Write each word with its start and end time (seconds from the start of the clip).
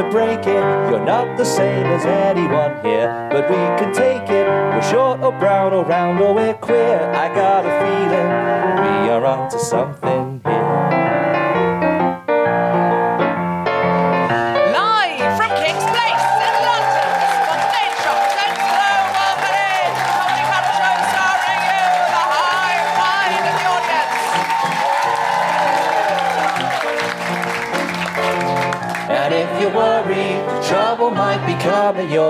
I 0.00 0.02
hate 0.02 0.10
to 0.10 0.16
break 0.16 0.46
it, 0.46 0.90
you're 0.90 1.04
not 1.04 1.36
the 1.36 1.44
same 1.44 1.84
as 1.84 2.06
anyone 2.06 2.82
here, 2.82 3.28
but 3.30 3.50
we 3.50 3.56
can 3.78 3.92
take 3.92 4.30
it. 4.30 4.46
We're 4.46 4.82
short 4.82 5.20
or 5.20 5.32
brown 5.38 5.74
or 5.74 5.84
round 5.84 6.20
or 6.20 6.34
we're 6.34 6.54
queer. 6.54 7.10
I 7.12 7.28
got 7.34 7.66
a 7.66 7.72
feeling 7.84 8.28
we 8.80 9.10
are 9.10 9.26
onto 9.26 9.58
something 9.58 10.40
here. 10.44 10.69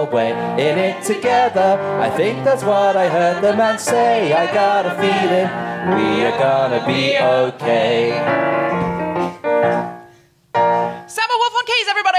Coming 0.01 0.13
your 0.13 0.15
way. 0.15 0.31
In 0.63 0.79
it 0.79 1.05
together, 1.05 1.79
I 2.01 2.11
think 2.11 2.45
that's 2.45 2.63
what 2.63 2.97
I 2.97 3.09
heard 3.09 3.43
the 3.43 3.57
man 3.57 3.79
say. 3.79 4.33
I 4.33 4.53
got 4.53 4.87
a 4.87 4.91
feeling 4.91 5.49
we 5.97 6.25
are 6.25 6.39
gonna 6.39 6.87
be 6.87 7.19
okay. 7.19 8.11
Summer 11.07 11.37
Wolf 11.39 11.55
on 11.55 11.67
keys, 11.67 11.89
everybody! 11.89 12.19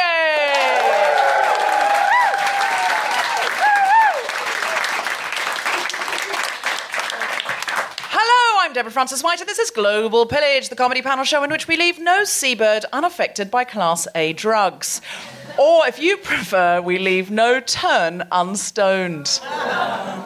Hello, 8.09 8.59
I'm 8.61 8.73
Deborah 8.73 8.91
Frances-White, 8.91 9.39
and 9.39 9.49
this 9.49 9.59
is 9.59 9.71
Global 9.71 10.25
Pillage, 10.25 10.69
the 10.69 10.75
comedy 10.75 11.01
panel 11.01 11.25
show 11.25 11.43
in 11.43 11.49
which 11.49 11.67
we 11.67 11.77
leave 11.77 11.99
no 11.99 12.25
seabird 12.25 12.85
unaffected 12.93 13.49
by 13.49 13.63
Class 13.63 14.07
A 14.13 14.33
drugs. 14.33 15.01
Or, 15.57 15.87
if 15.87 15.99
you 15.99 16.17
prefer, 16.17 16.81
we 16.81 16.99
leave 16.99 17.31
no 17.31 17.59
turn 17.59 18.27
unstoned. 18.31 19.39
and 19.41 20.23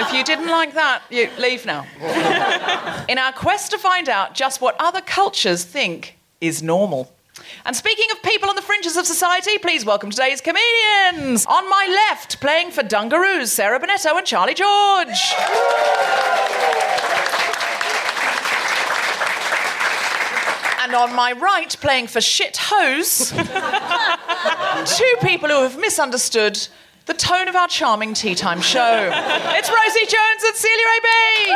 if 0.00 0.12
you 0.12 0.24
didn't 0.24 0.48
like 0.48 0.74
that, 0.74 1.02
you 1.10 1.28
leave 1.38 1.66
now. 1.66 1.86
in 3.08 3.18
our 3.18 3.32
quest 3.32 3.70
to 3.72 3.78
find 3.78 4.08
out 4.08 4.34
just 4.34 4.60
what 4.60 4.76
other 4.78 5.00
cultures 5.00 5.64
think 5.64 6.16
is 6.40 6.62
normal. 6.62 7.10
And 7.66 7.74
speaking 7.74 8.06
of 8.12 8.22
people 8.22 8.48
on 8.48 8.56
the 8.56 8.62
fringes 8.62 8.96
of 8.96 9.06
society, 9.06 9.58
please 9.58 9.84
welcome 9.84 10.10
today's 10.10 10.40
comedians. 10.40 11.44
On 11.46 11.68
my 11.68 11.88
left, 12.10 12.40
playing 12.40 12.70
for 12.70 12.82
Dungaroos, 12.82 13.48
Sarah 13.48 13.80
Bonetto 13.80 14.16
and 14.16 14.26
Charlie 14.26 14.54
George. 14.54 15.34
And 20.84 20.94
on 20.94 21.14
my 21.14 21.32
right, 21.32 21.74
playing 21.80 22.08
for 22.08 22.20
Shit 22.20 22.58
Hose, 22.60 23.30
two 24.98 25.14
people 25.22 25.48
who 25.48 25.62
have 25.62 25.78
misunderstood 25.78 26.68
the 27.06 27.14
tone 27.14 27.48
of 27.48 27.56
our 27.56 27.68
charming 27.68 28.12
tea 28.12 28.34
time 28.34 28.60
show. 28.60 29.10
It's 29.14 29.70
Rosie 29.70 30.04
Jones 30.04 30.44
and 30.44 30.54
Celia 30.54 30.84
A. 31.08 31.54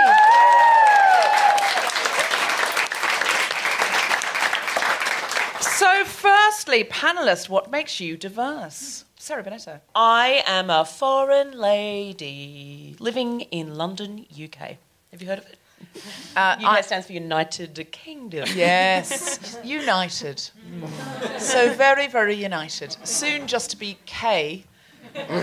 So, 5.61 6.07
firstly, 6.07 6.85
panelist, 6.85 7.51
what 7.51 7.71
makes 7.71 8.01
you 8.01 8.17
diverse? 8.17 9.05
Sarah 9.19 9.45
Bonetto. 9.45 9.81
I 9.95 10.43
am 10.47 10.71
a 10.71 10.87
foreign 10.87 11.53
lady 11.53 12.97
living 12.99 13.43
in 13.43 13.77
London, 13.77 14.25
UK. 14.43 14.79
Have 15.11 15.21
you 15.21 15.29
heard 15.29 15.41
of 15.41 15.45
it? 15.45 15.58
Uh, 16.37 16.57
UK 16.59 16.65
I- 16.65 16.81
stands 16.83 17.07
for 17.07 17.13
United 17.13 17.87
Kingdom. 17.91 18.49
Yes, 18.55 19.59
united. 19.65 20.39
So 21.39 21.73
very, 21.73 22.07
very 22.07 22.35
united. 22.35 22.97
Soon 23.07 23.47
just 23.47 23.71
to 23.71 23.77
be 23.77 23.99
K 24.07 24.65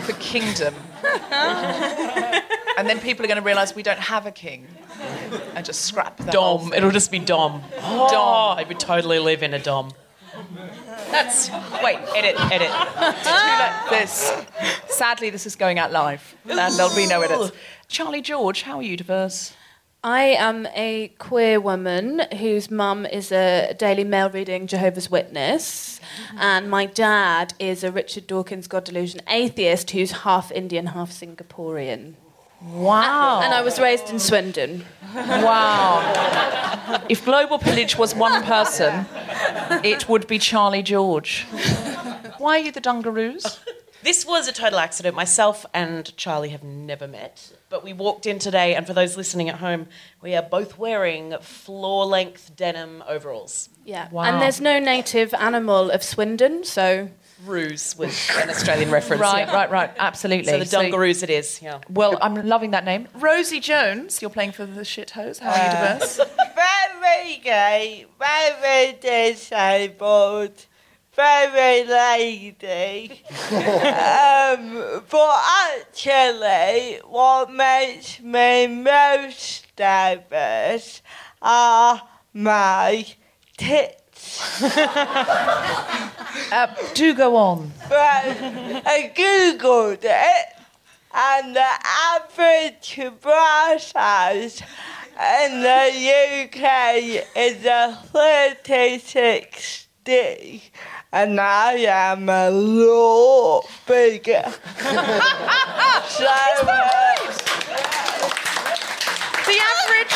for 0.05 0.13
kingdom. 0.13 0.73
and 2.77 2.87
then 2.87 2.99
people 2.99 3.25
are 3.25 3.27
going 3.27 3.39
to 3.39 3.45
realise 3.45 3.75
we 3.75 3.83
don't 3.83 3.99
have 3.99 4.25
a 4.25 4.31
king 4.31 4.67
and 5.55 5.65
just 5.65 5.81
scrap 5.81 6.17
the 6.17 6.23
whole 6.23 6.57
Dom. 6.59 6.69
thing. 6.69 6.77
It'll 6.77 6.91
just 6.91 7.11
be 7.11 7.19
Dom. 7.19 7.61
Dom. 7.81 8.57
I 8.57 8.63
would 8.67 8.79
totally 8.79 9.19
live 9.19 9.43
in 9.43 9.53
a 9.53 9.59
Dom. 9.59 9.91
That's 11.11 11.49
wait, 11.83 11.97
edit, 12.15 12.35
edit. 12.51 12.69
Too 13.23 13.31
late. 13.31 13.89
This, 13.89 14.33
sadly, 14.87 15.29
this 15.29 15.45
is 15.45 15.55
going 15.55 15.79
out 15.79 15.91
live, 15.91 16.35
and 16.47 16.73
there'll 16.75 16.95
be 16.95 17.07
no 17.07 17.21
edits. 17.21 17.51
Charlie 17.87 18.21
George, 18.21 18.63
how 18.63 18.77
are 18.77 18.83
you 18.83 18.97
diverse? 18.97 19.53
I 20.05 20.35
am 20.37 20.67
a 20.75 21.11
queer 21.17 21.59
woman 21.59 22.21
whose 22.37 22.69
mum 22.69 23.07
is 23.07 23.31
a 23.31 23.73
Daily 23.73 24.03
Mail 24.03 24.29
reading 24.29 24.67
Jehovah's 24.67 25.09
Witness, 25.09 25.99
mm-hmm. 25.99 26.37
and 26.37 26.69
my 26.69 26.85
dad 26.85 27.55
is 27.57 27.83
a 27.83 27.91
Richard 27.91 28.27
Dawkins 28.27 28.67
God 28.67 28.83
Delusion 28.83 29.21
atheist 29.27 29.89
who's 29.89 30.11
half 30.11 30.51
Indian, 30.51 30.85
half 30.85 31.09
Singaporean. 31.09 32.13
Wow. 32.61 33.41
And 33.41 33.51
I 33.51 33.63
was 33.63 33.79
raised 33.79 34.11
in 34.11 34.19
Swindon. 34.19 34.85
Wow. 35.15 37.01
if 37.09 37.25
Global 37.25 37.57
Pillage 37.57 37.97
was 37.97 38.13
one 38.13 38.43
person, 38.43 39.07
it 39.83 40.07
would 40.07 40.27
be 40.27 40.37
Charlie 40.37 40.83
George. 40.83 41.47
Why 42.37 42.59
are 42.59 42.63
you 42.65 42.71
the 42.71 42.79
Dungaroos? 42.79 43.57
This 44.05 44.23
was 44.23 44.47
a 44.47 44.53
total 44.53 44.77
accident. 44.77 45.15
Myself 45.15 45.65
and 45.73 46.15
Charlie 46.15 46.49
have 46.49 46.63
never 46.63 47.07
met, 47.07 47.51
but 47.69 47.83
we 47.83 47.91
walked 47.91 48.27
in 48.27 48.37
today, 48.37 48.75
and 48.75 48.85
for 48.85 48.93
those 48.93 49.17
listening 49.17 49.49
at 49.49 49.55
home, 49.55 49.87
we 50.21 50.35
are 50.35 50.43
both 50.43 50.77
wearing 50.77 51.35
floor-length 51.41 52.55
denim 52.55 53.03
overalls. 53.07 53.69
Yeah. 53.83 54.07
Wow. 54.11 54.25
And 54.25 54.39
there's 54.39 54.61
no 54.61 54.77
native 54.77 55.33
animal 55.33 55.89
of 55.89 56.03
Swindon, 56.03 56.65
so 56.65 57.09
Roos 57.45 57.97
was 57.97 58.29
an 58.35 58.51
Australian 58.51 58.91
reference. 58.91 59.21
Right, 59.21 59.47
yeah. 59.47 59.55
right, 59.55 59.71
right. 59.71 59.91
Absolutely. 59.97 60.51
So 60.51 60.59
the 60.59 60.65
Dungaroos 60.65 61.23
it 61.23 61.31
is. 61.31 61.59
Yeah. 61.59 61.79
well, 61.89 62.19
I'm 62.21 62.35
loving 62.47 62.71
that 62.71 62.85
name. 62.85 63.07
Rosie 63.15 63.59
Jones, 63.59 64.21
you're 64.21 64.29
playing 64.29 64.51
for 64.51 64.67
the 64.67 64.85
shit 64.85 65.09
hose. 65.09 65.39
How 65.39 65.49
are 65.49 65.55
you 65.55 65.63
uh, 65.63 65.93
diverse? 65.93 66.17
very 67.01 67.37
gay, 67.37 68.05
very 68.19 68.93
disabled, 69.01 70.67
very 71.15 71.83
lady. 71.85 73.21
um, 73.51 75.03
but 75.09 75.43
actually, 75.73 76.99
what 77.07 77.51
makes 77.51 78.19
me 78.21 78.67
most 78.67 79.75
diverse 79.75 81.01
are 81.41 82.01
my 82.33 83.05
tits. 83.57 84.61
Uh, 86.51 86.67
do 86.93 87.13
go 87.13 87.35
on. 87.35 87.71
But 87.87 88.25
I 88.85 89.11
googled 89.15 90.03
it, 90.03 90.45
and 91.13 91.55
the 91.55 91.71
average 92.13 92.99
bra 93.21 93.77
size 93.77 94.61
in 95.17 95.61
the 95.61 96.43
UK 96.43 96.59
is 97.35 97.65
a 97.65 97.97
36D, 98.13 100.61
and 101.15 101.39
I 101.39 101.75
am 101.87 102.27
a 102.27 102.49
law 102.49 103.61
baker. 103.87 104.43
so 104.43 104.51
the 109.45 109.57
average, 109.71 110.15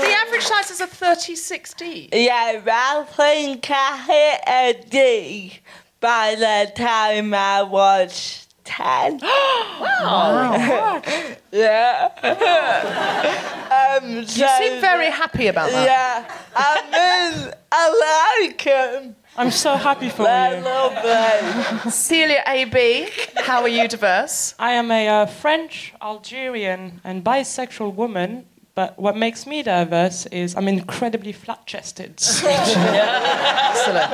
the 0.00 0.14
average 0.24 0.44
size 0.44 0.70
is 0.70 0.80
a 0.80 0.86
36D. 0.86 2.08
Yeah, 2.14 2.62
I 2.66 3.04
think 3.04 3.70
I 3.70 3.96
hit 4.06 4.40
a 4.48 4.72
D 4.88 5.60
by 6.00 6.34
the 6.34 6.72
time 6.74 7.34
I 7.34 7.62
was 7.62 8.48
10. 8.64 9.18
wow. 9.22 9.78
wow. 10.02 11.02
yeah. 11.52 12.08
um, 14.02 14.26
so, 14.26 14.46
you 14.46 14.48
seem 14.66 14.80
very 14.80 15.10
happy 15.10 15.48
about 15.48 15.70
that. 15.70 15.86
Yeah. 15.86 16.34
I 16.56 16.80
mean, 16.84 17.52
I 17.70 18.44
like 18.48 18.60
him. 18.62 19.16
I'm 19.38 19.50
so 19.50 19.76
happy 19.76 20.08
for 20.08 20.22
They're 20.24 20.58
you. 20.58 20.64
lovely. 20.64 21.90
Celia 21.90 22.42
AB, 22.46 23.08
how 23.36 23.62
are 23.62 23.68
you 23.68 23.86
diverse? 23.88 24.54
I 24.58 24.72
am 24.72 24.90
a 24.90 25.08
uh, 25.08 25.26
French, 25.26 25.92
Algerian, 26.00 27.00
and 27.04 27.22
bisexual 27.24 27.94
woman. 27.94 28.46
But 28.74 28.98
what 28.98 29.16
makes 29.16 29.46
me 29.46 29.62
diverse 29.62 30.26
is 30.26 30.54
I'm 30.54 30.68
incredibly 30.68 31.32
flat-chested. 31.32 32.10
Excellent. 32.44 34.12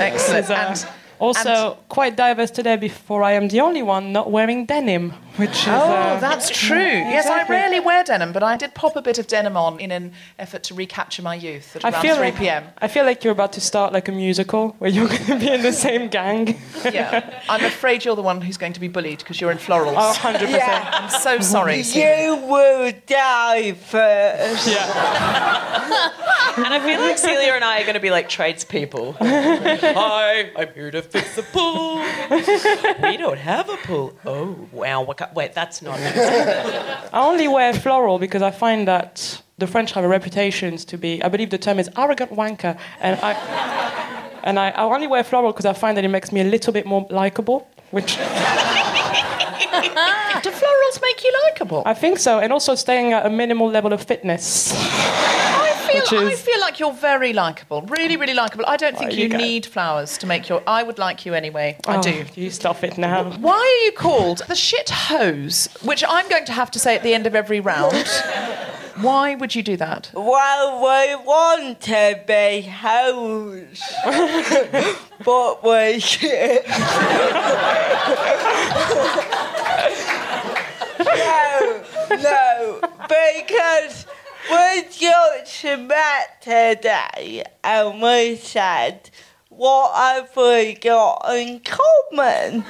Excellent. 0.00 0.44
Is, 0.44 0.50
uh, 0.50 0.54
And 0.54 0.86
also 1.18 1.78
quite 1.88 2.14
diverse 2.16 2.50
today. 2.50 2.76
Before 2.76 3.22
I 3.22 3.32
am 3.32 3.48
the 3.48 3.60
only 3.60 3.82
one 3.82 4.12
not 4.12 4.30
wearing 4.30 4.66
denim, 4.66 5.14
which 5.36 5.50
is. 5.50 5.68
Oh, 5.68 5.72
uh, 5.72 6.20
that's 6.20 6.50
true. 6.50 6.76
Yes, 6.76 7.26
I 7.26 7.46
rarely 7.46 7.80
wear 7.80 8.04
denim, 8.04 8.32
but 8.32 8.42
I 8.42 8.56
did 8.56 8.74
pop 8.74 8.96
a 8.96 9.02
bit 9.02 9.18
of 9.18 9.26
denim 9.26 9.56
on 9.56 9.80
in 9.80 9.90
an 9.90 10.12
effort 10.38 10.62
to 10.64 10.74
recapture 10.74 11.22
my 11.22 11.34
youth 11.34 11.76
at 11.76 11.84
I 11.84 11.90
around 11.90 12.02
feel 12.02 12.16
3 12.16 12.24
like, 12.26 12.36
p.m. 12.36 12.64
I 12.78 12.88
feel 12.88 13.04
like 13.04 13.24
you're 13.24 13.32
about 13.32 13.52
to 13.54 13.60
start 13.60 13.92
like 13.92 14.08
a 14.08 14.12
musical 14.12 14.76
where 14.78 14.90
you're 14.90 15.08
going 15.16 15.24
to 15.24 15.38
be 15.38 15.48
in 15.50 15.62
the 15.62 15.72
same 15.72 16.08
gang. 16.08 16.58
Yeah, 16.84 17.42
I'm 17.48 17.64
afraid 17.64 18.04
you're 18.04 18.16
the 18.16 18.22
one 18.22 18.40
who's 18.40 18.56
going 18.56 18.74
to 18.74 18.80
be 18.80 18.88
bullied 18.88 19.18
because 19.18 19.40
you're 19.40 19.52
in 19.52 19.58
florals. 19.58 19.94
Oh, 19.96 20.18
100%. 20.20 20.50
Yeah. 20.50 20.90
I'm 20.92 21.10
so 21.10 21.38
sorry. 21.40 21.82
Celia. 21.82 22.24
You 22.24 22.36
will 22.46 22.92
die 23.06 23.72
first. 23.72 24.68
Yeah. 24.68 26.18
And 26.54 26.66
I 26.66 26.80
feel 26.80 27.00
like 27.00 27.16
Celia 27.16 27.52
and 27.54 27.64
I 27.64 27.80
are 27.80 27.84
going 27.84 27.94
to 27.94 28.00
be 28.00 28.10
like 28.10 28.28
tradespeople. 28.28 29.12
Hi, 29.20 30.50
I'm 30.54 30.72
here 30.74 30.90
to 30.90 31.00
fix 31.00 31.36
the 31.36 31.42
pool. 31.42 31.96
we 33.02 33.16
don't 33.16 33.38
have 33.38 33.70
a 33.70 33.76
pool. 33.78 34.18
Oh, 34.26 34.68
wow. 34.70 35.02
What, 35.02 35.21
ki- 35.26 35.32
wait, 35.34 35.54
that's 35.54 35.82
not. 35.82 35.98
I 37.12 37.20
only 37.28 37.48
wear 37.48 37.72
floral 37.74 38.18
because 38.18 38.42
I 38.42 38.50
find 38.50 38.86
that 38.88 39.42
the 39.58 39.66
French 39.66 39.92
have 39.92 40.04
a 40.04 40.08
reputation 40.08 40.76
to 40.76 40.96
be, 40.98 41.22
I 41.22 41.28
believe 41.28 41.50
the 41.50 41.58
term 41.58 41.78
is 41.78 41.88
arrogant 41.96 42.32
wanker, 42.32 42.76
and 43.00 43.18
I, 43.22 43.32
and 44.42 44.58
I, 44.58 44.70
I 44.70 44.82
only 44.84 45.06
wear 45.06 45.22
floral 45.24 45.52
because 45.52 45.66
I 45.66 45.72
find 45.72 45.96
that 45.96 46.04
it 46.04 46.08
makes 46.08 46.32
me 46.32 46.40
a 46.40 46.44
little 46.44 46.72
bit 46.72 46.86
more 46.86 47.06
likable, 47.10 47.68
which 47.90 48.16
Do 50.42 50.50
florals 50.50 51.00
make 51.00 51.22
you 51.24 51.32
likeable? 51.44 51.82
I 51.86 51.94
think 51.94 52.18
so, 52.18 52.38
and 52.40 52.52
also 52.52 52.74
staying 52.74 53.12
at 53.12 53.24
a 53.24 53.30
minimal 53.30 53.68
level 53.68 53.92
of 53.92 54.02
fitness. 54.02 54.72
I 55.96 56.00
feel, 56.06 56.24
Which 56.24 56.32
I 56.32 56.36
feel 56.36 56.60
like 56.60 56.80
you're 56.80 56.92
very 56.92 57.32
likable, 57.32 57.82
really, 57.82 58.16
really 58.16 58.34
likable. 58.34 58.64
I 58.66 58.76
don't 58.76 58.94
oh, 58.94 58.98
think 58.98 59.12
Oh, 59.12 59.14
you, 59.14 59.28
you 59.28 59.36
need 59.36 59.66
flowers 59.66 60.16
to 60.18 60.26
make 60.26 60.48
your. 60.48 60.62
I 60.66 60.82
would 60.82 60.98
like 60.98 61.24
you 61.26 61.34
anyway. 61.34 61.76
I 61.86 61.96
Oh, 61.96 62.02
do. 62.02 62.24
You 62.34 62.50
stop 62.50 62.82
it 62.84 62.98
now. 62.98 63.24
Why 63.32 63.52
are 63.58 63.84
you 63.84 63.92
called 63.92 64.42
the 64.48 64.54
shit 64.54 64.90
hose? 64.90 65.68
Which 65.82 66.02
I'm 66.08 66.28
going 66.28 66.44
to 66.46 66.52
have 66.52 66.70
to 66.72 66.78
say 66.78 66.94
at 66.96 67.02
the 67.02 67.14
end 67.14 67.26
of 67.26 67.34
every 67.34 67.60
round. 67.60 68.06
Why 69.00 69.34
would 69.34 69.54
you 69.54 69.62
do 69.62 69.76
that? 69.78 70.10
Well, 70.12 70.76
we 70.78 71.14
want 71.24 71.80
to 71.82 72.20
be 72.26 72.60
hoes, 72.60 73.82
but 75.24 75.64
we 75.64 75.98
shit. 75.98 76.66
no, 80.98 81.82
no, 82.10 82.80
because 83.08 84.06
we 84.50 84.82
just 84.90 85.64
met 85.64 86.42
today 86.42 87.44
and 87.62 88.02
we 88.02 88.36
said, 88.36 89.10
what 89.48 89.94
have 89.94 90.36
we 90.36 90.74
got 90.74 91.24
in 91.34 91.60
common? 91.60 92.62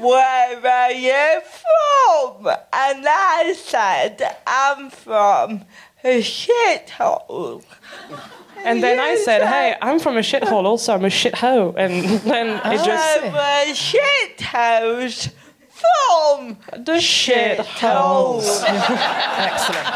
Where 0.00 0.66
are 0.66 0.92
you 0.92 1.40
from? 1.42 2.46
And 2.72 3.04
I 3.06 3.54
said, 3.56 4.36
I'm 4.46 4.90
from 4.90 5.64
a 6.02 6.20
shithole. 6.22 7.64
And 8.64 8.82
then 8.82 9.00
I 9.00 9.12
You 9.12 9.24
said, 9.24 9.42
hey, 9.42 9.76
I'm 9.82 9.98
from 9.98 10.16
a 10.16 10.20
shithole, 10.20 10.64
also 10.64 10.94
I'm 10.94 11.04
a 11.04 11.08
shithole. 11.08 11.74
And 11.76 12.20
then 12.20 12.60
it 12.72 12.84
just. 12.84 13.18
I'm 13.24 13.34
a 13.34 13.72
shithouse 13.74 15.32
from 15.82 16.56
The 16.72 16.98
shithole. 16.98 18.42
Excellent. 19.38 19.86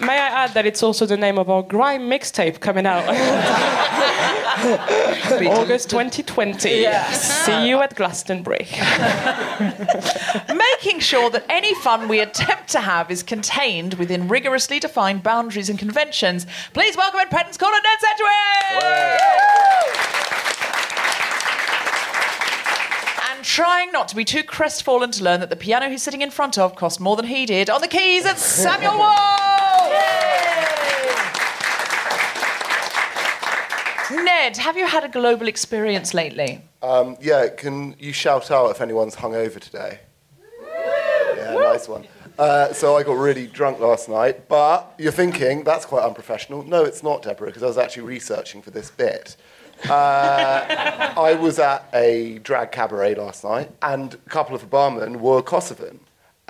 May 0.00 0.18
I 0.18 0.28
add 0.44 0.54
that 0.54 0.64
it's 0.64 0.82
also 0.82 1.04
the 1.04 1.16
name 1.16 1.38
of 1.38 1.50
our 1.50 1.62
grime 1.62 2.08
mixtape 2.08 2.60
coming 2.60 2.86
out 2.86 3.04
August 5.46 5.90
2020. 5.90 6.70
Yes. 6.70 7.44
See 7.44 7.68
you 7.68 7.80
at 7.80 7.94
Glastonbury. 7.96 8.66
Making 10.48 11.00
sure 11.00 11.28
that 11.30 11.44
any 11.48 11.74
fun 11.74 12.08
we 12.08 12.20
attempt 12.20 12.68
to 12.68 12.80
have 12.80 13.10
is 13.10 13.22
contained 13.22 13.94
within 13.94 14.26
rigorously 14.28 14.80
defined 14.80 15.22
boundaries 15.22 15.68
and 15.68 15.78
conventions. 15.78 16.46
Please 16.72 16.96
welcome 16.96 17.20
in 17.20 17.28
Pedant's 17.28 17.58
Corner, 17.58 17.76
Ned 17.76 18.00
Sedgwick! 18.00 19.20
And 23.36 23.39
trying 23.50 23.90
not 23.90 24.06
to 24.06 24.14
be 24.14 24.24
too 24.24 24.44
crestfallen 24.44 25.10
to 25.10 25.24
learn 25.24 25.40
that 25.40 25.50
the 25.50 25.56
piano 25.56 25.90
he's 25.90 26.04
sitting 26.04 26.22
in 26.22 26.30
front 26.30 26.56
of 26.56 26.76
cost 26.76 27.00
more 27.00 27.16
than 27.16 27.26
he 27.26 27.44
did 27.46 27.68
on 27.68 27.80
the 27.80 27.88
keys, 27.88 28.24
it's 28.24 28.42
Samuel 28.64 28.96
Wall! 28.96 29.90
Ned, 34.24 34.56
have 34.56 34.76
you 34.76 34.86
had 34.86 35.02
a 35.02 35.08
global 35.08 35.48
experience 35.48 36.14
lately? 36.14 36.62
Um, 36.80 37.16
yeah, 37.20 37.48
can 37.48 37.96
you 37.98 38.12
shout 38.12 38.52
out 38.52 38.70
if 38.70 38.80
anyone's 38.80 39.16
hungover 39.16 39.58
today? 39.58 39.98
Yeah, 41.36 41.54
nice 41.54 41.88
one. 41.88 42.06
Uh, 42.40 42.72
so 42.72 42.96
I 42.96 43.02
got 43.02 43.18
really 43.18 43.46
drunk 43.46 43.80
last 43.80 44.08
night, 44.08 44.48
but 44.48 44.94
you're 44.96 45.12
thinking 45.12 45.62
that's 45.62 45.84
quite 45.84 46.04
unprofessional. 46.04 46.62
No, 46.62 46.84
it's 46.84 47.02
not, 47.02 47.20
Deborah, 47.20 47.48
because 47.48 47.62
I 47.62 47.66
was 47.66 47.76
actually 47.76 48.04
researching 48.04 48.62
for 48.62 48.70
this 48.70 48.90
bit. 48.90 49.36
Uh, 49.86 50.64
I 51.18 51.34
was 51.34 51.58
at 51.58 51.86
a 51.92 52.38
drag 52.38 52.72
cabaret 52.72 53.16
last 53.16 53.44
night, 53.44 53.70
and 53.82 54.14
a 54.14 54.30
couple 54.30 54.54
of 54.54 54.62
the 54.62 54.66
barmen 54.68 55.16
were 55.16 55.42
Kosovan. 55.42 55.98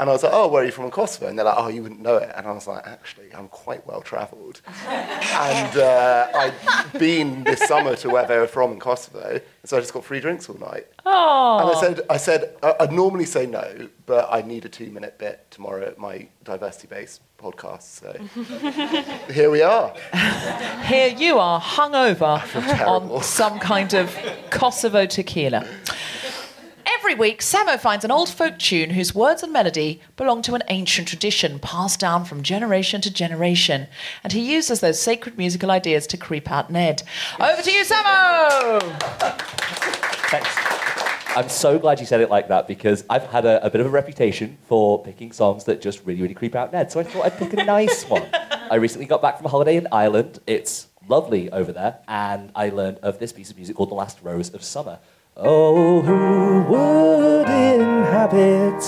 And 0.00 0.08
I 0.08 0.14
was 0.14 0.22
like, 0.22 0.32
oh, 0.32 0.48
where 0.48 0.62
are 0.62 0.64
you 0.66 0.72
from 0.72 0.86
in 0.86 0.90
Kosovo? 0.90 1.26
And 1.26 1.38
they're 1.38 1.44
like, 1.44 1.58
oh, 1.58 1.68
you 1.68 1.82
wouldn't 1.82 2.00
know 2.00 2.16
it. 2.16 2.32
And 2.34 2.46
I 2.46 2.52
was 2.52 2.66
like, 2.66 2.86
actually, 2.86 3.26
I'm 3.34 3.48
quite 3.48 3.86
well 3.86 4.00
travelled. 4.00 4.62
and 4.88 5.76
uh, 5.76 6.26
I'd 6.34 6.98
been 6.98 7.44
this 7.44 7.60
summer 7.68 7.94
to 7.96 8.08
where 8.08 8.26
they 8.26 8.38
were 8.38 8.46
from 8.46 8.72
in 8.72 8.80
Kosovo, 8.80 9.28
and 9.28 9.42
so 9.68 9.76
I 9.76 9.80
just 9.80 9.92
got 9.92 10.02
free 10.02 10.20
drinks 10.20 10.48
all 10.48 10.56
night. 10.56 10.86
Oh. 11.04 11.58
And 11.60 11.76
I 11.76 11.80
said, 11.80 12.06
I 12.08 12.16
said, 12.16 12.56
I'd 12.62 12.92
normally 12.92 13.26
say 13.26 13.44
no, 13.44 13.90
but 14.06 14.26
I 14.30 14.40
need 14.40 14.64
a 14.64 14.70
two-minute 14.70 15.18
bit 15.18 15.46
tomorrow 15.50 15.84
at 15.84 15.98
my 15.98 16.28
diversity-based 16.44 17.20
podcast. 17.38 17.82
So 17.82 19.32
here 19.32 19.50
we 19.50 19.60
are. 19.60 19.94
Here 20.84 21.08
you 21.08 21.38
are, 21.38 21.60
hungover 21.60 22.40
on 22.86 23.22
some 23.22 23.58
kind 23.58 23.92
of 23.92 24.16
Kosovo 24.48 25.04
tequila. 25.04 25.66
Every 27.10 27.30
week, 27.30 27.40
Samo 27.40 27.76
finds 27.76 28.04
an 28.04 28.12
old 28.12 28.28
folk 28.28 28.56
tune 28.56 28.90
whose 28.90 29.16
words 29.16 29.42
and 29.42 29.52
melody 29.52 30.00
belong 30.14 30.42
to 30.42 30.54
an 30.54 30.62
ancient 30.68 31.08
tradition 31.08 31.58
passed 31.58 31.98
down 31.98 32.24
from 32.24 32.44
generation 32.44 33.00
to 33.00 33.12
generation, 33.12 33.88
and 34.22 34.32
he 34.32 34.54
uses 34.54 34.78
those 34.78 35.00
sacred 35.00 35.36
musical 35.36 35.72
ideas 35.72 36.06
to 36.06 36.16
creep 36.16 36.48
out 36.48 36.70
Ned. 36.70 37.02
Over 37.40 37.62
to 37.62 37.72
you, 37.72 37.82
Samo! 37.82 38.80
Thanks. 40.30 40.56
I'm 41.36 41.48
so 41.48 41.80
glad 41.80 41.98
you 41.98 42.06
said 42.06 42.20
it 42.20 42.30
like 42.30 42.46
that 42.46 42.68
because 42.68 43.02
I've 43.10 43.24
had 43.24 43.44
a, 43.44 43.66
a 43.66 43.70
bit 43.70 43.80
of 43.80 43.88
a 43.88 43.90
reputation 43.90 44.56
for 44.68 45.02
picking 45.02 45.32
songs 45.32 45.64
that 45.64 45.82
just 45.82 46.06
really, 46.06 46.22
really 46.22 46.34
creep 46.34 46.54
out 46.54 46.72
Ned. 46.72 46.92
So 46.92 47.00
I 47.00 47.02
thought 47.02 47.24
I'd 47.24 47.36
pick 47.36 47.52
a 47.54 47.64
nice 47.64 48.04
one. 48.04 48.28
I 48.70 48.76
recently 48.76 49.06
got 49.06 49.20
back 49.20 49.36
from 49.36 49.46
a 49.46 49.48
holiday 49.48 49.74
in 49.74 49.88
Ireland. 49.90 50.38
It's 50.46 50.86
lovely 51.08 51.50
over 51.50 51.72
there, 51.72 51.98
and 52.06 52.52
I 52.54 52.68
learned 52.68 52.98
of 52.98 53.18
this 53.18 53.32
piece 53.32 53.50
of 53.50 53.56
music 53.56 53.74
called 53.74 53.90
The 53.90 53.94
Last 53.96 54.22
Rose 54.22 54.54
of 54.54 54.62
Summer. 54.62 55.00
Oh, 55.42 56.02
who 56.02 56.64
would 56.70 57.48
inhabit 57.48 58.78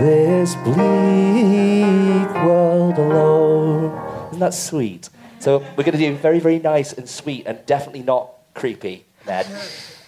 this 0.00 0.56
bleak 0.56 2.34
world 2.44 2.98
alone? 2.98 4.26
Isn't 4.30 4.40
that 4.40 4.52
sweet? 4.52 5.10
So 5.38 5.58
we're 5.76 5.84
going 5.84 5.92
to 5.92 5.98
do 5.98 6.16
very, 6.16 6.40
very 6.40 6.58
nice 6.58 6.92
and 6.92 7.08
sweet 7.08 7.46
and 7.46 7.64
definitely 7.66 8.02
not 8.02 8.32
creepy, 8.54 9.04
Ned. 9.28 9.46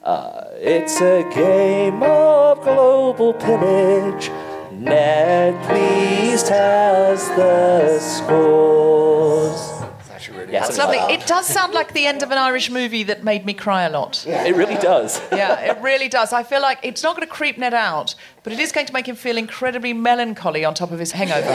Uh, 0.03 0.47
it's 0.55 1.01
a 1.01 1.31
game 1.33 2.03
of 2.03 2.61
global 2.65 3.33
pillage. 3.33 4.33
Ned, 4.73 5.55
please 5.69 6.43
tell 6.43 7.13
us 7.13 7.29
the 7.29 8.01
scores. 8.01 9.74
It's 10.55 10.71
actually 10.71 10.85
really. 10.87 10.99
That's 10.99 11.09
lovely. 11.09 11.15
It 11.23 11.27
does 11.27 11.47
sound 11.47 11.75
like 11.75 11.93
the 11.93 12.07
end 12.07 12.23
of 12.23 12.31
an 12.31 12.39
Irish 12.39 12.71
movie 12.71 13.03
that 13.05 13.25
made 13.25 13.45
me 13.45 13.55
cry 13.55 13.83
a 13.83 13.91
lot. 13.91 14.25
It 14.27 14.55
really 14.57 14.77
does. 14.77 15.21
Yeah, 15.35 15.73
it 15.73 15.81
really 15.83 16.09
does. 16.09 16.33
I 16.33 16.43
feel 16.45 16.63
like 16.63 16.79
it's 16.83 17.03
not 17.03 17.17
going 17.17 17.27
to 17.27 17.33
creep 17.33 17.59
Ned 17.59 17.75
out, 17.75 18.15
but 18.45 18.53
it 18.53 18.61
is 18.61 18.71
going 18.73 18.87
to 18.87 18.93
make 18.93 19.09
him 19.09 19.17
feel 19.17 19.37
incredibly 19.37 19.93
melancholy 19.93 20.65
on 20.65 20.75
top 20.75 20.93
of 20.93 20.99
his 21.01 21.11
hangover. 21.13 21.49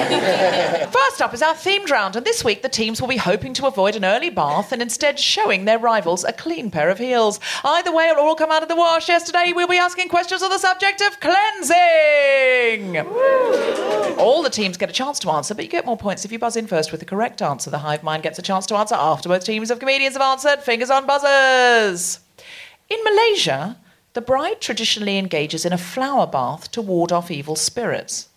First 0.91 1.21
up 1.21 1.33
is 1.33 1.41
our 1.41 1.53
themed 1.53 1.89
round, 1.89 2.15
and 2.17 2.25
this 2.25 2.43
week 2.43 2.61
the 2.61 2.67
teams 2.69 2.99
will 2.99 3.07
be 3.07 3.15
hoping 3.17 3.53
to 3.53 3.67
avoid 3.67 3.95
an 3.95 4.03
early 4.03 4.29
bath 4.29 4.71
and 4.73 4.81
instead 4.81 5.17
showing 5.17 5.63
their 5.65 5.79
rivals 5.79 6.23
a 6.25 6.33
clean 6.33 6.69
pair 6.71 6.89
of 6.89 6.97
heels. 6.97 7.39
Either 7.63 7.91
way, 7.93 8.09
it'll 8.09 8.23
all 8.25 8.35
come 8.35 8.51
out 8.51 8.63
of 8.63 8.69
the 8.69 8.75
wash. 8.75 9.07
Yesterday, 9.07 9.53
we'll 9.55 9.67
be 9.67 9.77
asking 9.77 10.09
questions 10.09 10.43
on 10.43 10.49
the 10.49 10.57
subject 10.57 11.01
of 11.01 11.19
cleansing. 11.21 12.97
All 14.17 14.43
the 14.43 14.49
teams 14.49 14.75
get 14.77 14.89
a 14.89 14.93
chance 14.93 15.19
to 15.19 15.29
answer, 15.31 15.55
but 15.55 15.63
you 15.63 15.71
get 15.71 15.85
more 15.85 15.97
points 15.97 16.25
if 16.25 16.31
you 16.31 16.39
buzz 16.39 16.57
in 16.57 16.67
first 16.67 16.91
with 16.91 16.99
the 16.99 17.05
correct 17.05 17.41
answer. 17.41 17.69
The 17.69 17.77
hive 17.79 18.03
mind 18.03 18.23
gets 18.23 18.37
a 18.39 18.41
chance 18.41 18.65
to 18.67 18.75
answer 18.75 18.88
after 18.95 19.29
both 19.29 19.43
teams 19.45 19.71
of 19.71 19.79
comedians 19.79 20.15
have 20.15 20.21
answered. 20.21 20.61
Fingers 20.63 20.89
on 20.89 21.05
buzzers. 21.05 22.19
In 22.89 22.99
Malaysia, 23.03 23.77
the 24.13 24.21
bride 24.21 24.59
traditionally 24.61 25.17
engages 25.17 25.65
in 25.65 25.73
a 25.73 25.77
flower 25.77 26.25
bath 26.25 26.71
to 26.71 26.81
ward 26.81 27.11
off 27.11 27.29
evil 27.29 27.55
spirits. 27.55 28.29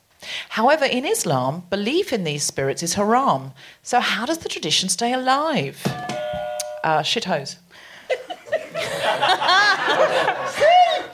However, 0.50 0.84
in 0.84 1.04
Islam, 1.04 1.64
belief 1.70 2.12
in 2.12 2.24
these 2.24 2.44
spirits 2.44 2.82
is 2.82 2.94
haram. 2.94 3.52
So, 3.82 3.98
how 4.00 4.24
does 4.26 4.38
the 4.38 4.48
tradition 4.48 4.88
stay 4.88 5.12
alive? 5.12 5.80
Uh, 6.84 7.00
shithose. 7.02 7.56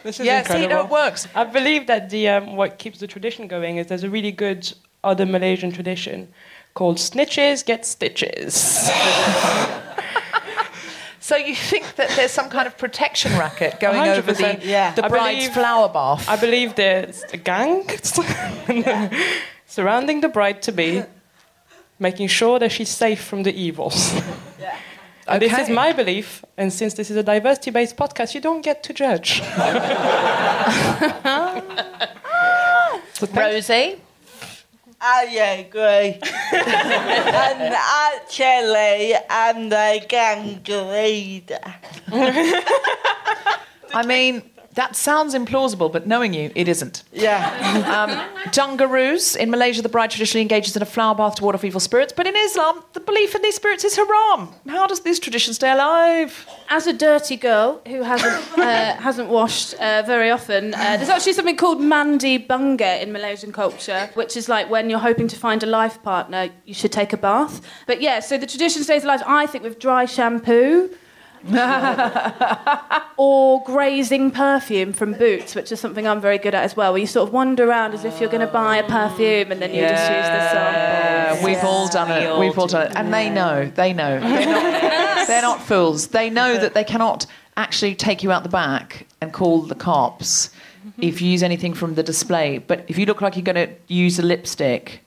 This 0.05 0.21
is 0.21 0.27
Yeah, 0.27 0.43
see, 0.43 0.55
incredible. 0.63 0.75
no, 0.75 0.85
it 0.85 0.91
works. 0.91 1.27
I 1.35 1.45
believe 1.45 1.87
that 1.89 2.09
the 2.11 2.29
um, 2.29 2.57
what 2.57 2.79
keeps 2.79 2.99
the 3.01 3.07
tradition 3.07 3.47
going 3.49 3.77
is 3.79 3.89
there's 3.89 4.05
a 4.05 4.11
really 4.11 4.31
good 4.33 4.73
other 5.05 5.27
Malaysian 5.27 5.71
tradition 5.73 6.29
called 6.79 6.99
snitches 6.99 7.65
get 7.65 7.85
stitches. 7.85 8.89
So, 11.21 11.37
you 11.37 11.55
think 11.55 11.97
that 11.97 12.09
there's 12.17 12.31
some 12.31 12.49
kind 12.49 12.67
of 12.67 12.79
protection 12.79 13.33
racket 13.39 13.81
going 13.81 14.09
over 14.09 14.33
the, 14.33 14.43
100%. 14.43 14.95
the 14.95 15.05
I 15.05 15.09
bride's 15.09 15.41
believe- 15.41 15.53
flower 15.53 15.89
bath? 15.91 16.27
I 16.27 16.37
believe 16.37 16.75
there's 16.75 17.23
a 17.35 17.37
gang 17.37 17.87
surrounding 19.67 20.23
the 20.23 20.29
bride 20.29 20.63
to 20.63 20.73
be, 20.73 21.03
making 21.99 22.29
sure 22.29 22.59
that 22.61 22.73
she's 22.73 22.89
safe 22.89 23.23
from 23.23 23.43
the 23.43 23.53
evils. 23.53 24.15
And 25.31 25.43
this 25.43 25.53
is 25.59 25.69
my 25.69 25.93
belief, 25.93 26.43
and 26.57 26.73
since 26.73 26.95
this 26.95 27.11
is 27.11 27.17
a 27.19 27.23
diversity 27.23 27.71
based 27.73 27.97
podcast, 27.99 28.35
you 28.35 28.41
don't 28.41 28.63
get 28.63 28.83
to 28.85 28.95
judge. 28.95 29.43
Rosie? 33.37 34.01
I 35.01 35.25
agree. 35.61 36.19
and 36.53 37.75
actually, 37.75 39.15
I'm 39.31 39.69
the 39.69 40.05
gang 40.09 40.61
leader. 40.67 41.75
I 43.95 44.05
mean, 44.05 44.43
that 44.79 44.95
sounds 44.95 45.35
implausible, 45.35 45.91
but 45.91 46.07
knowing 46.07 46.33
you, 46.33 46.53
it 46.55 46.69
isn't. 46.69 47.03
Yeah. 47.13 47.43
Um, 47.99 48.11
Dungaroos. 48.51 49.35
In 49.35 49.51
Malaysia, 49.51 49.83
the 49.83 49.89
bride 49.89 50.11
traditionally 50.11 50.43
engages 50.43 50.77
in 50.77 50.83
a 50.83 50.91
flower 50.97 51.15
bath 51.15 51.37
to 51.37 51.43
ward 51.43 51.55
off 51.57 51.65
evil 51.65 51.81
spirits, 51.81 52.13
but 52.13 52.27
in 52.27 52.37
Islam, 52.37 52.83
the 52.93 53.01
belief 53.01 53.35
in 53.35 53.43
these 53.43 53.57
spirits 53.57 53.83
is 53.85 53.97
haram. 53.97 54.49
How 54.69 54.87
does 54.87 55.01
this 55.01 55.19
tradition 55.19 55.53
stay 55.55 55.73
alive? 55.73 56.31
As 56.69 56.87
a 56.87 56.93
dirty 56.93 57.37
girl 57.37 57.81
who 57.87 58.03
hasn't 58.03 58.59
uh, 58.59 58.95
hasn't 59.09 59.29
washed 59.29 59.75
uh, 59.75 60.03
very 60.07 60.31
often, 60.31 60.75
uh, 60.75 60.97
there's 60.97 61.09
actually 61.09 61.33
something 61.33 61.57
called 61.57 61.81
mandi 61.81 62.39
bunga 62.39 63.03
in 63.03 63.11
Malaysian 63.11 63.53
culture, 63.53 64.11
which 64.15 64.37
is 64.37 64.49
like 64.49 64.71
when 64.71 64.91
you're 64.91 65.07
hoping 65.11 65.29
to 65.29 65.37
find 65.37 65.63
a 65.63 65.67
life 65.67 66.01
partner, 66.03 66.51
you 66.67 66.75
should 66.75 66.93
take 66.93 67.13
a 67.13 67.17
bath. 67.17 67.61
But 67.87 68.01
yeah, 68.01 68.21
so 68.21 68.39
the 68.39 68.47
tradition 68.47 68.85
stays 68.85 69.03
alive. 69.03 69.23
I 69.27 69.47
think 69.47 69.65
with 69.65 69.79
dry 69.79 70.05
shampoo. 70.05 70.91
or 73.17 73.63
grazing 73.65 74.31
perfume 74.31 74.93
from 74.93 75.13
Boots, 75.13 75.55
which 75.55 75.73
is 75.73 75.81
something 75.81 76.07
I'm 76.07 76.21
very 76.21 76.39
good 76.39 76.55
at 76.55 76.65
as 76.65 76.77
well, 76.77 76.93
where 76.93 77.01
you 77.01 77.07
sort 77.07 77.29
of 77.29 77.35
wander 77.35 77.69
around 77.69 77.95
as 77.95 78.05
if 78.05 78.21
you're 78.21 78.31
going 78.31 78.47
to 78.47 78.53
buy 78.53 78.77
a 78.77 78.89
perfume 78.89 79.53
and 79.53 79.61
then 79.61 79.75
you 79.75 79.83
just 79.83 80.11
use 80.11 80.27
the 80.27 80.51
sample. 80.51 81.45
We've 81.45 81.65
all 81.65 81.89
done 81.89 82.11
it. 82.11 82.39
We've 82.39 82.59
all 82.59 82.67
done 82.67 82.89
it. 82.89 82.97
And 82.97 83.13
they 83.13 83.31
know. 83.31 83.71
They 83.75 83.93
know. 83.93 84.21
They're 84.21 84.47
not, 84.47 85.27
they're 85.27 85.43
not 85.43 85.63
fools. 85.63 86.09
They 86.09 86.31
know 86.31 86.59
that 86.59 86.75
they 86.75 86.85
cannot 86.85 87.27
actually 87.57 87.95
take 87.95 88.23
you 88.23 88.31
out 88.31 88.43
the 88.45 88.49
back 88.49 89.07
and 89.21 89.33
call 89.33 89.63
the 89.63 89.75
cops 89.75 90.51
if 90.99 91.21
you 91.21 91.31
use 91.31 91.43
anything 91.43 91.75
from 91.75 91.95
the 91.95 92.03
display. 92.03 92.59
But 92.59 92.85
if 92.89 92.99
you 92.99 93.07
look 93.07 93.21
like 93.21 93.37
you're 93.37 93.43
going 93.43 93.69
to 93.69 93.75
use 93.89 94.19
a 94.19 94.23
lipstick 94.23 95.03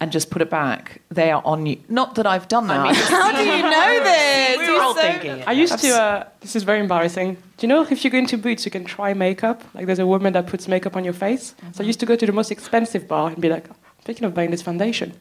and 0.00 0.10
just 0.12 0.30
put 0.30 0.42
it 0.42 0.50
back, 0.50 1.00
they 1.10 1.30
are 1.30 1.40
on 1.44 1.66
you. 1.66 1.78
Not 1.88 2.16
that 2.16 2.26
I've 2.26 2.48
done 2.48 2.66
that. 2.66 2.94
How 2.96 3.32
do 3.32 3.42
you 3.44 3.62
know 3.62 4.04
this? 4.04 4.58
We 4.58 4.74
were 4.74 4.80
all 4.82 4.94
thinking 4.94 5.38
it. 5.38 5.48
I 5.48 5.52
used 5.52 5.78
to. 5.78 5.88
Uh, 5.90 6.24
this 6.40 6.56
is 6.56 6.62
very 6.64 6.80
embarrassing. 6.80 7.34
Do 7.56 7.66
you 7.66 7.68
know 7.68 7.82
if 7.82 8.04
you 8.04 8.10
go 8.10 8.18
into 8.18 8.36
Boots, 8.36 8.64
you 8.64 8.70
can 8.70 8.84
try 8.84 9.14
makeup? 9.14 9.62
Like 9.74 9.86
there's 9.86 10.00
a 10.00 10.06
woman 10.06 10.32
that 10.32 10.46
puts 10.46 10.66
makeup 10.68 10.96
on 10.96 11.04
your 11.04 11.12
face. 11.14 11.54
So 11.72 11.84
I 11.84 11.86
used 11.86 12.00
to 12.00 12.06
go 12.06 12.16
to 12.16 12.26
the 12.26 12.32
most 12.32 12.50
expensive 12.50 13.06
bar 13.08 13.28
and 13.28 13.40
be 13.40 13.48
like, 13.48 13.68
I'm 13.70 13.76
thinking 14.02 14.24
of 14.24 14.34
buying 14.34 14.50
this 14.50 14.62
foundation. 14.62 15.12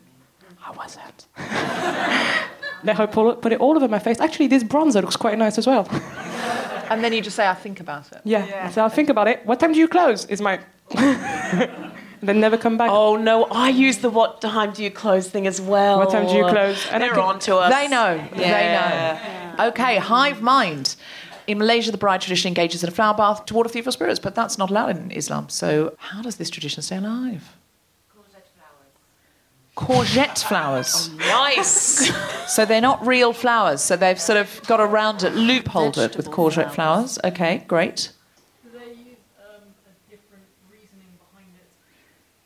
I 0.66 0.72
wasn't. 0.72 1.28
Let 2.86 2.98
her 2.98 3.08
pull 3.08 3.32
it, 3.32 3.42
put 3.42 3.54
it 3.54 3.62
all 3.62 3.76
over 3.78 3.88
my 3.88 4.00
face. 4.00 4.20
Actually, 4.20 4.48
this 4.48 4.64
bronzer 4.64 5.02
looks 5.02 5.16
quite 5.16 5.38
nice 5.38 5.58
as 5.58 5.66
well. 5.68 5.88
and 6.90 7.02
then 7.04 7.14
you 7.14 7.22
just 7.22 7.36
say, 7.36 7.48
I 7.48 7.54
think 7.54 7.80
about 7.80 8.12
it. 8.12 8.22
Yeah. 8.26 8.70
So 8.72 8.82
I'll 8.82 8.90
think 8.90 9.10
about 9.10 9.28
it. 9.30 9.46
What 9.46 9.60
time 9.60 9.72
do 9.72 9.80
you 9.80 9.88
close? 9.88 10.26
Is 10.26 10.42
my. 10.42 10.60
and 12.24 12.30
then 12.30 12.40
never 12.40 12.58
come 12.58 12.78
back. 12.78 12.90
Oh 12.90 13.18
no, 13.18 13.44
I 13.52 13.68
use 13.68 13.98
the 13.98 14.10
what 14.10 14.40
time 14.40 14.72
do 14.72 14.82
you 14.82 14.90
close 14.90 15.30
thing 15.30 15.46
as 15.46 15.60
well. 15.60 15.98
What 15.98 16.10
time 16.10 16.26
do 16.26 16.34
you 16.34 16.48
close? 16.48 16.88
And 16.90 17.04
They're 17.04 17.10
could- 17.12 17.20
on 17.20 17.40
to 17.40 17.58
us. 17.58 17.74
They 17.74 17.90
know. 17.90 18.16
Yeah. 18.34 18.54
They 18.56 19.58
know. 19.58 19.66
Okay, 19.68 19.98
hive 19.98 20.42
mind. 20.42 20.96
In 21.48 21.58
Malaysia, 21.58 21.92
the 21.92 21.98
bride 21.98 22.22
tradition 22.22 22.48
engages 22.48 22.82
in 22.82 22.88
a 22.88 22.94
flower 22.94 23.14
bath 23.14 23.46
to 23.48 23.54
ward 23.54 23.68
off 23.68 23.76
evil 23.76 23.92
spirits, 23.92 24.22
but 24.22 24.36
that's 24.36 24.58
not 24.58 24.70
allowed 24.70 24.92
in 24.96 25.12
Islam. 25.12 25.50
So, 25.50 25.98
how 25.98 26.22
does 26.22 26.38
this 26.38 26.50
tradition 26.50 26.82
stay 26.82 26.96
alive? 26.96 27.58
Courgette 29.76 30.42
flowers. 30.48 31.10
Oh, 31.12 31.18
nice. 31.18 32.10
So 32.48 32.66
they're 32.66 32.82
not 32.82 33.06
real 33.06 33.34
flowers. 33.34 33.82
So 33.82 33.98
they've 33.98 34.20
sort 34.20 34.38
of 34.38 34.62
got 34.68 34.80
around 34.80 35.24
it, 35.24 35.34
loopholed 35.34 35.98
it 35.98 36.16
with 36.16 36.30
courgette 36.30 36.72
flowers. 36.72 37.18
Okay, 37.24 37.66
great. 37.68 38.13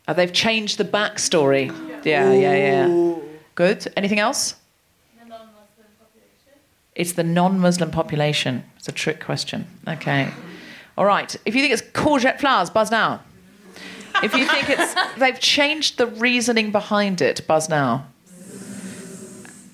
Oh, 0.08 0.14
they've 0.14 0.32
changed 0.32 0.78
the 0.78 0.84
backstory. 0.84 1.68
Yeah, 2.04 2.32
yeah, 2.32 2.56
yeah. 2.56 3.16
Good. 3.54 3.92
Anything 3.96 4.18
else? 4.18 4.54
It's 6.94 7.12
the 7.12 7.22
non-Muslim 7.22 7.92
population. 7.92 8.64
It's 8.76 8.88
a 8.88 8.92
trick 8.92 9.22
question. 9.22 9.66
Okay. 9.86 10.30
All 10.96 11.04
right. 11.04 11.36
If 11.44 11.54
you 11.54 11.60
think 11.60 11.72
it's 11.72 11.82
courgette 11.82 12.40
flowers, 12.40 12.70
buzz 12.70 12.90
now. 12.90 13.20
If 14.20 14.34
you 14.34 14.46
think 14.46 14.68
it's 14.68 14.94
they've 15.18 15.38
changed 15.38 15.98
the 15.98 16.08
reasoning 16.08 16.72
behind 16.72 17.20
it, 17.20 17.46
buzz 17.46 17.68
now. 17.68 18.06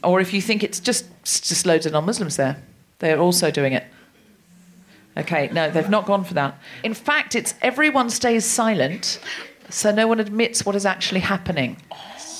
Or 0.03 0.21
if 0.21 0.35
you 0.35 0.43
think 0.43 0.63
it's 0.63 0.81
just 0.81 1.07
it's 1.21 1.41
just 1.49 1.65
loads 1.65 1.87
of 1.87 1.93
non-Muslims 1.93 2.37
there, 2.37 2.63
they're 2.99 3.19
also 3.19 3.51
doing 3.51 3.73
it. 3.73 3.85
Okay, 5.17 5.49
no, 5.53 5.71
they've 5.71 5.89
not 5.89 6.05
gone 6.07 6.25
for 6.25 6.35
that. 6.35 6.59
In 6.83 6.93
fact, 6.93 7.35
it's 7.35 7.55
everyone 7.63 8.11
stays 8.11 8.45
silent, 8.45 9.21
so 9.71 9.91
no 9.93 10.07
one 10.07 10.21
admits 10.21 10.65
what 10.65 10.77
is 10.77 10.87
actually 10.87 11.21
happening. 11.21 11.77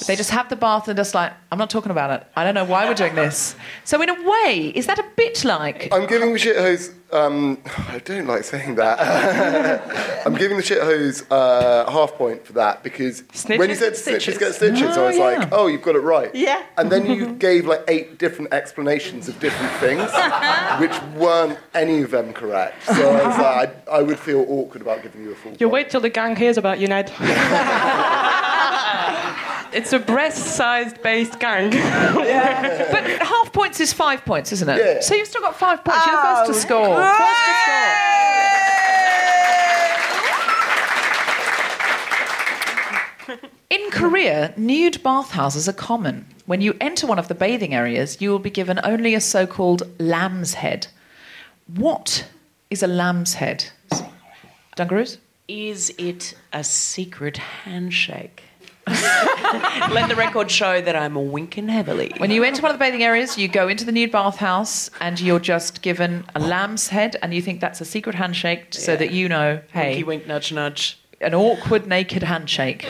They 0.07 0.17
just 0.17 0.31
have 0.31 0.49
the 0.49 0.57
bath 0.57 0.89
and 0.89 0.97
just 0.97 1.15
like, 1.15 1.33
I'm 1.51 1.59
not 1.59 1.71
talking 1.71 1.91
about 1.91 2.11
it. 2.11 2.27
I 2.37 2.45
don't 2.45 2.55
know 2.55 2.65
why 2.65 2.87
we're 2.87 2.95
doing 2.95 3.15
this. 3.15 3.57
So 3.85 4.01
in 4.03 4.09
a 4.11 4.15
way, 4.29 4.73
is 4.75 4.87
that 4.87 4.99
a 4.99 5.05
bit 5.17 5.45
like? 5.45 5.89
I'm 5.93 6.07
giving 6.07 6.33
the 6.33 6.39
shithose. 6.39 6.93
Um, 7.13 7.59
I 7.89 8.01
don't 8.01 8.27
like 8.27 8.43
saying 8.45 8.75
that. 8.75 8.99
I'm 10.27 10.35
giving 10.35 10.57
the 10.57 10.63
shithose 10.65 11.25
uh, 11.31 11.89
half 11.91 12.15
point 12.15 12.45
for 12.45 12.55
that 12.55 12.83
because 12.83 13.23
when 13.47 13.71
you 13.71 13.77
Snitches 13.77 13.77
said 13.77 13.91
get 13.93 13.97
stitches 13.97 14.23
stitches. 14.35 14.39
get 14.39 14.55
stitches, 14.55 14.97
I 14.97 15.01
Oh, 15.01 15.07
was 15.07 15.17
yeah. 15.17 15.25
like, 15.25 15.49
oh, 15.53 15.67
you've 15.69 15.83
got 15.83 15.95
it 15.95 16.01
right. 16.01 16.35
Yeah. 16.35 16.63
And 16.77 16.91
then 16.91 17.07
you 17.07 17.33
gave 17.47 17.67
like 17.67 17.85
eight 17.89 18.19
different 18.19 18.53
explanations 18.53 19.29
of 19.29 19.39
different 19.39 19.73
things, 19.75 20.11
which 20.81 21.01
weren't 21.17 21.59
any 21.73 22.03
of 22.03 22.11
them 22.11 22.33
correct. 22.33 22.83
So 22.85 22.93
I 23.17 23.27
was 23.29 23.39
like, 23.39 23.89
I, 23.89 23.99
I 23.99 24.03
would 24.03 24.19
feel 24.19 24.45
awkward 24.49 24.83
about 24.83 25.03
giving 25.03 25.23
you 25.23 25.33
a 25.33 25.35
full. 25.37 25.53
You 25.53 25.59
point. 25.69 25.73
wait 25.73 25.91
till 25.91 26.01
the 26.01 26.11
gang 26.11 26.35
hears 26.37 26.59
about 26.59 26.81
you, 26.81 26.89
Ned. 26.89 27.13
It's 29.75 29.93
a 29.93 29.99
breast-sized 29.99 31.03
based 31.03 31.39
gang. 31.41 31.71
But 32.95 33.05
half 33.21 33.53
points 33.53 33.81
is 33.81 33.93
five 33.93 34.25
points, 34.25 34.53
isn't 34.53 34.69
it? 34.69 34.79
Yeah. 34.79 35.01
So 35.01 35.15
you've 35.15 35.27
still 35.27 35.41
got 35.41 35.57
five 35.57 35.85
points. 35.85 36.07
You're 36.07 36.17
the 36.17 36.23
first 36.23 36.47
to 36.47 36.53
oh, 36.53 36.61
score. 36.61 36.97
First 36.97 37.45
to 37.45 37.55
score. 37.65 38.15
In 43.71 43.91
Korea, 43.91 44.55
nude 44.57 45.03
bathhouses 45.03 45.69
are 45.69 45.73
common. 45.73 46.27
When 46.47 46.61
you 46.61 46.77
enter 46.81 47.07
one 47.07 47.19
of 47.19 47.29
the 47.29 47.35
bathing 47.35 47.75
areas, 47.75 48.21
you 48.21 48.31
will 48.31 48.39
be 48.39 48.51
given 48.51 48.79
only 48.85 49.15
a 49.15 49.21
so 49.21 49.47
called 49.47 49.83
lamb's 49.99 50.55
head. 50.55 50.87
What 51.67 52.29
is 52.71 52.83
a 52.83 52.87
lamb's 52.87 53.35
head? 53.35 53.71
Dungaroos? 54.77 55.19
Is 55.49 55.93
it 55.99 56.35
a 56.53 56.63
secret 56.63 57.39
handshake? 57.39 58.45
Let 59.93 60.09
the 60.09 60.15
record 60.17 60.51
show 60.51 60.81
that 60.81 60.95
I'm 60.97 61.31
winking 61.31 61.69
heavily. 61.69 62.13
When 62.19 62.31
you 62.31 62.45
enter 62.45 62.63
one 62.63 62.71
of 62.71 62.79
the 62.79 62.85
bathing 62.85 63.03
areas, 63.03 63.39
you 63.39 63.49
go 63.49 63.69
into 63.69 63.85
the 63.85 63.93
nude 63.93 64.13
bathhouse 64.13 64.91
and 65.01 65.21
you're 65.21 65.41
just 65.41 65.83
given 65.83 66.25
a 66.35 66.41
lamb's 66.41 66.89
head, 66.89 67.17
and 67.23 67.33
you 67.33 67.41
think 67.41 67.61
that's 67.61 67.81
a 67.81 67.85
secret 67.85 68.15
handshake 68.15 68.67
so 68.71 68.97
that 68.97 69.11
you 69.13 69.29
know, 69.29 69.61
hey, 69.73 69.89
Winky 69.89 70.05
wink, 70.05 70.27
nudge, 70.27 70.53
nudge. 70.53 70.99
an 71.21 71.35
awkward 71.35 71.87
naked 71.87 72.23
handshake. 72.23 72.87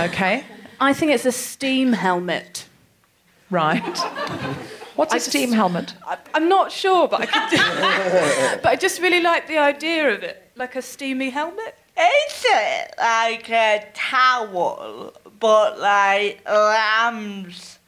Okay? 0.00 0.44
I 0.80 0.92
think 0.92 1.12
it's 1.12 1.24
a 1.24 1.32
steam 1.32 1.92
helmet. 1.92 2.66
Right. 3.50 3.98
What's 4.96 5.12
a 5.12 5.16
I 5.16 5.18
steam 5.18 5.52
helmet? 5.52 5.94
I, 6.06 6.18
I'm 6.34 6.48
not 6.48 6.70
sure, 6.70 7.08
but 7.08 7.20
I 7.22 7.26
could. 7.26 8.62
but 8.62 8.68
I 8.68 8.76
just 8.76 9.00
really 9.00 9.20
like 9.20 9.48
the 9.48 9.58
idea 9.58 10.14
of 10.14 10.22
it, 10.22 10.50
like 10.56 10.76
a 10.76 10.82
steamy 10.82 11.30
helmet. 11.30 11.74
Is 11.96 12.44
it 12.44 12.94
like 12.98 13.48
a 13.50 13.86
towel, 13.94 15.14
but 15.44 15.78
like 15.78 16.40
lamb's 16.48 17.78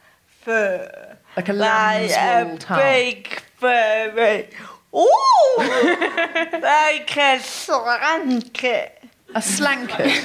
fur? 0.42 1.16
Like 1.38 1.48
a 1.48 1.54
like 1.54 1.70
lamb's 1.70 2.12
wool 2.12 2.54
a 2.54 2.58
towel. 2.58 2.82
big 2.82 3.28
furry. 3.56 4.48
Ooh! 4.94 5.56
like 6.60 7.16
a 7.16 7.38
slanket. 7.40 9.02
A 9.34 9.40
slanket. 9.40 10.22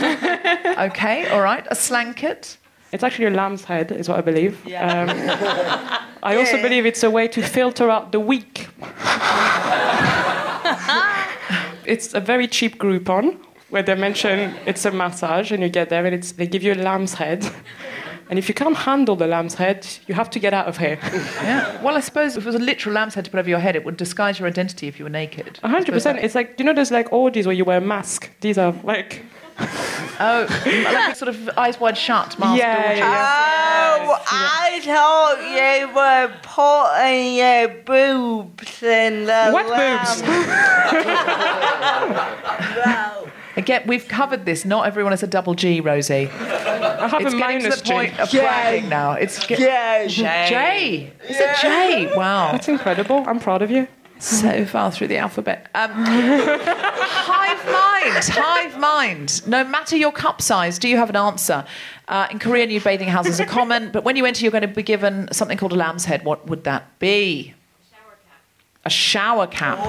okay, 0.78 1.30
all 1.30 1.40
right, 1.42 1.66
a 1.72 1.76
slanket. 1.76 2.58
It's 2.92 3.02
actually 3.04 3.28
a 3.28 3.32
lamb's 3.32 3.64
head, 3.64 3.94
is 3.94 4.10
what 4.10 4.18
I 4.18 4.22
believe. 4.22 4.60
Yeah. 4.66 4.92
Um, 4.92 5.10
I 6.24 6.36
also 6.36 6.58
Yeah. 6.58 6.64
believe 6.64 6.86
it's 6.86 7.04
a 7.04 7.10
way 7.10 7.30
to 7.30 7.42
filter 7.42 7.90
out 7.90 8.12
the 8.12 8.20
weak. 8.20 8.68
it's 11.86 12.14
a 12.14 12.20
very 12.20 12.48
cheap 12.50 12.78
Groupon 12.78 13.38
where 13.72 13.82
they 13.84 13.96
mention 13.96 14.56
it's 14.66 14.86
a 14.86 14.92
massage, 14.92 15.52
and 15.52 15.64
you 15.64 15.70
get 15.70 15.90
there 15.90 16.06
and 16.06 16.14
it's, 16.14 16.34
they 16.34 16.46
give 16.48 16.62
you 16.64 16.74
a 16.74 16.76
lamb's 16.76 17.16
head. 17.16 17.50
And 18.30 18.38
if 18.40 18.48
you 18.48 18.54
can't 18.56 18.78
handle 18.78 19.16
the 19.18 19.28
lamb's 19.28 19.56
head, 19.56 19.86
you 20.08 20.16
have 20.16 20.30
to 20.30 20.40
get 20.40 20.54
out 20.54 20.68
of 20.68 20.78
here. 20.78 20.98
Yeah. 21.44 21.82
Well, 21.84 21.98
I 21.98 22.00
suppose 22.00 22.38
if 22.38 22.44
it 22.44 22.46
was 22.46 22.56
a 22.56 22.60
literal 22.60 22.96
lamb's 22.96 23.14
head 23.16 23.26
to 23.26 23.32
put 23.32 23.40
over 23.42 23.50
your 23.50 23.60
head, 23.60 23.76
it 23.76 23.84
would 23.84 23.98
disguise 23.98 24.40
your 24.40 24.48
identity 24.48 24.88
if 24.88 24.98
you 25.00 25.04
were 25.06 25.10
naked. 25.10 25.60
A 25.64 25.68
hundred 25.68 25.92
percent. 25.92 26.20
It's 26.20 26.34
like 26.34 26.56
you 26.58 26.64
know, 26.64 26.72
there's 26.74 26.92
like 26.92 27.12
orgies 27.12 27.46
where 27.46 27.54
you 27.56 27.66
wear 27.66 27.80
a 27.80 27.82
mask. 27.82 28.30
These 28.40 28.58
are 28.58 28.74
like 28.84 29.24
Oh, 30.24 30.46
like 30.50 31.12
a 31.12 31.16
sort 31.16 31.28
of 31.30 31.50
eyes 31.58 31.78
wide 31.80 31.98
shut 31.98 32.40
mask. 32.40 32.58
Yeah, 32.58 32.88
orgy. 32.88 33.00
yeah, 33.00 33.98
Oh, 34.04 34.18
I 34.28 34.80
thought 34.82 35.42
you 35.52 35.90
were 35.94 36.32
putting 36.42 37.36
your 37.36 37.68
boobs 37.84 38.82
in 38.82 39.26
the 39.26 39.50
What 39.52 39.66
boobs? 39.66 40.22
lamb. 42.86 43.32
Again, 43.62 43.84
we've 43.86 44.08
covered 44.08 44.46
this. 44.46 44.66
Not 44.66 44.88
everyone 44.88 45.14
is 45.14 45.22
a 45.24 45.28
double 45.28 45.54
G, 45.54 45.82
Rosie. 45.82 46.28
I 46.30 47.08
have 47.08 47.22
It's 47.22 47.34
a 47.34 47.38
getting 47.38 47.60
to 47.62 47.70
minus 47.70 47.82
the 47.82 47.92
point 47.94 48.14
G. 48.16 48.20
of 48.20 48.30
J. 48.30 48.40
bragging 48.40 48.90
now. 48.90 49.12
It's 49.14 49.46
ge- 49.46 49.52
Yeah, 49.52 50.08
J. 50.08 51.14
Is 51.30 51.38
it 51.40 51.58
J? 51.62 52.12
Wow. 52.16 52.52
That's 52.54 52.68
incredible. 52.68 53.24
I'm 53.28 53.40
proud 53.40 53.62
of 53.62 53.70
you. 53.70 53.88
So 54.20 54.66
far 54.66 54.92
through 54.92 55.08
the 55.08 55.18
alphabet. 55.18 55.68
Um, 55.74 55.90
hive 56.06 57.66
mind, 57.66 58.24
hive 58.26 58.80
mind. 58.80 59.48
No 59.48 59.64
matter 59.64 59.96
your 59.98 60.12
cup 60.12 60.42
size, 60.42 60.78
do 60.80 60.88
you 60.88 60.98
have 60.98 61.10
an 61.10 61.16
answer? 61.16 61.66
Uh, 62.08 62.28
in 62.30 62.38
Korean, 62.40 62.70
nude 62.70 62.84
bathing 62.84 63.08
houses 63.10 63.40
are 63.40 63.46
common, 63.46 63.90
but 63.92 64.04
when 64.04 64.16
you 64.16 64.26
enter, 64.26 64.44
you're 64.44 64.52
going 64.52 64.62
to 64.62 64.68
be 64.68 64.84
given 64.84 65.28
something 65.32 65.58
called 65.58 65.72
a 65.74 65.76
lamb's 65.76 66.06
head. 66.06 66.24
What 66.24 66.48
would 66.48 66.64
that 66.66 67.00
be? 67.00 67.54
A 68.86 68.90
shower 68.90 69.48
cap. 69.48 69.78
A 69.80 69.82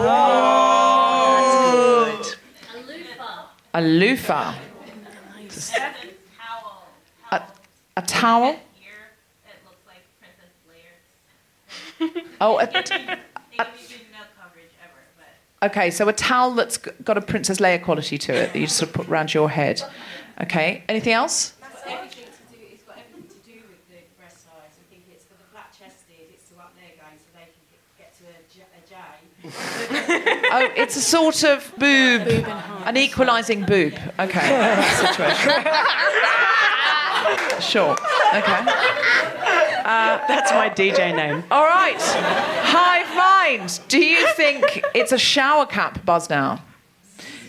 loofah. 3.81 4.55
A, 7.31 7.43
a 7.97 8.03
towel. 8.03 8.57
Oh, 12.41 12.59
a, 12.59 13.19
Okay, 15.63 15.93
so 15.93 16.09
a 16.09 16.13
towel 16.13 16.51
that's 16.51 16.77
got 16.77 17.17
a 17.17 17.21
Princess 17.21 17.59
Leia 17.59 17.81
quality 17.81 18.19
to 18.19 18.35
it 18.35 18.53
that 18.53 18.59
you 18.59 18.67
sort 18.67 18.89
of 18.89 18.95
put 18.95 19.09
around 19.09 19.33
your 19.33 19.49
head. 19.49 19.81
Okay, 20.41 20.83
anything 20.89 21.13
else? 21.13 21.55
everything 21.87 22.27
to 22.27 22.43
do. 22.51 22.59
It's 22.73 22.83
got 22.83 22.99
everything 22.99 23.31
to 23.31 23.39
do 23.47 23.63
with 23.71 23.79
the 23.87 24.03
breast 24.19 24.43
size. 24.43 24.75
I 24.75 24.85
think 24.91 25.07
it's 25.15 25.23
for 25.23 25.39
the 25.39 25.47
flat 25.55 25.71
chested. 25.71 26.35
It's 26.35 26.51
to 26.51 26.59
up 26.59 26.75
their 26.75 26.91
game 26.99 27.15
so 27.15 27.31
they 27.39 27.47
can 27.47 27.63
get, 27.71 28.11
get 28.11 28.11
to 28.19 28.27
a 28.27 28.43
J. 28.51 28.67
A 28.75 28.83
J. 28.91 28.97
Oh, 30.55 30.71
it's 30.77 30.97
a 30.97 31.01
sort 31.01 31.45
of 31.45 31.73
boob, 31.79 32.29
an 32.87 32.97
equalising 32.97 33.65
boob. 33.65 33.95
Okay, 34.19 34.85
situation. 34.97 35.53
Sure. 37.61 37.93
Okay. 38.35 38.65
Uh, 39.85 40.19
that's 40.29 40.53
my 40.53 40.69
DJ 40.69 41.15
name. 41.15 41.45
All 41.51 41.65
right. 41.65 42.01
Hive 42.01 43.17
mind. 43.17 43.81
Do 43.89 43.99
you 43.99 44.27
think 44.35 44.85
it's 44.95 45.13
a 45.13 45.19
shower 45.19 45.67
cap, 45.67 46.05
buzz 46.05 46.29
now? 46.29 46.63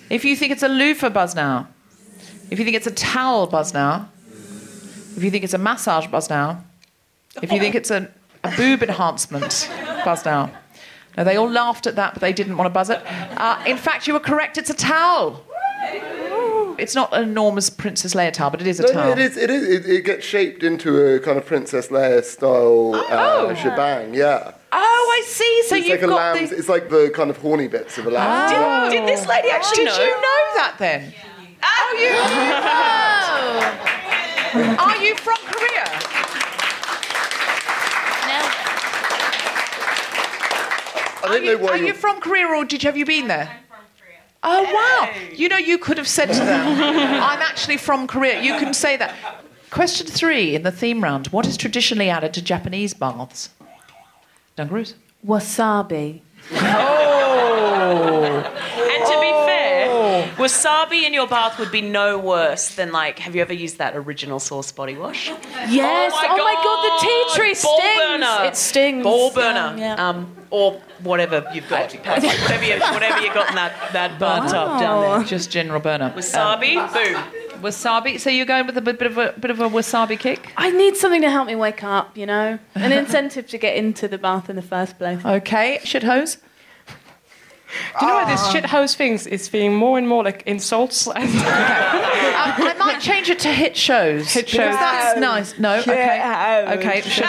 If 0.09 0.23
you 0.25 0.35
think 0.35 0.51
it's 0.51 0.63
a 0.63 0.67
loofah, 0.67 1.09
buzz 1.09 1.35
now. 1.35 1.67
If 2.49 2.59
you 2.59 2.65
think 2.65 2.77
it's 2.77 2.87
a 2.87 2.91
towel, 2.91 3.47
buzz 3.47 3.73
now. 3.73 4.09
If 5.15 5.23
you 5.23 5.31
think 5.31 5.43
it's 5.43 5.53
a 5.53 5.57
massage, 5.59 6.07
buzz 6.07 6.29
now. 6.29 6.63
If 7.41 7.51
you 7.51 7.59
think 7.59 7.75
it's 7.75 7.91
a, 7.91 8.09
a 8.43 8.55
boob 8.55 8.83
enhancement, 8.83 9.69
buzz 10.05 10.25
now. 10.25 10.51
Now, 11.17 11.23
they 11.23 11.35
all 11.35 11.49
laughed 11.49 11.85
at 11.87 11.95
that, 11.95 12.13
but 12.13 12.21
they 12.21 12.33
didn't 12.33 12.57
want 12.57 12.65
to 12.67 12.73
buzz 12.73 12.89
it. 12.89 13.01
Uh, 13.05 13.61
in 13.67 13.77
fact, 13.77 14.07
you 14.07 14.13
were 14.13 14.19
correct. 14.19 14.57
It's 14.57 14.69
a 14.69 14.73
towel. 14.73 15.43
It's 16.79 16.95
not 16.95 17.13
an 17.15 17.21
enormous 17.23 17.69
Princess 17.69 18.15
Leia 18.15 18.33
towel, 18.33 18.49
but 18.49 18.59
it 18.61 18.65
is 18.67 18.79
a 18.79 18.83
No, 18.83 18.91
towel. 18.93 19.05
no, 19.05 19.11
it 19.11 19.19
is. 19.19 19.37
It 19.37 19.49
is. 19.51 19.63
It, 19.67 19.85
it 19.89 20.05
gets 20.05 20.25
shaped 20.25 20.63
into 20.63 20.97
a 21.15 21.19
kind 21.19 21.37
of 21.37 21.45
Princess 21.45 21.89
Leia 21.89 22.23
style 22.23 22.95
uh, 22.95 23.53
shebang. 23.53 24.15
Yeah. 24.15 24.53
Oh, 24.71 25.21
I 25.21 25.23
see. 25.27 25.63
So 25.67 25.75
it's 25.75 25.85
you've 25.87 25.97
like 26.01 26.03
a 26.03 26.07
got 26.07 26.35
lamb's. 26.35 26.49
the. 26.49 26.57
It's 26.57 26.69
like 26.69 26.89
the 26.89 27.11
kind 27.13 27.29
of 27.29 27.37
horny 27.37 27.67
bits 27.67 27.99
of 27.99 28.07
a 28.07 28.09
lamb. 28.09 28.89
Did, 28.89 28.97
did 29.01 29.07
this 29.07 29.27
lady 29.27 29.49
actually 29.51 29.85
know? 29.85 29.95
Did 29.97 30.07
you 30.07 30.15
know 30.15 30.53
that 30.55 30.75
then? 30.79 31.13
Oh, 31.61 31.95
you. 31.99 32.09
Oh. 34.65 34.77
Are 34.85 34.97
you 34.97 35.15
from 35.17 35.37
Korea? 35.45 35.82
I 41.23 41.27
Are 41.27 41.29
don't 41.33 41.45
know 41.45 41.51
you, 41.51 41.57
why 41.59 41.69
are 41.69 41.75
you're- 41.77 41.87
you 41.87 41.93
from 41.93 42.19
Korea 42.19 42.47
or 42.47 42.65
did 42.65 42.83
you, 42.83 42.87
have 42.87 42.97
you 42.97 43.05
been 43.05 43.27
there? 43.27 43.49
I'm 43.49 43.63
from 43.69 43.85
Korea. 43.97 44.19
Oh 44.43 44.63
wow! 44.73 45.09
You 45.33 45.47
know, 45.49 45.57
you 45.57 45.77
could 45.77 45.97
have 45.97 46.07
said 46.07 46.27
to 46.27 46.39
them, 46.39 46.67
"I'm 47.23 47.41
actually 47.41 47.77
from 47.77 48.07
Korea." 48.07 48.41
You 48.41 48.57
can 48.59 48.73
say 48.73 48.97
that. 48.97 49.13
Question 49.71 50.05
three 50.05 50.53
in 50.53 50.63
the 50.63 50.71
theme 50.71 51.01
round: 51.03 51.27
What 51.27 51.47
is 51.47 51.55
traditionally 51.57 52.09
added 52.09 52.33
to 52.35 52.41
Japanese 52.41 52.93
baths? 52.93 53.49
Dungaroos. 54.57 54.93
Wasabi. 55.25 56.21
Oh. 56.51 58.43
And 58.93 59.05
to 59.05 59.19
be 59.21 59.31
fair, 59.47 60.27
wasabi 60.37 61.03
in 61.03 61.13
your 61.13 61.27
bath 61.27 61.57
would 61.59 61.71
be 61.71 61.81
no 61.81 62.17
worse 62.19 62.75
than 62.75 62.91
like. 62.91 63.19
Have 63.19 63.35
you 63.35 63.41
ever 63.41 63.53
used 63.53 63.77
that 63.77 63.95
original 63.95 64.39
source 64.39 64.71
body 64.71 64.95
wash? 64.97 65.29
Yes. 65.69 66.11
Oh 66.13 66.37
my 66.37 66.55
god, 66.65 66.79
the 66.85 66.93
tea 67.07 67.23
tree 67.35 67.55
Ball 67.63 67.79
stings. 67.79 67.99
burner. 67.99 68.45
It 68.47 68.57
stings. 68.57 69.03
Ball 69.03 69.31
burner. 69.31 69.59
Um, 69.71 69.77
yeah. 69.77 69.95
Um, 70.09 70.35
or 70.53 70.79
whatever 71.01 71.43
you've 71.51 71.67
got. 71.67 71.91
whatever, 71.91 72.63
you, 72.63 72.79
whatever 72.79 73.21
you 73.21 73.33
got 73.33 73.49
in 73.49 73.55
that, 73.55 73.73
that 73.91 74.19
bathtub 74.19 74.79
down 74.79 75.01
there. 75.01 75.27
Just 75.27 75.49
general 75.49 75.79
burner. 75.79 76.13
Wasabi, 76.15 76.77
um, 76.77 76.93
boom. 76.93 77.61
Wasabi. 77.63 78.19
So 78.19 78.29
you're 78.29 78.45
going 78.45 78.67
with 78.67 78.77
a 78.77 78.81
bit 78.81 79.01
of 79.01 79.17
a 79.17 79.33
bit 79.39 79.49
of 79.49 79.59
a 79.59 79.67
wasabi 79.67 80.19
kick. 80.19 80.51
I 80.55 80.69
need 80.69 80.95
something 80.95 81.23
to 81.23 81.31
help 81.31 81.47
me 81.47 81.55
wake 81.55 81.83
up, 81.83 82.15
you 82.15 82.27
know? 82.27 82.59
An 82.75 82.91
incentive 82.91 83.47
to 83.47 83.57
get 83.57 83.75
into 83.75 84.07
the 84.07 84.19
bath 84.19 84.47
in 84.47 84.55
the 84.55 84.61
first 84.61 84.99
place. 84.99 85.25
Okay, 85.25 85.79
shit 85.83 86.03
hose. 86.03 86.37
Do 87.99 88.05
you 88.05 88.11
know 88.11 88.15
what 88.17 88.27
this 88.27 88.51
shit 88.51 88.65
hose 88.65 88.95
things 88.95 89.25
is 89.27 89.49
being 89.49 89.73
more 89.75 89.97
and 89.97 90.07
more 90.07 90.23
like 90.23 90.43
insults? 90.45 91.07
And 91.15 91.29
Uh, 92.61 92.69
I 92.69 92.73
might 92.77 92.99
change 92.99 93.29
it 93.29 93.39
to 93.39 93.49
hit 93.49 93.77
shows. 93.77 94.31
Hit 94.31 94.45
because 94.47 94.71
shows. 94.71 94.75
That's 94.75 95.19
nice. 95.19 95.57
No. 95.59 95.75
Okay. 95.79 96.17
house. 96.19 96.77
Okay. 96.77 97.01
Shit. 97.01 97.25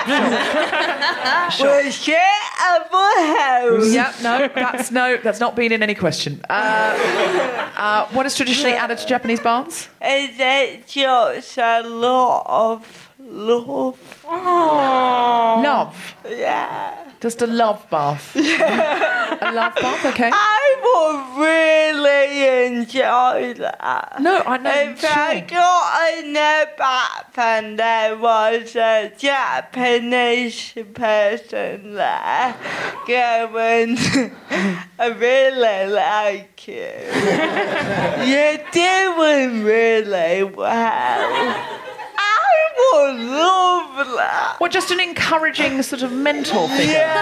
Sure. 1.53 1.69
Well, 1.75 1.91
shit 1.91 2.17
of 2.17 2.93
a 2.93 3.37
house. 3.39 3.93
Yeah. 3.93 4.13
No. 4.23 4.49
That's 4.55 4.91
no. 4.91 5.17
That's 5.19 5.41
not 5.41 5.55
been 5.55 5.73
in 5.73 5.83
any 5.83 5.95
question. 5.95 6.41
Uh, 6.51 7.73
uh, 7.77 8.07
what 8.09 8.27
is 8.27 8.35
traditionally 8.37 8.73
added 8.77 8.99
to 8.99 9.07
Japanese 9.07 9.41
baths? 9.41 9.89
Is 10.03 10.31
it 10.39 10.87
just 10.87 11.59
a 11.59 11.83
lot 11.83 12.45
of 12.49 13.11
love? 13.21 14.25
Love. 14.27 16.15
Yeah. 16.29 17.04
Just 17.25 17.41
a 17.41 17.47
love 17.47 17.89
bath. 17.89 18.37
a 18.37 19.51
love 19.51 19.75
bath. 19.77 20.05
Okay. 20.05 20.31
I 20.31 20.77
would 20.85 21.43
really 21.43 22.67
enjoy 22.67 23.55
that. 23.55 24.17
No, 24.21 24.43
I 24.45 24.59
know. 24.59 24.91
If 24.91 25.03
I 25.03 25.41
got 25.41 26.19
in 26.19 26.35
the 26.35 26.69
bath 26.77 27.39
and 27.39 27.79
there 27.79 28.19
was 28.19 28.77
a 28.77 29.11
Japanese 29.17 30.75
person 30.93 31.95
there 31.95 32.57
going, 33.09 33.97
I 34.99 35.07
really 35.17 35.91
like 35.95 36.69
you. 36.69 36.75
You're 38.29 38.61
doing 38.71 39.65
really 39.65 40.45
well. 40.45 41.65
I 42.19 42.65
would 42.93 43.21
love 43.21 44.07
that. 44.17 44.57
What, 44.59 44.71
just 44.71 44.91
an 44.91 45.01
encouraging 45.01 45.83
sort 45.83 46.03
of 46.03 46.13
mentor 46.13 46.69
figure? 46.69 47.14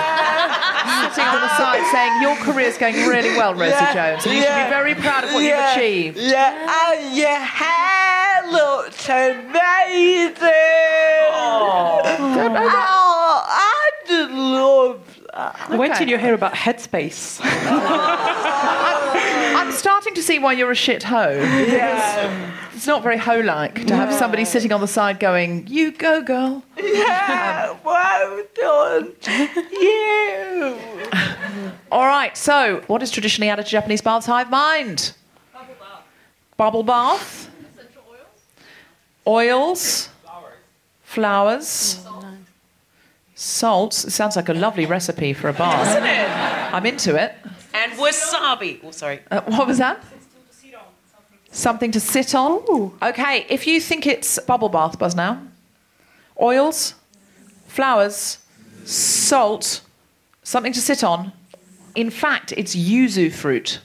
Sitting 1.13 1.29
on 1.29 1.41
the 1.41 1.57
side 1.57 1.85
saying, 1.93 2.23
Your 2.23 2.37
career's 2.37 2.79
going 2.79 2.95
really 2.95 3.37
well, 3.37 3.55
Rosie 3.55 3.71
Yeah, 3.71 4.13
Jones, 4.13 4.27
and 4.27 4.35
you 4.35 4.43
should 4.43 4.65
be 4.65 4.71
very 4.71 4.95
proud 4.95 5.25
of 5.25 5.33
what 5.33 5.43
yeah, 5.43 5.75
you've 5.75 5.77
achieved. 5.77 6.19
Yeah, 6.19 6.95
and 6.95 7.17
your 7.17 7.39
hair 7.39 8.51
looks 8.51 9.09
amazing. 9.09 10.43
Oh, 11.35 12.01
I 13.47 13.91
just 14.07 14.31
love 14.33 15.01
that. 15.35 15.71
Wait 15.71 15.95
till 15.95 16.09
you 16.09 16.19
hear 16.19 16.35
about 16.35 16.55
Headspace. 16.55 17.41
I'm 20.23 20.27
starting 20.27 20.39
to 20.39 20.43
see 20.43 20.45
why 20.45 20.53
you're 20.53 20.71
a 20.71 20.75
shit 20.75 21.03
hoe. 21.03 21.31
Yeah. 21.33 22.53
It's 22.75 22.87
not 22.87 23.03
very 23.03 23.19
hoe 23.19 23.41
like 23.41 23.87
to 23.87 23.97
have 23.97 24.13
somebody 24.15 24.45
sitting 24.45 24.73
on 24.73 24.81
the 24.81 24.87
side 24.87 25.19
going, 25.21 25.67
You 25.67 25.93
go, 25.93 26.23
girl. 26.23 26.63
Yeah, 26.77 27.71
um, 27.71 27.79
well 27.85 28.43
done. 28.55 29.13
You. 29.73 30.79
All 31.91 32.07
right, 32.07 32.37
so 32.37 32.83
what 32.87 33.03
is 33.03 33.11
traditionally 33.11 33.49
added 33.51 33.67
to 33.67 33.71
Japanese 33.71 34.01
baths 34.01 34.27
hive 34.27 34.51
mind? 34.51 35.15
Bubble 35.53 35.75
bath. 35.81 36.05
Bubble 36.57 36.83
bath. 36.83 37.51
Essential 37.75 38.03
Oils. 39.27 39.49
Oils. 39.51 40.09
Flowers. 41.03 42.07
Salts. 43.35 44.05
It 44.05 44.11
sounds 44.13 44.37
like 44.37 44.49
a 44.49 44.55
lovely 44.55 44.87
recipe 44.87 45.33
for 45.33 45.49
a 45.49 45.53
bath. 45.53 45.89
Isn't 45.89 46.05
it? 46.05 46.75
I'm 46.75 46.87
into 46.87 47.17
it. 47.21 47.35
And 47.75 47.93
wasabi. 47.93 48.81
Oh, 48.83 48.91
sorry. 48.91 49.21
Uh, 49.31 49.41
what 49.43 49.67
was 49.67 49.79
that? 49.79 50.05
Something 51.51 51.91
to 51.93 52.01
sit 52.01 52.35
on. 52.35 52.93
Okay, 53.03 53.47
if 53.51 53.67
you 53.67 53.81
think 53.81 54.07
it's 54.07 54.39
bubble 54.39 54.71
bath, 54.71 54.99
buzz 54.99 55.15
now. 55.15 55.43
Oils, 56.41 56.95
flowers, 57.67 58.39
salt, 58.85 59.83
something 60.43 60.73
to 60.73 60.81
sit 60.81 61.05
on. 61.05 61.33
In 61.95 62.09
fact, 62.09 62.53
it's 62.57 62.75
yuzu 62.75 63.31
fruit. 63.31 63.81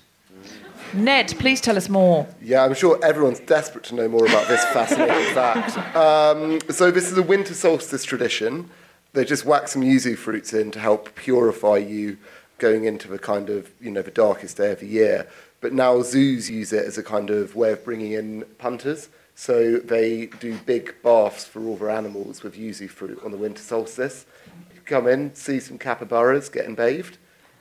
Ned, 0.93 1.35
please 1.39 1.59
tell 1.59 1.75
us 1.75 1.89
more. 1.89 2.25
Yeah, 2.41 2.63
I'm 2.63 2.73
sure 2.73 2.97
everyone's 3.03 3.41
desperate 3.41 3.83
to 3.85 3.95
know 3.95 4.07
more 4.07 4.25
about 4.25 4.47
this 4.47 4.63
fascinating 4.73 5.33
fact. 5.33 5.77
Um, 5.95 6.59
so, 6.69 6.89
this 6.89 7.11
is 7.11 7.17
a 7.17 7.23
winter 7.23 7.53
solstice 7.53 8.05
tradition. 8.05 8.69
They 9.11 9.25
just 9.25 9.45
whack 9.45 9.67
some 9.67 9.81
yuzu 9.81 10.17
fruits 10.17 10.53
in 10.53 10.71
to 10.71 10.79
help 10.79 11.13
purify 11.15 11.77
you 11.77 12.17
going 12.57 12.85
into 12.85 13.07
the 13.07 13.19
kind 13.19 13.49
of, 13.49 13.71
you 13.79 13.91
know, 13.91 14.01
the 14.01 14.11
darkest 14.11 14.57
day 14.57 14.71
of 14.71 14.79
the 14.79 14.87
year. 14.87 15.27
But 15.61 15.73
now 15.73 16.01
zoos 16.01 16.49
use 16.49 16.71
it 16.73 16.85
as 16.85 16.97
a 16.97 17.03
kind 17.03 17.29
of 17.29 17.55
way 17.55 17.71
of 17.71 17.83
bringing 17.83 18.11
in 18.13 18.43
punters. 18.57 19.09
So 19.35 19.77
they 19.77 20.27
do 20.39 20.57
big 20.65 20.95
baths 21.03 21.45
for 21.45 21.63
all 21.63 21.75
their 21.75 21.91
animals 21.91 22.43
with 22.43 22.55
yuzu 22.55 22.89
fruit 22.89 23.21
on 23.23 23.31
the 23.31 23.37
winter 23.37 23.61
solstice. 23.61 24.25
You 24.73 24.81
come 24.81 25.07
in, 25.07 25.35
see 25.35 25.59
some 25.59 25.77
capybaras 25.77 26.49
getting 26.49 26.75
bathed. 26.75 27.17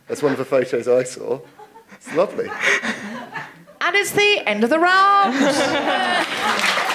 That's 0.09 0.23
one 0.23 0.33
of 0.33 0.39
the 0.39 0.45
photos 0.45 0.89
I 0.89 1.03
saw. 1.03 1.41
It's 1.93 2.15
lovely. 2.15 2.49
And 3.81 3.95
it's 3.95 4.13
the 4.13 4.43
end 4.47 4.65
of 4.65 4.71
the 4.71 4.79
round. 4.79 5.35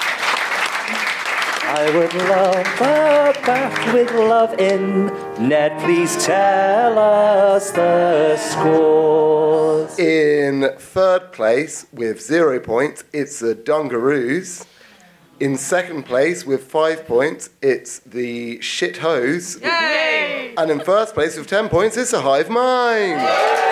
I 1.74 1.86
would 1.96 2.12
love 2.12 2.54
a 2.54 3.32
bath 3.46 3.94
with 3.94 4.12
love 4.12 4.60
in. 4.60 5.06
Ned, 5.48 5.80
please 5.80 6.22
tell 6.22 6.98
us 6.98 7.70
the 7.70 8.36
scores. 8.36 9.98
In 9.98 10.68
third 10.76 11.32
place 11.32 11.86
with 11.90 12.20
zero 12.20 12.60
points, 12.60 13.04
it's 13.14 13.40
the 13.40 13.54
Dungaroos. 13.54 14.66
In 15.40 15.56
second 15.56 16.02
place 16.02 16.44
with 16.44 16.64
five 16.64 17.06
points, 17.06 17.48
it's 17.62 18.00
the 18.00 18.60
Shit 18.60 18.98
Hose. 18.98 19.58
And 19.62 20.70
in 20.70 20.78
first 20.80 21.14
place 21.14 21.38
with 21.38 21.46
ten 21.46 21.70
points, 21.70 21.96
it's 21.96 22.10
the 22.10 22.20
Hive 22.20 22.50
Mind. 22.50 23.71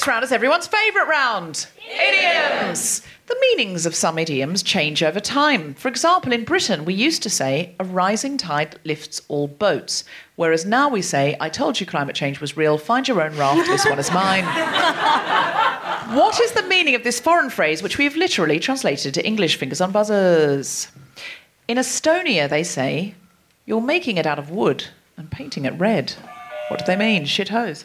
Next 0.00 0.08
round 0.08 0.24
is 0.24 0.32
everyone's 0.32 0.66
favourite 0.66 1.08
round 1.08 1.66
idioms. 1.86 3.02
The 3.26 3.36
meanings 3.38 3.84
of 3.84 3.94
some 3.94 4.18
idioms 4.18 4.62
change 4.62 5.02
over 5.02 5.20
time. 5.20 5.74
For 5.74 5.88
example, 5.88 6.32
in 6.32 6.44
Britain, 6.44 6.86
we 6.86 6.94
used 6.94 7.22
to 7.24 7.28
say, 7.28 7.74
a 7.78 7.84
rising 7.84 8.38
tide 8.38 8.78
lifts 8.86 9.20
all 9.28 9.46
boats, 9.46 10.04
whereas 10.36 10.64
now 10.64 10.88
we 10.88 11.02
say, 11.02 11.36
I 11.38 11.50
told 11.50 11.78
you 11.78 11.84
climate 11.84 12.16
change 12.16 12.40
was 12.40 12.56
real, 12.56 12.78
find 12.78 13.06
your 13.06 13.20
own 13.20 13.36
raft, 13.36 13.68
this 13.68 13.84
one 13.84 13.98
is 13.98 14.10
mine. 14.10 14.44
what 16.16 16.40
is 16.40 16.52
the 16.52 16.66
meaning 16.66 16.94
of 16.94 17.04
this 17.04 17.20
foreign 17.20 17.50
phrase, 17.50 17.82
which 17.82 17.98
we've 17.98 18.16
literally 18.16 18.58
translated 18.58 19.12
to 19.12 19.26
English 19.26 19.56
fingers 19.56 19.82
on 19.82 19.92
buzzers? 19.92 20.88
In 21.68 21.76
Estonia, 21.76 22.48
they 22.48 22.64
say, 22.64 23.16
you're 23.66 23.82
making 23.82 24.16
it 24.16 24.26
out 24.26 24.38
of 24.38 24.48
wood 24.48 24.86
and 25.18 25.30
painting 25.30 25.66
it 25.66 25.78
red. 25.78 26.14
What 26.68 26.80
do 26.80 26.86
they 26.86 26.96
mean? 26.96 27.26
Shit 27.26 27.50
hose. 27.50 27.84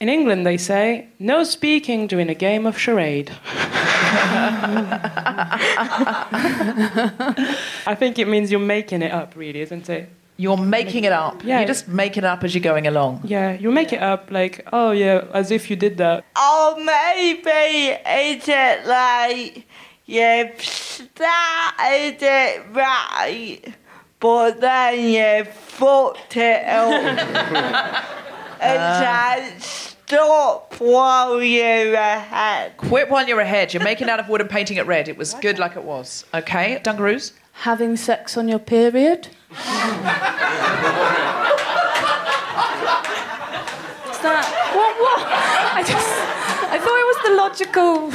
In 0.00 0.08
England, 0.08 0.46
they 0.46 0.56
say, 0.56 1.08
no 1.18 1.42
speaking 1.42 2.06
during 2.06 2.28
a 2.30 2.34
game 2.34 2.66
of 2.66 2.78
charade. 2.78 3.32
I 7.86 7.96
think 7.98 8.18
it 8.20 8.28
means 8.28 8.50
you're 8.52 8.60
making 8.60 9.02
it 9.02 9.10
up, 9.12 9.34
really, 9.34 9.60
isn't 9.60 9.88
it? 9.90 10.08
You're 10.36 10.56
making 10.56 11.02
it 11.02 11.10
up. 11.12 11.42
Yeah. 11.42 11.60
You 11.60 11.66
just 11.66 11.88
make 11.88 12.16
it 12.16 12.22
up 12.24 12.44
as 12.44 12.54
you're 12.54 12.62
going 12.62 12.86
along. 12.86 13.22
Yeah, 13.24 13.54
you 13.54 13.72
make 13.72 13.92
it 13.92 14.00
up 14.00 14.30
like, 14.30 14.64
oh 14.72 14.92
yeah, 14.92 15.24
as 15.34 15.50
if 15.50 15.68
you 15.68 15.74
did 15.74 15.96
that. 15.98 16.24
Oh, 16.36 16.76
maybe 16.78 17.50
is 17.98 18.44
it 18.46 18.86
like 18.86 19.66
you've 20.06 20.62
started 20.62 22.18
it 22.22 22.62
right, 22.72 23.58
but 24.20 24.60
then 24.60 25.10
you 25.10 25.44
fucked 25.52 26.36
it 26.36 26.64
up. 26.68 28.04
and 28.60 28.78
Ah. 28.80 29.00
That's 30.08 30.22
stop 30.22 30.74
while 30.80 31.42
you're 31.42 31.94
ahead. 31.94 32.76
Quit 32.76 33.10
while 33.10 33.26
you're 33.26 33.40
ahead. 33.40 33.74
You're 33.74 33.82
making 33.84 34.08
out 34.08 34.20
of 34.20 34.28
wood 34.28 34.40
and 34.40 34.50
painting 34.50 34.76
it 34.76 34.86
red. 34.86 35.08
It 35.08 35.16
was 35.16 35.34
good 35.34 35.58
like 35.58 35.76
it 35.76 35.84
was. 35.84 36.24
Okay, 36.34 36.80
Dungaroos? 36.82 37.32
Having 37.52 37.96
sex 37.96 38.36
on 38.36 38.48
your 38.48 38.58
period? 38.60 39.28
Is 39.50 39.56
that 44.22 44.44
what? 44.74 44.94
What? 45.00 45.26
I 45.74 45.82
just 45.82 46.08
I 46.70 46.78
thought 46.78 46.98
it 46.98 47.06
was 47.06 47.18
the 47.24 47.34
logical. 47.36 48.10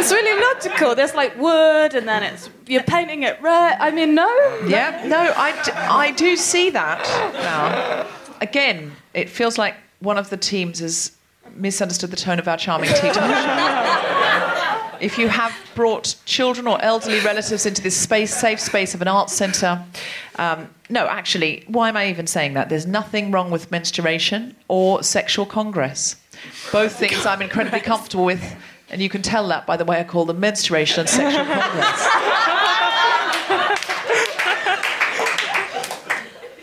It's 0.00 0.10
really 0.10 0.40
logical. 0.40 0.94
There's 0.94 1.14
like 1.14 1.36
wood, 1.38 1.94
and 1.94 2.08
then 2.08 2.22
it's 2.22 2.50
you're 2.66 2.82
painting 2.82 3.22
it 3.22 3.40
red. 3.42 3.76
I 3.78 3.90
mean, 3.90 4.14
no. 4.14 4.28
Yeah, 4.66 5.04
no, 5.06 5.18
I, 5.36 5.52
d- 5.62 5.72
I 5.72 6.10
do 6.12 6.36
see 6.36 6.70
that 6.70 7.02
now. 7.34 8.06
Again, 8.40 8.92
it 9.14 9.28
feels 9.28 9.58
like 9.58 9.76
one 10.02 10.18
of 10.18 10.30
the 10.30 10.36
teams 10.36 10.80
has 10.80 11.16
misunderstood 11.54 12.10
the 12.10 12.16
tone 12.16 12.38
of 12.38 12.48
our 12.48 12.56
charming 12.56 12.90
tea 12.90 13.10
time 13.12 13.30
show. 13.30 14.08
If 15.00 15.18
you 15.18 15.26
have 15.26 15.52
brought 15.74 16.14
children 16.26 16.68
or 16.68 16.80
elderly 16.80 17.18
relatives 17.20 17.66
into 17.66 17.82
this 17.82 17.96
space, 17.96 18.32
safe 18.32 18.60
space 18.60 18.94
of 18.94 19.02
an 19.02 19.08
arts 19.08 19.32
centre, 19.32 19.84
um, 20.36 20.68
no, 20.90 21.08
actually, 21.08 21.64
why 21.66 21.88
am 21.88 21.96
I 21.96 22.08
even 22.08 22.28
saying 22.28 22.54
that? 22.54 22.68
There's 22.68 22.86
nothing 22.86 23.32
wrong 23.32 23.50
with 23.50 23.68
menstruation 23.72 24.54
or 24.68 25.02
sexual 25.02 25.44
congress. 25.44 26.14
Both 26.70 27.00
things 27.00 27.26
I'm 27.26 27.42
incredibly 27.42 27.80
comfortable 27.80 28.24
with, 28.24 28.54
and 28.90 29.02
you 29.02 29.08
can 29.08 29.22
tell 29.22 29.48
that 29.48 29.66
by 29.66 29.76
the 29.76 29.84
way 29.84 29.98
I 29.98 30.04
call 30.04 30.24
them 30.24 30.38
menstruation 30.38 31.00
and 31.00 31.08
sexual 31.08 31.46
congress. 31.52 32.51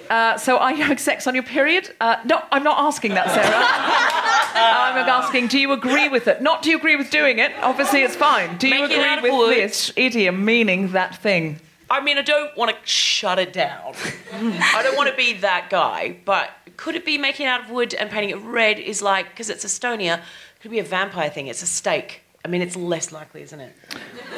Uh, 0.10 0.38
so 0.38 0.58
are 0.58 0.72
you 0.72 0.82
having 0.82 0.98
sex 0.98 1.28
on 1.28 1.36
your 1.36 1.43
period? 1.43 1.93
Uh, 2.02 2.15
no, 2.26 2.41
I'm 2.52 2.63
not 2.63 2.80
asking 2.80 3.13
that, 3.13 3.30
Sarah. 3.30 3.45
I'm 4.56 5.08
asking, 5.08 5.48
do 5.48 5.60
you 5.60 5.72
agree 5.72 6.10
with 6.10 6.28
it? 6.28 6.41
Not 6.41 6.62
do 6.63 6.69
you 6.72 6.78
agree 6.78 6.95
with 6.95 7.12
doing 7.12 7.39
it? 7.39 7.52
Obviously, 7.62 8.02
it's 8.02 8.15
fine. 8.15 8.58
Do 8.58 8.67
you 8.67 8.82
Make 8.82 8.91
it 8.91 9.00
out 9.00 9.19
agree 9.19 9.30
of 9.30 9.38
with 9.38 9.48
wood. 9.50 9.58
this 9.58 9.93
idiom 9.95 10.43
meaning 10.43 10.91
that 10.93 11.15
thing? 11.17 11.60
I 11.91 12.02
mean, 12.02 12.17
I 12.17 12.22
don't 12.22 12.56
want 12.58 12.72
to 12.72 12.78
shut 12.88 13.39
it 13.39 13.54
down. 13.54 13.93
I 14.34 14.82
don't 14.84 14.98
want 14.98 15.10
to 15.10 15.15
be 15.15 15.34
that 15.34 15.69
guy, 15.69 16.17
but 16.26 16.52
could 16.78 16.95
it 16.95 17.06
be 17.06 17.17
making 17.17 17.45
it 17.48 17.50
out 17.50 17.62
of 17.65 17.69
wood 17.72 17.93
and 17.93 18.10
painting 18.10 18.30
it 18.30 18.38
red 18.38 18.80
is 18.80 19.02
like, 19.02 19.30
because 19.30 19.50
it's 19.50 19.65
Estonia, 19.65 20.22
could 20.62 20.69
it 20.69 20.72
be 20.72 20.80
a 20.80 20.84
vampire 20.84 21.30
thing? 21.30 21.48
It's 21.48 21.63
a 21.63 21.67
stake. 21.67 22.22
I 22.43 22.47
mean, 22.47 22.62
it's 22.62 22.75
less 22.75 23.12
likely, 23.12 23.41
isn't 23.41 23.60
it? 23.60 23.75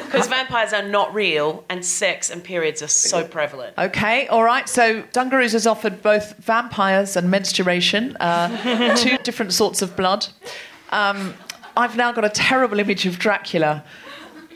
Because 0.06 0.26
vampires 0.26 0.72
are 0.72 0.82
not 0.82 1.14
real 1.14 1.64
and 1.68 1.84
sex 1.84 2.30
and 2.30 2.42
periods 2.42 2.82
are 2.82 2.88
so 2.88 3.24
prevalent. 3.24 3.78
Okay, 3.78 4.26
all 4.26 4.42
right. 4.42 4.68
So 4.68 5.02
Dungaroos 5.12 5.52
has 5.52 5.66
offered 5.66 6.02
both 6.02 6.36
vampires 6.38 7.16
and 7.16 7.30
menstruation, 7.30 8.16
uh, 8.18 8.94
two 8.96 9.18
different 9.18 9.52
sorts 9.52 9.82
of 9.82 9.96
blood. 9.96 10.26
Um, 10.90 11.34
I've 11.76 11.96
now 11.96 12.12
got 12.12 12.24
a 12.24 12.28
terrible 12.28 12.80
image 12.80 13.06
of 13.06 13.18
Dracula. 13.18 13.84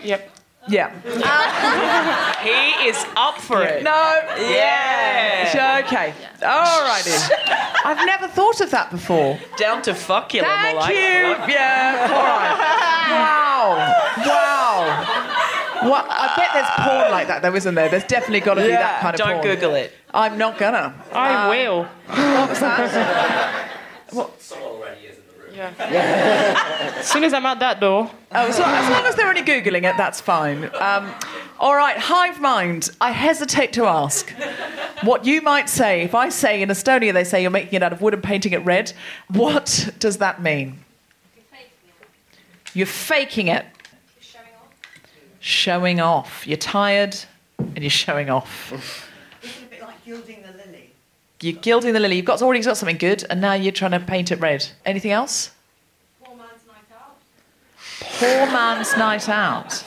Yep. 0.03 0.31
Yeah. 0.69 0.91
he 2.43 2.89
is 2.89 3.05
up 3.17 3.39
for 3.39 3.63
it. 3.63 3.83
No. 3.83 4.21
Yeah. 4.39 5.83
Okay. 5.87 6.13
All 6.45 6.83
righty. 6.85 7.11
I've 7.85 8.05
never 8.07 8.27
thought 8.29 8.61
of 8.61 8.71
that 8.73 8.91
before. 8.91 9.39
Down 9.57 9.83
to 9.83 9.93
fuckula, 9.93 10.43
Thank 10.43 10.73
more 10.75 10.81
like. 10.83 10.95
you. 10.95 11.55
Yeah. 11.55 12.09
All 12.11 12.25
right. 12.25 12.57
Wow. 13.13 13.77
Wow. 14.27 15.89
What? 15.91 16.07
I 16.09 16.33
bet 16.37 16.51
there's 16.53 16.69
porn 16.89 17.11
like 17.13 17.29
that, 17.29 17.43
though, 17.43 17.55
isn't 17.55 17.75
there? 17.75 17.89
There's 17.89 18.05
definitely 18.05 18.41
got 18.41 18.55
to 18.55 18.63
be 18.63 18.69
that 18.69 19.01
kind 19.01 19.15
of 19.15 19.21
porn. 19.21 19.35
Don't. 19.37 19.55
Google 19.55 19.75
it. 19.77 19.93
I'm 20.13 20.37
not 20.39 20.59
gonna. 20.59 20.95
I 21.13 21.47
Uh, 21.47 21.51
will. 21.51 21.85
What 22.09 22.49
was 22.51 22.61
that? 22.61 23.71
Yeah. 25.57 26.92
as 26.99 27.07
soon 27.07 27.25
as 27.25 27.33
I'm 27.33 27.47
out 27.47 27.61
that 27.61 27.81
door. 27.81 28.11
Oh, 28.33 28.51
so 28.51 28.62
as 28.62 28.90
long 28.90 29.07
as 29.07 29.14
they're 29.14 29.29
only 29.29 29.42
Googling 29.42 29.90
it, 29.90 29.97
that's 29.97 30.21
fine. 30.21 30.64
Um, 30.75 31.11
all 31.59 31.75
right, 31.75 31.97
hive 31.97 32.40
mind. 32.40 32.90
I 33.01 33.11
hesitate 33.12 33.73
to 33.75 33.87
ask 33.87 34.31
what 35.03 35.25
you 35.25 35.40
might 35.40 35.71
say. 35.71 36.03
If 36.03 36.14
I 36.14 36.29
say 36.29 36.61
in 36.61 36.69
Estonia 36.69 37.14
they 37.14 37.25
say 37.25 37.40
you're 37.40 37.51
making 37.51 37.77
it 37.79 37.83
out 37.83 37.92
of 37.95 38.03
wood 38.03 38.12
and 38.12 38.23
painting 38.23 38.53
it 38.53 38.64
red, 38.64 38.92
what 39.29 39.88
does 39.99 40.19
that 40.19 40.42
mean? 40.42 40.81
You're 42.75 42.87
faking 42.87 43.49
it. 43.49 43.64
Showing 45.40 46.01
off. 46.01 46.47
You're 46.47 46.59
tired 46.59 47.16
and 47.59 47.79
you're 47.79 47.88
showing 47.88 48.29
off. 48.29 48.73
It's 49.42 49.62
a 49.62 49.66
bit 49.66 49.81
like 49.81 50.05
gilding 50.05 50.42
the 50.42 50.49
lily. 50.53 50.56
You're 51.47 51.55
gilding 51.55 51.93
the 51.93 52.01
lily. 52.01 52.17
You've 52.17 52.25
got 52.25 52.43
already 52.43 52.61
got 52.61 52.77
something 52.77 52.97
good, 52.97 53.25
and 53.31 53.41
now 53.41 53.53
you're 53.53 53.71
trying 53.71 53.93
to 53.93 54.01
paint 54.01 54.33
it 54.33 54.41
red. 54.41 54.67
Anything 54.85 55.13
else? 55.13 55.53
Poor 56.25 56.35
man's 56.37 56.67
night 56.67 56.89
out. 56.93 57.17
Poor 58.19 58.47
man's 58.53 58.97
night 58.97 59.29
out. 59.29 59.85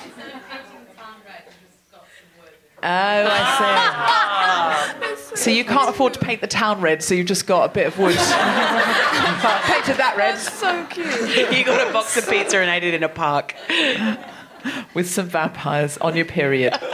Oh, 2.82 2.88
I 2.88 4.06
see. 4.16 5.36
So 5.36 5.50
you 5.52 5.64
can't 5.64 5.90
afford 5.90 6.16
to 6.16 6.20
paint 6.20 6.42
the 6.42 6.48
town 6.48 6.82
red, 6.82 7.02
so 7.04 7.14
you've 7.14 7.28
just 7.28 7.48
got 7.48 7.70
a 7.70 7.74
bit 7.74 7.88
of 7.88 7.98
wood. 7.98 8.16
Painted 8.16 9.96
that 9.96 10.16
red. 10.18 10.38
So 10.38 10.86
cute. 10.90 11.08
You 11.58 11.64
got 11.64 11.88
a 11.88 11.94
box 11.94 12.18
of 12.18 12.28
pizza 12.30 12.58
and 12.58 12.70
ate 12.70 12.84
it 12.84 12.94
in 12.94 13.04
a 13.04 13.10
park. 13.10 13.56
With 14.94 15.10
some 15.10 15.28
vampires 15.28 15.98
on 16.00 16.16
your 16.16 16.26
period. 16.26 16.74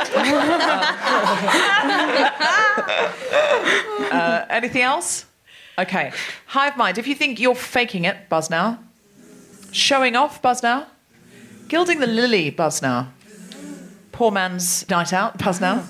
Uh, 4.12 4.46
anything 4.50 4.82
else? 4.82 5.26
Okay. 5.78 6.12
Hive 6.46 6.78
mind. 6.78 6.98
If 6.98 7.08
you 7.08 7.16
think 7.16 7.40
you're 7.40 7.56
faking 7.56 8.06
it, 8.06 8.30
buzz 8.30 8.50
now. 8.50 8.80
Showing 9.72 10.16
off, 10.16 10.42
buzz 10.42 10.64
now. 10.64 10.88
Gilding 11.68 12.00
the 12.00 12.08
lily, 12.08 12.50
buzz 12.50 12.82
now. 12.82 13.12
Poor 14.12 14.32
man's 14.32 14.90
night 14.90 15.12
out, 15.12 15.38
buzz 15.38 15.60
now. 15.60 15.86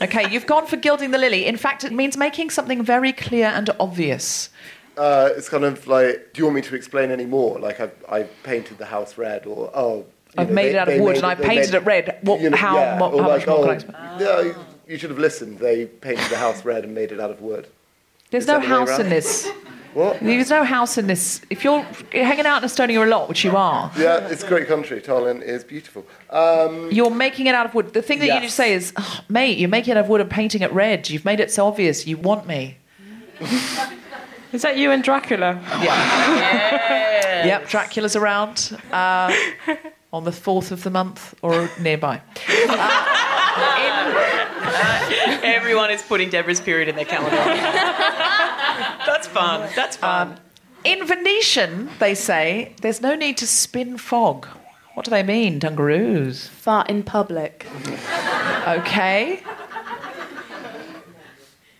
Okay, 0.00 0.30
you've 0.30 0.46
gone 0.46 0.66
for 0.66 0.76
gilding 0.76 1.10
the 1.10 1.18
lily. 1.18 1.44
In 1.44 1.58
fact, 1.58 1.84
it 1.84 1.92
means 1.92 2.16
making 2.16 2.48
something 2.50 2.82
very 2.82 3.12
clear 3.12 3.48
and 3.48 3.68
obvious. 3.78 4.48
Uh, 4.96 5.28
it's 5.36 5.48
kind 5.48 5.64
of 5.64 5.86
like, 5.86 6.30
do 6.32 6.38
you 6.38 6.44
want 6.44 6.56
me 6.56 6.62
to 6.62 6.74
explain 6.74 7.10
any 7.10 7.26
more? 7.26 7.58
Like, 7.58 7.80
I've, 7.80 8.04
I 8.08 8.22
painted 8.42 8.78
the 8.78 8.86
house 8.86 9.18
red, 9.18 9.44
or 9.44 9.70
oh, 9.74 9.98
you 9.98 10.04
I've 10.38 10.48
know, 10.48 10.54
made 10.54 10.64
they- 10.66 10.70
it 10.70 10.76
out 10.76 10.88
of 10.88 11.00
wood 11.00 11.16
and 11.16 11.26
I 11.26 11.34
painted 11.34 11.72
made- 11.72 11.74
it 11.74 11.84
red. 11.84 12.18
What, 12.22 12.40
you 12.40 12.50
know, 12.50 12.56
how, 12.56 12.76
yeah, 12.76 12.98
mo- 12.98 13.10
how 13.10 13.16
like, 13.28 13.38
much 13.40 13.46
more 13.46 13.56
oh, 13.58 13.60
can 13.62 13.70
I 13.70 13.74
explain? 13.74 13.96
Yeah, 14.20 14.52
you 14.86 14.98
should 14.98 15.10
have 15.10 15.18
listened. 15.18 15.58
They 15.58 15.86
painted 15.86 16.30
the 16.30 16.36
house 16.36 16.64
red 16.64 16.84
and 16.84 16.94
made 16.94 17.12
it 17.12 17.20
out 17.20 17.30
of 17.30 17.40
wood. 17.40 17.66
There's 18.30 18.44
Is 18.44 18.48
no 18.48 18.54
that 18.54 18.66
the 18.68 18.72
way 18.74 18.78
house 18.90 18.98
in 18.98 19.08
this. 19.08 19.48
What? 19.92 20.20
There's 20.20 20.50
no 20.50 20.62
house 20.62 20.98
in 20.98 21.08
this. 21.08 21.40
If 21.50 21.64
you're 21.64 21.82
hanging 22.12 22.46
out 22.46 22.62
in 22.62 22.68
Estonia 22.68 23.02
a 23.04 23.10
lot, 23.10 23.28
which 23.28 23.42
you 23.42 23.56
are, 23.56 23.90
Yeah, 23.98 24.28
it's 24.28 24.44
a 24.44 24.46
great 24.46 24.68
country. 24.68 25.00
Tallinn 25.00 25.42
is 25.42 25.64
beautiful. 25.64 26.06
Um, 26.30 26.92
you're 26.92 27.10
making 27.10 27.48
it 27.48 27.56
out 27.56 27.66
of 27.66 27.74
wood. 27.74 27.92
The 27.92 28.00
thing 28.00 28.20
that 28.20 28.26
you 28.26 28.34
Yes. 28.34 28.42
need 28.42 28.48
to 28.50 28.54
say 28.54 28.72
is, 28.72 28.92
"Ugh, 28.96 29.24
mate, 29.28 29.58
you're 29.58 29.68
making 29.68 29.90
it 29.90 29.96
out 29.96 30.04
of 30.04 30.08
wood 30.08 30.20
and 30.20 30.30
painting 30.30 30.62
it 30.62 30.72
red. 30.72 31.10
You've 31.10 31.24
made 31.24 31.40
it 31.40 31.50
so 31.50 31.66
obvious. 31.66 32.06
You 32.06 32.18
want 32.18 32.46
me. 32.46 32.76
Is 34.52 34.62
that 34.62 34.76
you 34.76 34.92
and 34.92 35.02
Dracula? 35.02 35.60
Yeah. 35.82 36.86
Yep, 37.46 37.68
Dracula's 37.68 38.14
around 38.16 38.78
uh, 38.92 39.32
on 40.12 40.24
the 40.24 40.30
4th 40.30 40.72
of 40.72 40.82
the 40.82 40.90
month 40.90 41.34
or 41.42 41.70
nearby. 41.80 42.20
Everyone 45.42 45.90
is 45.90 46.02
putting 46.02 46.30
Deborah's 46.30 46.60
period 46.60 46.88
in 46.88 46.96
their 46.96 47.04
calendar. 47.04 47.36
That's 49.06 49.26
fun. 49.28 49.68
That's 49.74 49.96
fun. 49.96 50.32
Um, 50.32 50.36
in 50.84 51.06
Venetian, 51.06 51.90
they 51.98 52.14
say 52.14 52.74
there's 52.80 53.00
no 53.00 53.14
need 53.14 53.36
to 53.38 53.46
spin 53.46 53.98
fog. 53.98 54.46
What 54.94 55.04
do 55.04 55.10
they 55.10 55.22
mean, 55.22 55.60
Dungaroos? 55.60 56.48
Fart 56.48 56.90
in 56.90 57.02
public. 57.02 57.66
Okay. 58.66 59.42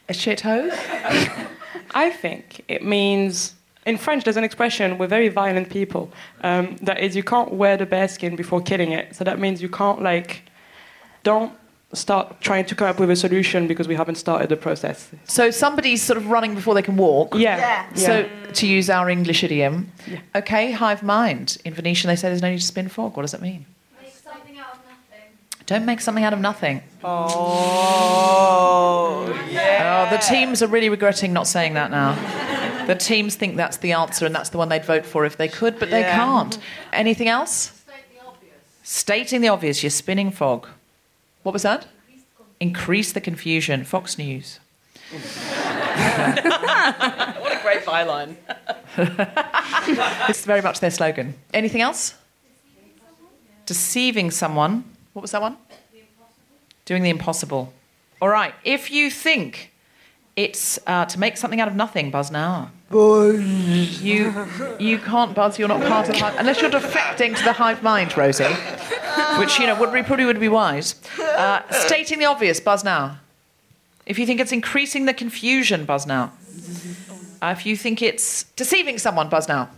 A 0.09 0.13
shithole? 0.13 0.71
I 1.95 2.11
think 2.11 2.65
it 2.69 2.85
means. 2.85 3.55
In 3.87 3.97
French, 3.97 4.25
there's 4.25 4.37
an 4.37 4.45
expression, 4.45 4.99
we're 4.99 5.07
very 5.07 5.29
violent 5.29 5.71
people. 5.71 6.11
Um, 6.43 6.77
that 6.83 7.01
is, 7.01 7.17
you 7.17 7.23
can't 7.23 7.53
wear 7.53 7.77
the 7.79 7.87
bear 7.87 8.09
skin 8.09 8.37
before 8.37 8.61
killing 8.61 8.93
it. 8.93 9.17
So 9.17 9.25
that 9.25 9.39
means 9.39 9.63
you 9.63 9.71
can't, 9.71 10.03
like, 10.03 10.43
don't 11.23 11.53
start 11.95 12.41
trying 12.41 12.65
to 12.67 12.75
come 12.75 12.89
up 12.89 13.01
with 13.01 13.11
a 13.11 13.17
solution 13.17 13.67
because 13.67 13.89
we 13.89 13.95
haven't 13.97 14.15
started 14.17 14.49
the 14.51 14.57
process. 14.57 15.11
So 15.25 15.51
somebody's 15.51 16.03
sort 16.03 16.19
of 16.19 16.27
running 16.29 16.55
before 16.55 16.75
they 16.75 16.83
can 16.83 16.97
walk. 16.97 17.35
Yeah. 17.35 17.57
Yeah. 17.57 17.87
So 17.95 18.29
to 18.53 18.67
use 18.67 18.89
our 18.91 19.09
English 19.11 19.43
idiom, 19.43 19.91
okay, 20.37 20.71
hive 20.73 21.03
mind. 21.03 21.57
In 21.65 21.73
Venetian, 21.75 22.07
they 22.09 22.17
say 22.17 22.29
there's 22.29 22.43
no 22.43 22.51
need 22.51 22.61
to 22.61 22.65
spin 22.65 22.89
fog. 22.89 23.17
What 23.17 23.23
does 23.23 23.35
it 23.35 23.41
mean? 23.43 23.65
Make 24.01 24.15
something 24.15 24.57
out 24.59 24.75
of 24.75 24.79
nothing. 24.87 25.27
Don't 25.67 25.85
make 25.85 26.01
something 26.01 26.23
out 26.23 26.33
of 26.33 26.39
nothing. 26.41 26.83
Oh, 27.03 27.17
Oh, 29.83 30.09
the 30.11 30.19
teams 30.19 30.63
are 30.63 30.67
really 30.69 30.89
regretting 30.91 31.33
not 31.33 31.47
saying 31.47 31.75
that 31.75 31.91
now. 31.91 32.15
The 32.91 32.97
teams 32.97 33.37
think 33.37 33.57
that's 33.57 33.77
the 33.77 33.93
answer 33.93 34.27
and 34.27 34.35
that's 34.35 34.49
the 34.49 34.59
one 34.59 34.69
they'd 34.69 34.85
vote 34.85 35.07
for 35.07 35.25
if 35.25 35.37
they 35.37 35.47
could, 35.47 35.79
but 35.79 35.91
they 35.91 36.01
Yeah. 36.01 36.17
can't. 36.17 36.59
Anything 36.93 37.29
else? 37.29 37.71
Stating 38.83 39.41
the 39.43 39.49
obvious. 39.49 39.85
You're 39.85 39.91
spinning 39.91 40.33
fog. 40.33 40.67
What 41.45 41.53
was 41.53 41.63
that? 41.63 41.87
Increase 42.59 43.13
the 43.13 43.21
confusion. 43.21 43.85
Fox 43.85 44.19
News. 44.19 44.59
What 47.41 47.53
a 47.53 47.61
Great 47.63 47.85
byline. 47.85 48.35
it's 50.29 50.45
very 50.45 50.61
much 50.61 50.81
their 50.81 50.91
slogan. 50.91 51.35
Anything 51.55 51.83
else? 51.83 52.15
Deceiving 53.67 54.33
someone. 54.33 54.83
What 55.13 55.23
was 55.23 55.31
that 55.31 55.43
one? 55.43 55.57
Doing 56.87 57.05
the 57.05 57.11
impossible. 57.11 57.73
All 58.21 58.29
right. 58.29 58.53
If 58.65 58.91
you 58.91 59.11
think 59.11 59.71
it's 60.35 60.79
uh, 60.89 61.05
to 61.05 61.21
make 61.21 61.37
something 61.37 61.61
out 61.61 61.69
of 61.69 61.77
nothing, 61.77 62.11
buzz 62.11 62.33
now. 62.33 62.71
You 62.91 64.47
you 64.79 64.99
can't 64.99 65.35
buzz. 65.35 65.59
You're 65.59 65.69
not 65.69 65.81
part 65.87 66.09
of 66.09 66.15
the 66.15 66.21
hive 66.21 66.35
unless 66.39 66.61
you're 66.61 66.71
defecting 66.71 67.37
to 67.37 67.45
the 67.45 67.53
hive 67.53 67.83
mind, 67.83 68.17
Rosie. 68.17 68.45
Which 69.39 69.59
you 69.61 69.67
know 69.67 69.79
would 69.79 69.91
probably 70.07 70.25
would 70.25 70.41
be 70.41 70.49
wise. 70.49 70.97
Uh, 71.21 71.63
stating 71.71 72.19
the 72.19 72.25
obvious, 72.25 72.59
buzz 72.59 72.83
now. 72.83 73.19
If 74.07 74.19
you 74.19 74.27
think 74.27 74.41
it's 74.41 74.51
increasing 74.51 75.07
the 75.07 75.15
confusion, 75.15 75.85
buzz 75.85 76.07
now. 76.07 76.33
Uh, 77.41 77.55
if 77.57 77.65
you 77.65 77.77
think 77.77 78.03
it's 78.03 78.45
deceiving 78.57 78.99
someone, 78.99 79.29
buzz 79.29 79.47
now. 79.47 79.71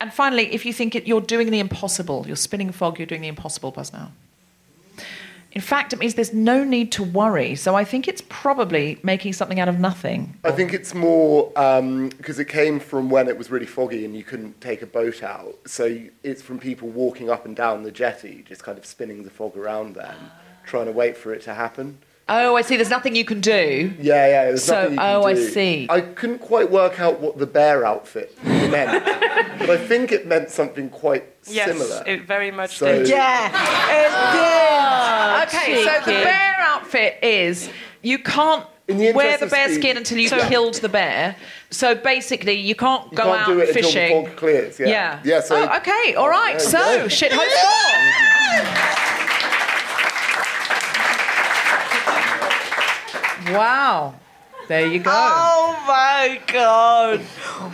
And 0.00 0.12
finally, 0.12 0.52
if 0.52 0.66
you 0.66 0.72
think 0.72 0.94
it, 0.94 1.06
you're 1.06 1.20
doing 1.22 1.50
the 1.50 1.60
impossible, 1.60 2.24
you're 2.26 2.36
spinning 2.36 2.72
fog, 2.72 2.98
you're 2.98 3.06
doing 3.06 3.22
the 3.22 3.28
impossible, 3.28 3.70
buzz 3.70 3.92
now. 3.92 4.12
In 5.54 5.60
fact, 5.60 5.92
it 5.92 6.00
means 6.00 6.14
there's 6.14 6.32
no 6.34 6.64
need 6.64 6.90
to 6.92 7.02
worry. 7.04 7.54
So 7.54 7.76
I 7.76 7.84
think 7.84 8.08
it's 8.08 8.22
probably 8.28 8.98
making 9.04 9.34
something 9.34 9.60
out 9.60 9.68
of 9.68 9.78
nothing. 9.78 10.36
I 10.42 10.50
think 10.50 10.72
it's 10.74 10.94
more 10.94 11.52
um, 11.56 12.08
because 12.10 12.40
it 12.40 12.48
came 12.48 12.80
from 12.80 13.08
when 13.08 13.28
it 13.28 13.38
was 13.38 13.50
really 13.52 13.66
foggy 13.66 14.04
and 14.04 14.16
you 14.16 14.24
couldn't 14.24 14.60
take 14.60 14.82
a 14.82 14.86
boat 14.86 15.22
out. 15.22 15.56
So 15.66 16.00
it's 16.24 16.42
from 16.42 16.58
people 16.58 16.88
walking 16.88 17.30
up 17.30 17.46
and 17.46 17.54
down 17.54 17.84
the 17.84 17.92
jetty, 17.92 18.44
just 18.48 18.64
kind 18.64 18.76
of 18.78 18.84
spinning 18.84 19.22
the 19.22 19.30
fog 19.30 19.56
around 19.56 19.94
them, 19.94 20.16
trying 20.66 20.86
to 20.86 20.92
wait 20.92 21.16
for 21.16 21.32
it 21.32 21.42
to 21.42 21.54
happen. 21.54 21.98
Oh, 22.28 22.56
I 22.56 22.62
see. 22.62 22.76
There's 22.76 22.88
nothing 22.90 23.14
you 23.14 23.24
can 23.26 23.40
do. 23.42 23.92
Yeah, 24.00 24.26
yeah. 24.26 24.44
There's 24.46 24.64
So- 24.64 24.74
nothing 24.74 24.92
you 24.92 24.98
can 24.98 25.16
oh, 25.16 25.22
I 25.24 25.34
see. 25.34 25.86
I 25.90 26.00
couldn't 26.00 26.38
quite 26.40 26.70
work 26.70 26.98
out 26.98 27.20
what 27.20 27.38
the 27.38 27.46
bear 27.46 27.84
outfit 27.86 28.36
meant, 28.42 29.04
but 29.58 29.68
I 29.70 29.76
think 29.76 30.10
it 30.10 30.26
meant 30.26 30.48
something 30.50 30.88
quite 30.88 31.24
Yes, 31.46 31.68
similar. 31.68 32.02
it 32.06 32.22
very 32.22 32.50
much 32.50 32.78
So- 32.78 32.86
did. 32.86 33.08
Okay, 35.46 35.84
so 35.84 36.00
the 36.04 36.12
bear 36.12 36.56
outfit 36.60 37.18
is 37.22 37.70
you 38.02 38.18
can't 38.18 38.66
interest 38.88 39.14
wear 39.16 39.38
the 39.38 39.46
bear 39.46 39.68
speed. 39.68 39.80
skin 39.80 39.96
until 39.96 40.18
you've 40.18 40.30
So- 40.30 40.48
killed 40.48 40.74
the 40.74 40.88
bear. 40.88 41.36
So 41.70 41.94
basically, 41.94 42.52
you 42.54 42.74
can't 42.74 43.10
You 43.10 43.16
go 43.18 43.24
can't 43.24 43.40
out 43.40 43.46
do 43.46 43.58
it 43.60 43.72
fishing. 43.72 44.02
until 44.12 44.22
the 44.22 44.28
fog 44.30 44.36
clears. 44.36 44.78
Yeah. 44.78 44.86
Yeah. 44.86 45.20
Yeah. 45.24 45.40
So 45.40 45.56
oh, 45.56 45.76
okay. 45.78 46.14
All 46.14 46.26
oh, 46.26 46.28
right. 46.28 46.58
There 46.58 46.68
So 46.68 46.78
go. 46.78 47.08
shit 47.08 47.32
home 47.32 47.48
score. 47.48 48.80
Wow. 53.52 54.14
There 54.68 54.86
you 54.86 54.98
go. 55.00 55.10
Oh 55.12 55.84
my 55.86 56.40
god. 56.46 57.20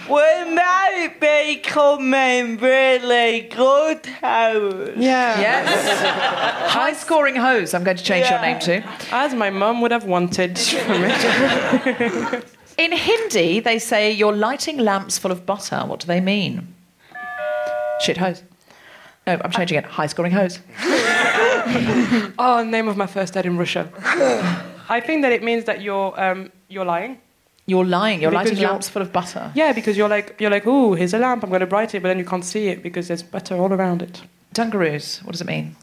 We 0.09 0.55
might 0.55 1.15
be 1.21 1.57
coming 1.57 2.57
really 2.57 3.43
good 3.43 4.05
house. 4.07 4.91
Yeah. 4.97 5.41
Yes. 5.41 6.01
High 6.73 6.93
scoring 6.93 7.37
hose, 7.37 7.75
I'm 7.75 7.85
going 7.85 7.97
to 7.97 8.03
change 8.03 8.29
your 8.29 8.41
name 8.41 8.59
to. 8.61 8.83
As 9.13 9.35
my 9.35 9.51
mum 9.51 9.81
would 9.83 9.91
have 9.93 10.05
wanted 10.05 10.59
from 10.59 11.05
it. 11.05 12.45
In 12.77 12.93
Hindi, 12.93 13.61
they 13.61 13.79
say 13.79 14.11
you're 14.11 14.35
lighting 14.35 14.79
lamps 14.79 15.19
full 15.19 15.31
of 15.31 15.47
butter. 15.47 15.83
What 15.87 16.01
do 16.01 16.07
they 16.07 16.21
mean? 16.21 16.75
Shit 18.01 18.17
hose. 18.17 18.43
No, 19.27 19.39
I'm 19.45 19.51
changing 19.51 19.79
it. 19.79 19.85
High 19.85 20.07
scoring 20.07 20.33
hose. 20.33 20.61
oh, 22.39 22.67
name 22.67 22.89
of 22.89 22.97
my 22.97 23.07
first 23.07 23.35
dad 23.35 23.47
in 23.47 23.59
Russia. 23.59 23.91
I 24.89 25.01
think 25.01 25.23
that 25.23 25.33
it 25.33 25.43
means 25.43 25.65
that 25.65 25.83
you're 25.83 26.19
um, 26.21 26.51
you're 26.71 26.85
lying. 26.87 27.19
You're 27.67 27.85
lying. 27.85 28.21
You're 28.23 28.31
Because 28.31 28.47
lighting 28.47 28.59
you're- 28.61 28.71
lamps 28.73 28.89
full 28.89 29.03
of 29.03 29.13
butter. 29.13 29.53
Yeah, 29.55 29.73
because 29.73 29.97
you're 29.97 30.09
like 30.09 30.37
you're 30.41 30.51
like, 30.51 30.67
oh, 30.67 30.95
here's 30.95 31.13
a 31.15 31.19
lamp. 31.19 31.43
I'm 31.45 31.51
going 31.51 31.61
to 31.61 31.67
bright 31.67 31.95
it, 31.95 32.01
but 32.03 32.09
then 32.09 32.19
you 32.19 32.25
can't 32.25 32.45
see 32.45 32.69
it 32.69 32.83
because 32.83 33.09
there's 33.09 33.23
butter 33.23 33.57
all 33.57 33.73
around 33.73 34.03
it. 34.03 34.23
Dungaroos. 34.55 35.23
What 35.25 35.33
does 35.33 35.41
it 35.41 35.47
mean? 35.47 35.77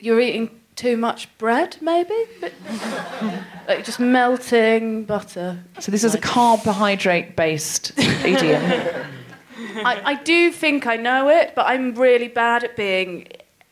You're 0.00 0.20
eating 0.20 0.50
too 0.76 0.96
much 0.96 1.28
bread, 1.38 1.76
maybe? 1.80 2.14
But, 2.40 2.52
like 3.68 3.84
just 3.84 3.98
melting 4.00 5.04
butter. 5.04 5.58
So 5.80 5.90
this 5.90 6.04
is 6.04 6.14
a 6.14 6.18
carbohydrate-based 6.20 7.92
idiom. 7.98 8.62
I, 9.84 10.00
I 10.04 10.14
do 10.22 10.52
think 10.52 10.86
I 10.86 10.96
know 10.96 11.28
it, 11.28 11.52
but 11.56 11.66
I'm 11.66 11.94
really 11.94 12.28
bad 12.28 12.64
at 12.64 12.76
being 12.76 13.26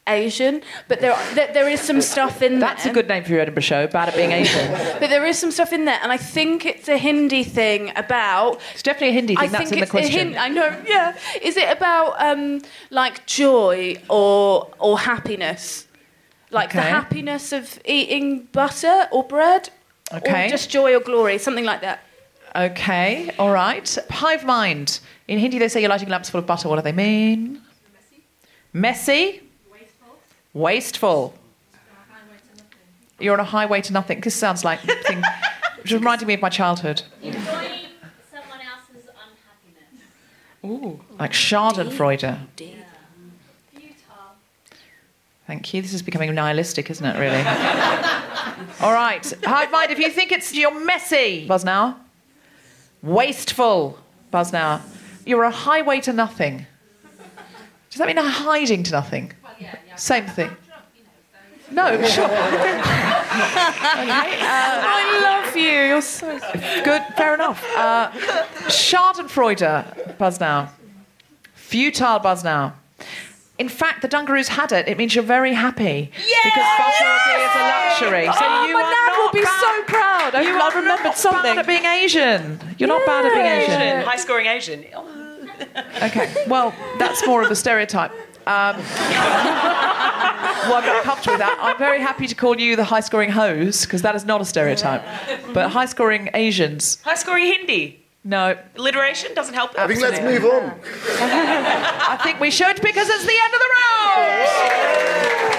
Asian. 0.08 0.62
But 0.88 1.00
there, 1.00 1.16
there, 1.34 1.52
there 1.52 1.68
is 1.68 1.80
some 1.80 2.00
stuff 2.00 2.42
in 2.42 2.58
That's 2.60 2.84
there. 2.84 2.92
a 2.92 2.94
good 2.94 3.08
name 3.08 3.24
for 3.24 3.30
your 3.30 3.40
Edinburgh 3.40 3.62
show. 3.62 3.86
Bad 3.86 4.08
at 4.08 4.14
being 4.16 4.32
Asian. 4.32 4.70
But 5.00 5.10
there 5.10 5.24
is 5.26 5.38
some 5.38 5.50
stuff 5.50 5.72
in 5.72 5.84
there, 5.84 5.98
and 6.02 6.12
I 6.12 6.16
think 6.16 6.64
it's 6.64 6.88
a 6.88 6.96
Hindi 6.98 7.44
thing 7.44 7.92
about. 7.96 8.60
It's 8.74 8.82
definitely 8.82 9.08
a 9.08 9.12
Hindi 9.12 9.36
I 9.36 9.40
thing. 9.42 9.52
That's 9.52 9.70
think 9.70 9.72
in 9.72 9.78
the 9.78 9.82
it's 9.82 9.90
question. 9.90 10.14
A 10.14 10.18
Hin- 10.30 10.38
I 10.38 10.48
know. 10.48 10.82
Yeah. 10.86 11.16
Is 11.42 11.56
it 11.56 11.70
about 11.76 12.14
um, 12.20 12.62
like 12.90 13.26
joy 13.26 13.96
or 14.08 14.70
or 14.78 14.98
happiness? 14.98 15.86
Like 16.50 16.72
the 16.72 16.80
happiness 16.80 17.52
of 17.52 17.78
eating 17.84 18.44
butter 18.52 19.08
or 19.10 19.24
bread, 19.24 19.68
Okay. 20.12 20.46
or 20.46 20.48
just 20.48 20.70
joy 20.70 20.94
or 20.94 21.00
glory, 21.00 21.38
something 21.38 21.64
like 21.64 21.80
that. 21.80 22.04
Okay, 22.54 23.30
all 23.38 23.50
right. 23.50 23.98
Hive 24.10 24.44
mind. 24.44 25.00
In 25.28 25.38
Hindi, 25.40 25.58
they 25.58 25.68
say 25.68 25.80
you're 25.80 25.90
lighting 25.90 26.08
lamps 26.08 26.30
full 26.30 26.38
of 26.38 26.46
butter. 26.46 26.68
What 26.68 26.76
do 26.76 26.82
they 26.82 26.92
mean? 26.92 27.60
Messy. 28.72 29.42
Wasteful. 30.56 31.34
You're 33.18 33.34
on 33.34 33.40
a 33.40 33.44
highway 33.44 33.82
to 33.82 33.92
nothing. 33.92 34.22
This 34.22 34.34
sounds 34.34 34.64
like 34.64 34.80
thing, 34.80 35.22
which 35.76 35.92
is 35.92 35.98
reminding 35.98 36.28
me 36.28 36.32
of 36.32 36.40
my 36.40 36.48
childhood. 36.48 37.02
Enjoying 37.20 37.42
someone 37.44 38.60
else's 38.62 39.06
unhappiness. 39.26 40.64
Ooh. 40.64 40.98
Like 41.18 41.32
Schadenfreude. 41.32 42.38
Futile. 42.56 42.78
Thank 45.46 45.74
you. 45.74 45.82
This 45.82 45.92
is 45.92 46.00
becoming 46.00 46.34
nihilistic, 46.34 46.88
isn't 46.88 47.04
it, 47.04 47.18
really? 47.18 47.36
All 48.80 48.94
right. 48.94 49.30
Hive 49.44 49.70
mind, 49.70 49.90
if 49.90 49.98
you 49.98 50.08
think 50.08 50.32
it's 50.32 50.54
you're 50.54 50.80
messy, 50.86 51.46
buzz 51.46 51.66
now. 51.66 52.00
Wasteful, 53.02 53.98
buzz 54.30 54.54
now. 54.54 54.80
You're 55.26 55.44
a 55.44 55.50
highway 55.50 56.00
to 56.00 56.14
nothing. 56.14 56.64
Does 57.90 57.98
that 57.98 58.06
mean 58.06 58.16
a 58.16 58.26
hiding 58.26 58.84
to 58.84 58.92
nothing? 58.92 59.34
Same 59.96 60.26
thing. 60.26 60.50
No, 61.70 62.02
sure. 62.04 62.24
okay. 62.26 62.80
uh, 62.80 64.82
I 64.88 65.20
love 65.22 65.56
you. 65.56 65.62
You're 65.62 66.00
so 66.00 66.38
Good, 66.84 67.02
fair 67.16 67.34
enough. 67.34 67.64
Uh, 67.76 68.10
Schadenfreude, 68.68 70.16
buzz 70.18 70.40
now. 70.40 70.70
Futile, 71.54 72.18
buzz 72.20 72.44
now. 72.44 72.74
In 73.58 73.68
fact, 73.68 74.02
the 74.02 74.08
Dungaroos 74.08 74.48
had 74.48 74.70
it. 74.70 74.86
It 74.86 74.98
means 74.98 75.14
you're 75.14 75.24
very 75.24 75.54
happy. 75.54 76.10
Because 76.44 76.68
butter 76.78 77.38
is 77.40 77.50
a 77.56 77.62
luxury. 77.74 78.26
So 78.26 78.44
Oh, 78.44 78.66
you 78.66 78.74
my 78.74 78.82
are 78.82 78.92
dad 78.92 79.16
will 79.18 79.32
be 79.32 79.42
bad. 79.42 79.60
so 79.60 79.82
proud. 79.84 80.34
I- 80.34 80.42
You 80.42 80.58
I 80.60 80.68
remembered 80.68 81.04
not 81.04 81.16
something. 81.18 81.42
bad 81.42 81.58
at 81.58 81.66
being 81.66 81.84
Asian. 81.84 82.60
You're 82.78 82.88
not 82.88 83.04
bad 83.06 83.24
at 83.24 83.32
being 83.32 83.46
Asian. 83.46 83.82
Asian. 83.82 84.02
High 84.02 84.16
scoring 84.16 84.46
Asian. 84.46 84.84
Okay, 86.02 86.28
well, 86.48 86.74
that's 86.98 87.26
more 87.26 87.42
of 87.42 87.50
a 87.50 87.56
stereotype. 87.56 88.12
Um, 88.46 88.76
well, 90.68 90.76
I'm 90.76 90.86
not 90.86 91.02
comfortable 91.02 91.32
with 91.34 91.40
that. 91.40 91.58
I'm 91.60 91.76
very 91.78 92.00
happy 92.00 92.26
to 92.28 92.34
call 92.34 92.58
you 92.60 92.76
the 92.76 92.84
high 92.84 93.00
scoring 93.00 93.30
hose, 93.30 93.82
because 93.82 94.02
that 94.02 94.14
is 94.14 94.24
not 94.24 94.40
a 94.40 94.44
stereotype. 94.44 95.02
But 95.52 95.70
high 95.70 95.86
scoring 95.86 96.28
Asians, 96.34 96.98
High 97.02 97.16
scoring 97.16 97.46
Hindi. 97.46 98.00
no. 98.24 98.56
Alliteration 98.76 99.34
doesn't 99.34 99.54
help. 99.54 99.76
I 99.78 99.86
think 99.88 100.00
let's 100.00 100.20
move 100.20 100.44
on. 100.44 100.72
I 101.20 102.16
think 102.22 102.38
we 102.40 102.50
should, 102.52 102.80
because 102.82 103.08
it's 103.08 103.26
the 103.26 103.38
end 103.44 103.54
of 103.54 103.60
the 103.60 103.68
round! 103.76 103.86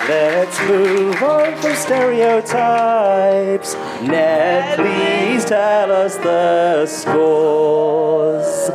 Let's 0.08 0.60
move 0.69 1.21
on 1.23 1.56
from 1.62 1.76
stereotypes. 1.76 3.76
Ned, 4.02 4.76
please 4.78 5.43
tell 5.43 5.91
us 5.91 6.15
the 6.17 6.86
scores. 6.86 8.69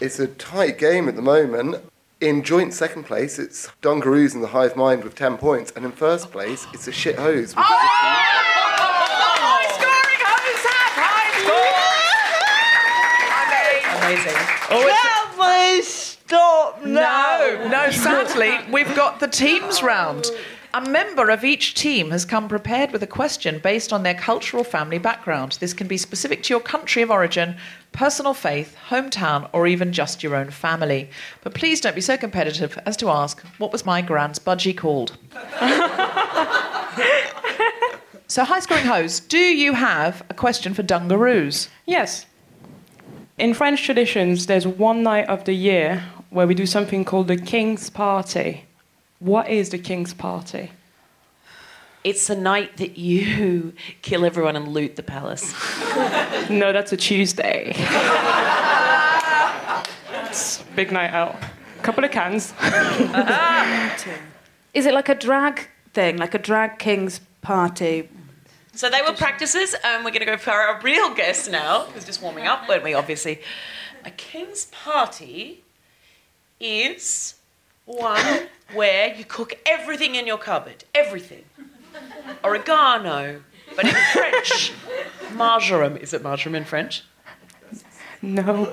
It's 0.00 0.18
a 0.18 0.28
tight 0.28 0.78
game 0.78 1.08
at 1.10 1.16
the 1.16 1.22
moment. 1.22 1.76
In 2.24 2.42
joint 2.42 2.72
second 2.72 3.04
place, 3.04 3.38
it's 3.38 3.68
Dungaroos 3.82 4.32
and 4.32 4.42
the 4.42 4.46
Hive 4.46 4.76
Mind 4.76 5.04
with 5.04 5.14
10 5.14 5.36
points. 5.36 5.70
And 5.76 5.84
in 5.84 5.92
first 5.92 6.32
place, 6.32 6.66
it's 6.72 6.88
a 6.88 6.90
shit 6.90 7.16
hose 7.16 7.54
with 7.54 7.66
15 7.66 7.66
High 9.44 9.68
scoring 9.74 10.20
hose 10.24 10.64
have 10.64 10.96
high 11.04 11.28
Amazing. 14.06 14.32
Can 14.32 14.72
oh, 14.72 15.76
we 15.76 15.82
stop 15.82 16.82
now? 16.82 17.58
No, 17.60 17.68
no, 17.68 17.90
sadly, 17.90 18.58
we've 18.72 18.96
got 18.96 19.20
the 19.20 19.28
teams 19.28 19.82
round. 19.82 20.30
A 20.72 20.80
member 20.80 21.28
of 21.28 21.44
each 21.44 21.74
team 21.74 22.10
has 22.10 22.24
come 22.24 22.48
prepared 22.48 22.90
with 22.90 23.02
a 23.02 23.06
question 23.06 23.58
based 23.58 23.92
on 23.92 24.02
their 24.02 24.14
cultural 24.14 24.64
family 24.64 24.98
background. 24.98 25.58
This 25.60 25.74
can 25.74 25.86
be 25.88 25.98
specific 25.98 26.42
to 26.44 26.54
your 26.54 26.60
country 26.60 27.02
of 27.02 27.10
origin, 27.10 27.58
personal 27.94 28.34
faith, 28.34 28.76
hometown, 28.90 29.48
or 29.54 29.66
even 29.66 29.92
just 29.92 30.22
your 30.22 30.34
own 30.34 30.50
family. 30.50 31.08
But 31.42 31.54
please 31.54 31.80
don't 31.80 31.94
be 31.94 32.02
so 32.02 32.18
competitive 32.18 32.78
as 32.84 32.96
to 32.98 33.08
ask, 33.08 33.40
what 33.58 33.72
was 33.72 33.86
my 33.86 34.02
grand's 34.02 34.38
budgie 34.38 34.76
called? 34.76 35.16
so, 38.26 38.44
high 38.44 38.60
scoring 38.60 38.84
hose, 38.84 39.20
do 39.20 39.38
you 39.38 39.72
have 39.72 40.22
a 40.28 40.34
question 40.34 40.74
for 40.74 40.82
Dungaroos? 40.82 41.68
Yes. 41.86 42.26
In 43.38 43.54
French 43.54 43.82
traditions, 43.82 44.46
there's 44.46 44.66
one 44.66 45.02
night 45.02 45.28
of 45.28 45.44
the 45.44 45.54
year 45.54 46.04
where 46.30 46.46
we 46.46 46.54
do 46.54 46.66
something 46.66 47.04
called 47.04 47.28
the 47.28 47.36
King's 47.36 47.90
Party. 47.90 48.64
What 49.20 49.48
is 49.48 49.70
the 49.70 49.78
King's 49.78 50.12
Party? 50.12 50.72
It's 52.04 52.26
the 52.26 52.36
night 52.36 52.76
that 52.76 52.98
you 52.98 53.72
kill 54.02 54.24
everyone 54.24 54.56
and 54.56 54.68
loot 54.68 54.96
the 54.96 55.02
palace. 55.02 55.54
no, 56.50 56.72
that's 56.72 56.92
a 56.92 56.96
Tuesday. 56.96 57.72
It's 60.28 60.62
big 60.76 60.92
night 60.92 61.12
out. 61.12 61.36
Couple 61.82 62.04
of 62.04 62.10
cans. 62.10 62.52
Uh-huh. 62.60 64.14
Is 64.74 64.86
it 64.86 64.92
like 64.94 65.08
a 65.08 65.14
drag 65.14 65.68
thing, 65.92 66.18
like 66.18 66.34
a 66.34 66.38
drag 66.38 66.78
king's 66.78 67.20
party? 67.40 68.08
So 68.72 68.90
they 68.90 69.00
were 69.02 69.12
practices, 69.12 69.74
and 69.84 70.04
we're 70.04 70.10
going 70.10 70.20
to 70.20 70.26
go 70.26 70.36
for 70.36 70.50
our 70.50 70.80
real 70.80 71.14
guest 71.14 71.50
now, 71.50 71.84
who's 71.84 72.04
just 72.04 72.20
warming 72.20 72.46
up, 72.46 72.68
weren't 72.68 72.82
we, 72.82 72.92
obviously? 72.92 73.40
A 74.04 74.10
king's 74.10 74.66
party 74.66 75.62
is 76.58 77.34
one 77.84 78.48
where 78.72 79.14
you 79.14 79.24
cook 79.24 79.58
everything 79.64 80.16
in 80.16 80.26
your 80.26 80.38
cupboard. 80.38 80.84
Everything. 80.94 81.44
Oregano. 82.42 83.42
But 83.76 83.86
in 83.86 83.94
French, 84.12 84.72
marjoram. 85.34 85.96
Is 85.96 86.12
it 86.12 86.22
marjoram 86.22 86.54
in 86.54 86.64
French? 86.64 87.04
No. 88.22 88.42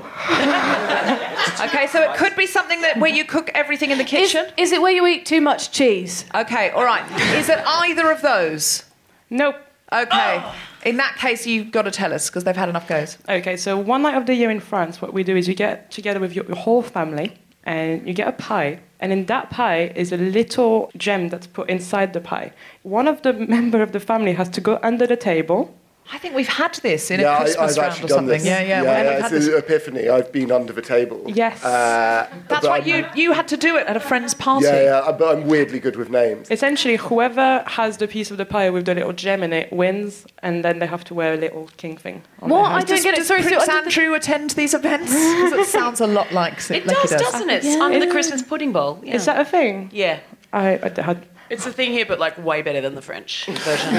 okay, 1.60 1.88
so 1.88 2.02
it 2.02 2.18
could 2.18 2.36
be 2.38 2.48
something 2.48 2.82
that 2.82 2.98
where 2.98 3.12
you 3.12 3.26
cook 3.26 3.52
everything 3.54 3.92
in 3.92 3.98
the 3.98 4.04
kitchen. 4.06 4.46
Is, 4.58 4.70
is 4.70 4.72
it 4.72 4.82
where 4.82 4.92
you 4.92 5.06
eat 5.08 5.26
too 5.26 5.42
much 5.42 5.72
cheese? 5.72 6.26
Okay, 6.34 6.70
all 6.70 6.86
right. 6.86 7.04
Is 7.36 7.50
it 7.50 7.60
either 7.66 8.12
of 8.12 8.22
those? 8.22 8.86
Nope. 9.30 9.56
Okay. 9.92 10.44
In 10.86 10.98
that 10.98 11.18
case, 11.18 11.46
you've 11.46 11.72
got 11.72 11.82
to 11.82 11.92
tell 11.92 12.14
us 12.14 12.30
because 12.30 12.46
they've 12.46 12.56
had 12.56 12.70
enough 12.70 12.88
goes. 12.88 13.18
Okay, 13.28 13.58
so 13.58 13.78
one 13.78 14.04
night 14.04 14.16
of 14.16 14.26
the 14.26 14.34
year 14.34 14.50
in 14.50 14.62
France, 14.62 15.02
what 15.02 15.14
we 15.14 15.24
do 15.24 15.36
is 15.36 15.48
you 15.48 15.54
get 15.54 15.92
together 15.92 16.20
with 16.20 16.34
your, 16.34 16.46
your 16.46 16.56
whole 16.56 16.82
family 16.82 17.38
and 17.66 18.08
you 18.08 18.14
get 18.14 18.28
a 18.28 18.32
pie. 18.32 18.80
And 19.02 19.12
in 19.12 19.26
that 19.26 19.50
pie 19.50 19.92
is 19.96 20.12
a 20.12 20.18
little 20.18 20.92
gem 20.96 21.30
that's 21.30 21.48
put 21.48 21.70
inside 21.70 22.14
the 22.14 22.22
pie. 22.22 22.54
One 22.84 23.08
of 23.08 23.24
the 23.24 23.34
member 23.58 23.82
of 23.82 23.92
the 23.92 24.00
family 24.00 24.34
has 24.34 24.50
to 24.50 24.62
go 24.62 24.80
under 24.84 25.08
the 25.08 25.18
table. 25.18 25.76
I 26.14 26.18
think 26.18 26.36
we've 26.36 26.48
had 26.48 26.74
this 26.76 27.10
in 27.10 27.20
yeah, 27.22 27.36
a 27.38 27.40
Christmas 27.42 27.58
I, 27.58 27.64
I've 27.64 27.78
round 27.78 27.92
actually 27.92 28.06
or 28.06 28.08
done 28.10 28.18
something. 28.18 28.38
this. 28.40 28.46
Yeah, 28.46 28.60
yeah. 28.60 28.68
yeah, 28.68 28.82
we 28.82 28.88
haven't 28.90 29.06
yeah 29.06 29.22
had 29.22 29.34
it's 29.34 29.46
this. 29.46 29.54
an 29.54 29.60
epiphany. 29.60 30.10
I've 30.10 30.32
been 30.32 30.52
under 30.52 30.74
the 30.74 30.82
table. 30.82 31.24
Yes. 31.28 31.64
Uh, 31.64 32.28
That's 32.48 32.48
but 32.50 32.64
right. 32.70 32.86
I'm- 32.86 33.06
You 33.16 33.24
you 33.24 33.32
had 33.34 33.48
to 33.50 33.58
do 33.58 33.78
it 33.78 33.88
at 33.88 33.96
a 33.96 34.00
friend's 34.00 34.34
party. 34.34 34.66
Yeah, 34.66 35.06
yeah, 35.06 35.12
but 35.12 35.38
I'm 35.38 35.48
weirdly 35.48 35.80
good 35.80 35.96
with 35.96 36.10
names. 36.10 36.52
Essentially, 36.52 36.98
whoever 36.98 37.64
has 37.66 37.98
the 37.98 38.08
piece 38.08 38.30
of 38.30 38.38
the 38.38 38.46
pie 38.46 38.70
with 38.70 38.86
the 38.86 38.94
little 38.96 39.14
gem 39.14 39.42
in 39.44 39.54
it 39.54 39.72
wins, 39.72 40.26
and 40.44 40.66
then 40.66 40.80
they 40.80 40.88
have 40.88 41.04
to 41.06 41.14
wear 41.14 41.34
a 41.34 41.38
little 41.38 41.70
king 41.78 41.96
thing. 41.98 42.22
On 42.42 42.50
What? 42.50 42.64
their 42.70 42.78
I 42.78 42.82
don't 42.84 43.04
get 43.04 43.14
it. 43.14 43.18
Does 43.18 43.28
Sorry, 43.28 43.42
so 43.44 43.48
Prince 43.50 43.70
under 43.70 43.90
the- 43.90 44.02
Andrew 44.02 44.14
attend 44.16 44.50
these 44.52 44.74
events? 44.74 45.12
'Cause 45.14 45.54
it 45.54 45.68
sounds 45.68 46.02
a 46.02 46.08
lot 46.08 46.32
like 46.34 46.60
It 46.72 46.86
like 46.86 46.98
does, 47.02 47.12
he 47.12 47.18
doesn't 47.18 47.50
it? 47.50 47.64
It's 47.64 47.76
under 47.82 48.00
the 48.00 48.08
Christmas 48.12 48.42
pudding 48.42 48.72
bowl. 48.74 49.00
Yeah. 49.04 49.16
Is 49.16 49.26
that 49.26 49.40
a 49.40 49.46
thing? 49.46 49.90
Yeah. 49.94 50.20
I, 50.54 50.72
I 50.84 51.02
had. 51.02 51.26
It's 51.52 51.66
the 51.66 51.74
thing 51.74 51.92
here, 51.92 52.06
but 52.06 52.18
like 52.20 52.38
way 52.44 52.62
better 52.62 52.80
than 52.82 52.96
the 52.96 53.02
French 53.02 53.46
version. 53.48 53.94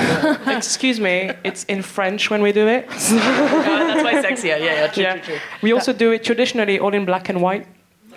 Excuse 0.57 0.99
me, 0.99 1.31
it's 1.45 1.65
in 1.65 1.83
French 1.83 2.31
when 2.31 2.41
we 2.43 2.51
do 2.53 2.67
it. 2.67 2.87
Oh, 3.15 3.87
that's 3.87 4.05
way 4.05 4.15
sexier. 4.23 4.59
Yeah, 4.59 4.65
yeah, 4.65 4.87
true, 4.89 5.03
Yeah. 5.03 5.13
true, 5.17 5.23
true. 5.35 5.39
We 5.63 5.73
also 5.73 5.93
do 5.93 6.11
it 6.13 6.25
traditionally 6.25 6.79
all 6.79 6.95
in 6.95 7.05
black 7.05 7.29
and 7.29 7.41
white. 7.43 7.67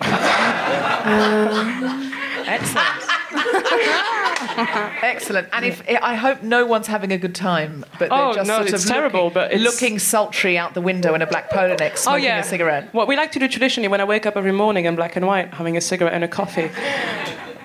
Excellent. 2.46 3.02
Excellent. 5.02 5.48
And 5.52 5.64
if 5.64 5.82
I 6.02 6.14
hope 6.14 6.42
no 6.42 6.64
one's 6.66 6.86
having 6.86 7.12
a 7.12 7.18
good 7.18 7.34
time, 7.34 7.84
but 7.98 8.08
they're 8.10 8.18
Oh, 8.18 8.32
just 8.34 8.48
no, 8.48 8.56
sort 8.58 8.70
it's 8.72 8.84
of 8.84 8.90
terrible, 8.90 9.24
looking, 9.24 9.34
but 9.34 9.52
it's- 9.52 9.62
looking 9.62 9.98
sultry 9.98 10.56
out 10.58 10.74
the 10.74 10.80
window 10.80 11.14
in 11.14 11.22
a 11.22 11.26
black 11.26 11.50
polo 11.50 11.76
neck, 11.76 11.92
oh, 11.92 11.96
smoking 11.96 12.24
oh 12.24 12.26
yeah, 12.26 12.38
a 12.40 12.44
cigarette. 12.44 12.92
What 12.94 13.06
we 13.08 13.16
like 13.16 13.32
to 13.32 13.38
do 13.38 13.48
traditionally 13.48 13.88
when 13.88 14.00
I 14.00 14.04
wake 14.04 14.24
up 14.26 14.36
every 14.36 14.52
morning 14.52 14.86
in 14.86 14.96
black 14.96 15.16
and 15.16 15.26
white, 15.26 15.52
having 15.54 15.76
a 15.76 15.80
cigarette 15.80 16.14
and 16.14 16.24
a 16.24 16.28
coffee. 16.28 16.70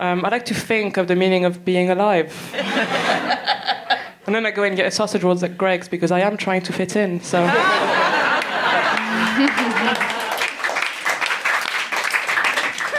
Um, 0.02 0.26
I 0.26 0.30
like 0.30 0.46
to 0.46 0.56
think 0.56 0.98
of 0.98 1.08
the 1.08 1.16
meaning 1.16 1.46
of 1.46 1.64
being 1.64 1.92
alive. 1.92 2.52
and 2.56 4.34
then 4.34 4.48
I 4.48 4.52
go 4.52 4.64
and 4.64 4.76
get 4.76 4.88
a 4.88 4.92
sausage 4.92 5.24
rolls 5.24 5.44
at 5.44 5.60
Greggs 5.60 5.88
because 5.88 6.10
I 6.10 6.22
am 6.22 6.38
trying 6.38 6.64
to 6.64 6.74
fit 6.74 6.96
in. 6.96 7.22
So. 7.22 7.38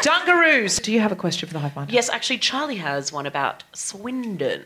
Dungaroos. 0.00 0.80
Do 0.80 0.92
you 0.92 1.00
have 1.00 1.10
a 1.10 1.16
question 1.16 1.48
for 1.48 1.52
the 1.52 1.58
hive 1.58 1.74
mind? 1.74 1.90
Yes, 1.90 2.08
actually, 2.08 2.38
Charlie 2.38 2.76
has 2.76 3.12
one 3.12 3.26
about 3.26 3.64
Swindon. 3.72 4.64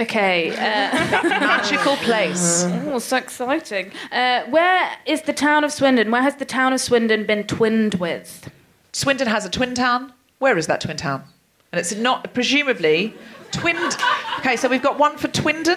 Okay. 0.00 0.50
Uh, 0.50 0.54
that 0.56 1.22
magical 1.40 1.94
place. 1.98 2.64
Oh, 2.66 2.98
so 2.98 3.18
exciting. 3.18 3.92
Uh, 4.10 4.42
where 4.46 4.96
is 5.06 5.22
the 5.22 5.32
town 5.32 5.62
of 5.62 5.70
Swindon? 5.70 6.10
Where 6.10 6.22
has 6.22 6.34
the 6.36 6.44
town 6.44 6.72
of 6.72 6.80
Swindon 6.80 7.24
been 7.24 7.44
twinned 7.44 7.94
with? 7.94 8.50
Swindon 8.92 9.28
has 9.28 9.44
a 9.44 9.50
twin 9.50 9.76
town. 9.76 10.12
Where 10.40 10.58
is 10.58 10.66
that 10.66 10.80
twin 10.80 10.96
town? 10.96 11.22
And 11.72 11.78
it's 11.80 11.94
not 11.94 12.32
presumably 12.34 13.14
twinned. 13.50 13.96
Okay, 14.38 14.56
so 14.56 14.68
we've 14.68 14.82
got 14.82 14.98
one 14.98 15.16
for 15.18 15.28
Twindon. 15.28 15.76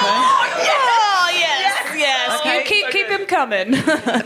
Oh, 0.00 1.30
yes, 1.34 1.94
yes. 1.96 2.44
You 2.44 2.62
keep, 2.64 2.90
keep 2.90 3.06
him 3.06 3.26
coming. 3.26 3.68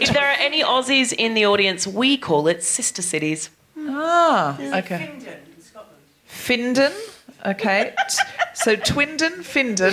if 0.00 0.12
there 0.12 0.24
are 0.28 0.36
any 0.38 0.62
Aussies 0.62 1.12
in 1.12 1.34
the 1.34 1.46
audience, 1.46 1.86
we 1.86 2.16
call 2.16 2.48
it 2.48 2.62
sister 2.62 3.02
cities. 3.02 3.50
Ah, 3.78 4.58
okay. 4.78 5.10
Findon. 6.28 6.92
Okay. 7.44 7.94
T- 8.08 8.22
So 8.54 8.76
Twindon, 8.76 9.42
Findon. 9.42 9.92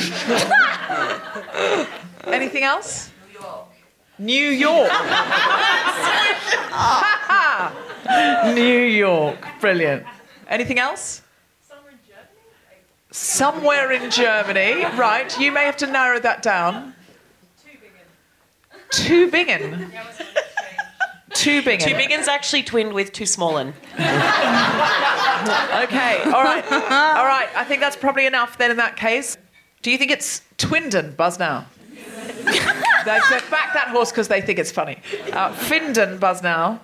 Anything 2.27 2.63
else? 2.63 3.08
New 4.19 4.49
York. 4.49 4.91
New 8.53 8.81
York. 8.83 9.37
Brilliant. 9.61 10.05
Anything 10.47 10.79
else? 10.79 11.21
Somewhere 11.67 11.91
in 11.91 11.97
Germany. 12.07 12.29
Somewhere 13.11 13.91
in 13.91 14.09
Germany, 14.11 14.85
right. 14.97 15.39
You 15.39 15.51
may 15.51 15.65
have 15.65 15.77
to 15.77 15.87
narrow 15.87 16.19
that 16.19 16.41
down. 16.41 16.93
Tübingen. 18.91 19.91
Tübingen. 21.31 21.79
Tübingen's 21.79 22.27
actually 22.27 22.63
twinned 22.63 22.93
with 22.93 23.11
Toothsmallen. 23.13 23.73
Okay, 25.39 26.19
all 26.25 26.43
right. 26.43 26.65
All 26.69 27.25
right, 27.25 27.47
I 27.55 27.63
think 27.63 27.79
that's 27.79 27.95
probably 27.95 28.25
enough 28.25 28.57
then 28.57 28.71
in 28.71 28.77
that 28.77 28.97
case. 28.97 29.37
Do 29.81 29.89
you 29.89 29.97
think 29.97 30.11
it's 30.11 30.41
Twindon? 30.57 31.15
Buzz 31.15 31.39
now. 31.39 31.65
they, 33.05 33.19
they've 33.29 33.51
backed 33.51 33.73
that 33.73 33.89
horse 33.89 34.11
because 34.11 34.27
they 34.27 34.41
think 34.41 34.59
it's 34.59 34.71
funny. 34.71 34.97
Uh, 35.31 35.53
Findon, 35.53 36.19
buzz 36.19 36.41
now. 36.43 36.79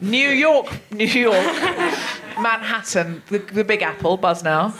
New 0.00 0.28
York, 0.28 0.66
New 0.90 1.06
York. 1.06 1.44
Manhattan, 2.40 3.22
the, 3.28 3.38
the 3.38 3.64
Big 3.64 3.82
Apple, 3.82 4.16
buzz 4.16 4.42
now. 4.42 4.74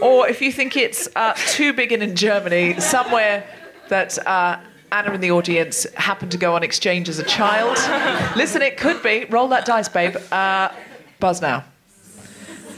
Or 0.00 0.28
if 0.28 0.40
you 0.40 0.52
think 0.52 0.76
it's 0.76 1.08
uh, 1.16 1.32
Tübingen 1.34 2.00
in 2.00 2.14
Germany, 2.14 2.78
somewhere 2.78 3.44
that 3.88 4.18
uh, 4.26 4.60
Anna 4.92 5.12
in 5.12 5.20
the 5.20 5.30
audience 5.30 5.86
happened 5.94 6.30
to 6.32 6.38
go 6.38 6.54
on 6.54 6.62
exchange 6.62 7.08
as 7.08 7.18
a 7.18 7.24
child. 7.24 7.76
Listen, 8.36 8.62
it 8.62 8.76
could 8.76 9.02
be. 9.02 9.24
Roll 9.26 9.48
that 9.48 9.66
dice, 9.66 9.88
babe. 9.88 10.16
Uh, 10.30 10.70
buzz 11.20 11.40
now. 11.42 11.64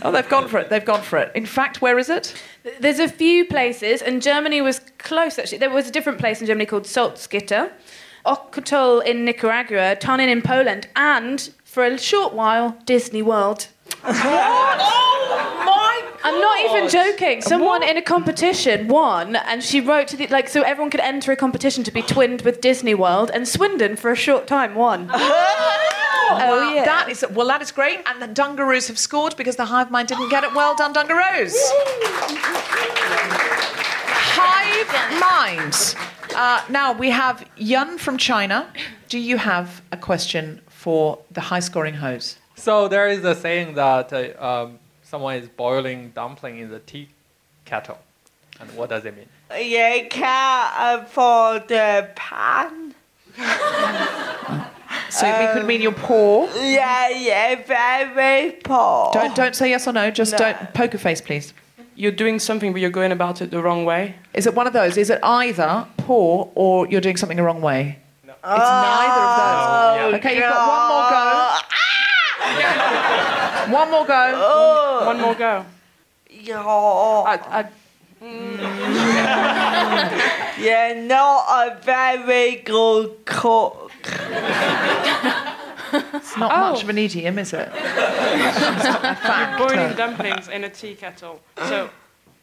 Oh, 0.02 0.10
they've 0.10 0.28
gone 0.28 0.48
for 0.48 0.58
it. 0.58 0.70
They've 0.70 0.84
gone 0.84 1.02
for 1.02 1.18
it. 1.18 1.32
In 1.34 1.46
fact, 1.46 1.82
where 1.82 1.98
is 1.98 2.08
it? 2.08 2.34
There's 2.80 2.98
a 2.98 3.08
few 3.08 3.44
places, 3.44 4.02
and 4.02 4.22
Germany 4.22 4.60
was 4.62 4.80
close 4.98 5.38
actually. 5.38 5.58
There 5.58 5.70
was 5.70 5.88
a 5.88 5.90
different 5.90 6.18
place 6.18 6.40
in 6.40 6.46
Germany 6.46 6.66
called 6.66 6.84
Salzgitter, 6.84 7.70
Ocotal 8.24 9.04
in 9.04 9.24
Nicaragua, 9.24 9.96
Tallinn 9.96 10.28
in 10.28 10.42
Poland, 10.42 10.88
and 10.96 11.50
for 11.64 11.84
a 11.84 11.98
short 11.98 12.32
while, 12.32 12.76
Disney 12.84 13.22
World. 13.22 13.68
oh 14.04 14.12
my 15.66 16.10
I'm 16.22 16.38
not 16.38 16.58
even 16.64 16.88
joking. 16.90 17.40
Someone 17.42 17.82
in 17.82 17.96
a 17.96 18.02
competition 18.02 18.88
won, 18.88 19.36
and 19.36 19.62
she 19.62 19.80
wrote 19.80 20.08
to 20.08 20.16
the 20.16 20.26
like 20.28 20.48
so 20.48 20.62
everyone 20.62 20.90
could 20.90 21.00
enter 21.00 21.32
a 21.32 21.36
competition 21.36 21.84
to 21.84 21.90
be 21.90 22.02
twinned 22.02 22.42
with 22.42 22.60
Disney 22.60 22.94
World, 22.94 23.30
and 23.32 23.46
Swindon 23.48 23.96
for 23.96 24.10
a 24.10 24.16
short 24.16 24.46
time 24.46 24.74
won. 24.74 25.10
Oh, 26.32 26.74
yeah. 26.74 26.84
That 26.84 27.08
is 27.08 27.24
well. 27.30 27.46
That 27.48 27.62
is 27.62 27.72
great. 27.72 28.00
And 28.06 28.20
the 28.22 28.28
Dungaroos 28.28 28.88
have 28.88 28.98
scored 28.98 29.36
because 29.36 29.56
the 29.56 29.66
hive 29.66 29.90
mind 29.90 30.08
didn't 30.08 30.28
get 30.30 30.44
it. 30.44 30.54
Well 30.54 30.74
done, 30.76 30.92
Dungaroos. 30.92 31.54
hive 34.36 35.20
mind. 35.20 35.96
Uh, 36.34 36.64
now 36.68 36.92
we 36.92 37.10
have 37.10 37.44
Yun 37.56 37.98
from 37.98 38.16
China. 38.16 38.72
Do 39.08 39.18
you 39.18 39.36
have 39.38 39.82
a 39.90 39.96
question 39.96 40.60
for 40.68 41.18
the 41.30 41.40
high-scoring 41.40 41.94
hose? 41.94 42.38
So 42.54 42.88
there 42.88 43.08
is 43.08 43.24
a 43.24 43.34
saying 43.34 43.74
that 43.74 44.12
uh, 44.12 44.44
um, 44.64 44.78
someone 45.02 45.36
is 45.36 45.48
boiling 45.48 46.10
dumpling 46.14 46.58
in 46.58 46.70
the 46.70 46.78
tea 46.78 47.08
kettle. 47.64 47.98
And 48.60 48.70
what 48.76 48.90
does 48.90 49.04
it 49.04 49.16
mean? 49.16 49.28
You 49.58 50.06
can't 50.08 51.02
afford 51.02 51.68
the 51.68 52.10
pan. 52.14 52.94
So 55.10 55.26
it 55.26 55.52
could 55.52 55.66
mean 55.66 55.82
you're 55.82 55.92
poor. 55.92 56.48
Uh, 56.48 56.54
yeah, 56.62 57.08
yeah, 57.10 57.62
very 57.64 58.14
very 58.14 58.52
poor. 58.52 59.10
Don't 59.12 59.34
don't 59.34 59.54
say 59.54 59.68
yes 59.70 59.86
or 59.86 59.92
no. 59.92 60.10
Just 60.10 60.36
don't 60.36 60.56
poker 60.74 60.98
face, 60.98 61.20
please. 61.20 61.52
You're 61.96 62.12
doing 62.12 62.38
something, 62.38 62.72
but 62.72 62.80
you're 62.80 62.90
going 62.90 63.12
about 63.12 63.42
it 63.42 63.50
the 63.50 63.60
wrong 63.60 63.84
way. 63.84 64.14
Is 64.32 64.46
it 64.46 64.54
one 64.54 64.66
of 64.66 64.72
those? 64.72 64.96
Is 64.96 65.10
it 65.10 65.18
either 65.22 65.86
poor 65.98 66.50
or 66.54 66.86
you're 66.88 67.02
doing 67.02 67.18
something 67.18 67.36
the 67.36 67.42
wrong 67.42 67.60
way? 67.60 67.98
No. 68.24 68.32
It's 68.32 68.42
neither 68.44 69.20
of 69.20 69.36
those. 69.36 69.66
Oh, 69.66 69.98
oh 70.00 70.14
okay, 70.16 70.34
you've 70.34 70.44
got 70.44 70.68
one 70.68 70.88
more 70.88 71.10
go. 71.10 71.58
Ah! 71.72 73.66
one 73.70 73.90
more 73.90 74.06
go. 74.06 74.32
Oh. 74.34 75.02
One 75.06 75.20
more 75.20 75.34
go. 75.34 75.66
Yeah. 76.30 76.64
I, 76.64 77.38
I, 77.60 77.68
You're 80.60 80.94
not 81.06 81.44
a 81.48 81.80
very 81.82 82.56
good 82.56 83.24
cook. 83.24 83.89
It's 85.92 86.36
not 86.36 86.52
Oh. 86.52 86.70
much 86.72 86.82
of 86.82 86.88
an 86.88 86.98
idiom, 86.98 87.38
is 87.38 87.52
it? 87.52 87.68
You're 87.74 89.58
boiling 89.58 89.96
dumplings 89.96 90.48
in 90.48 90.64
a 90.64 90.68
tea 90.70 90.94
kettle. 90.94 91.40
So, 91.68 91.90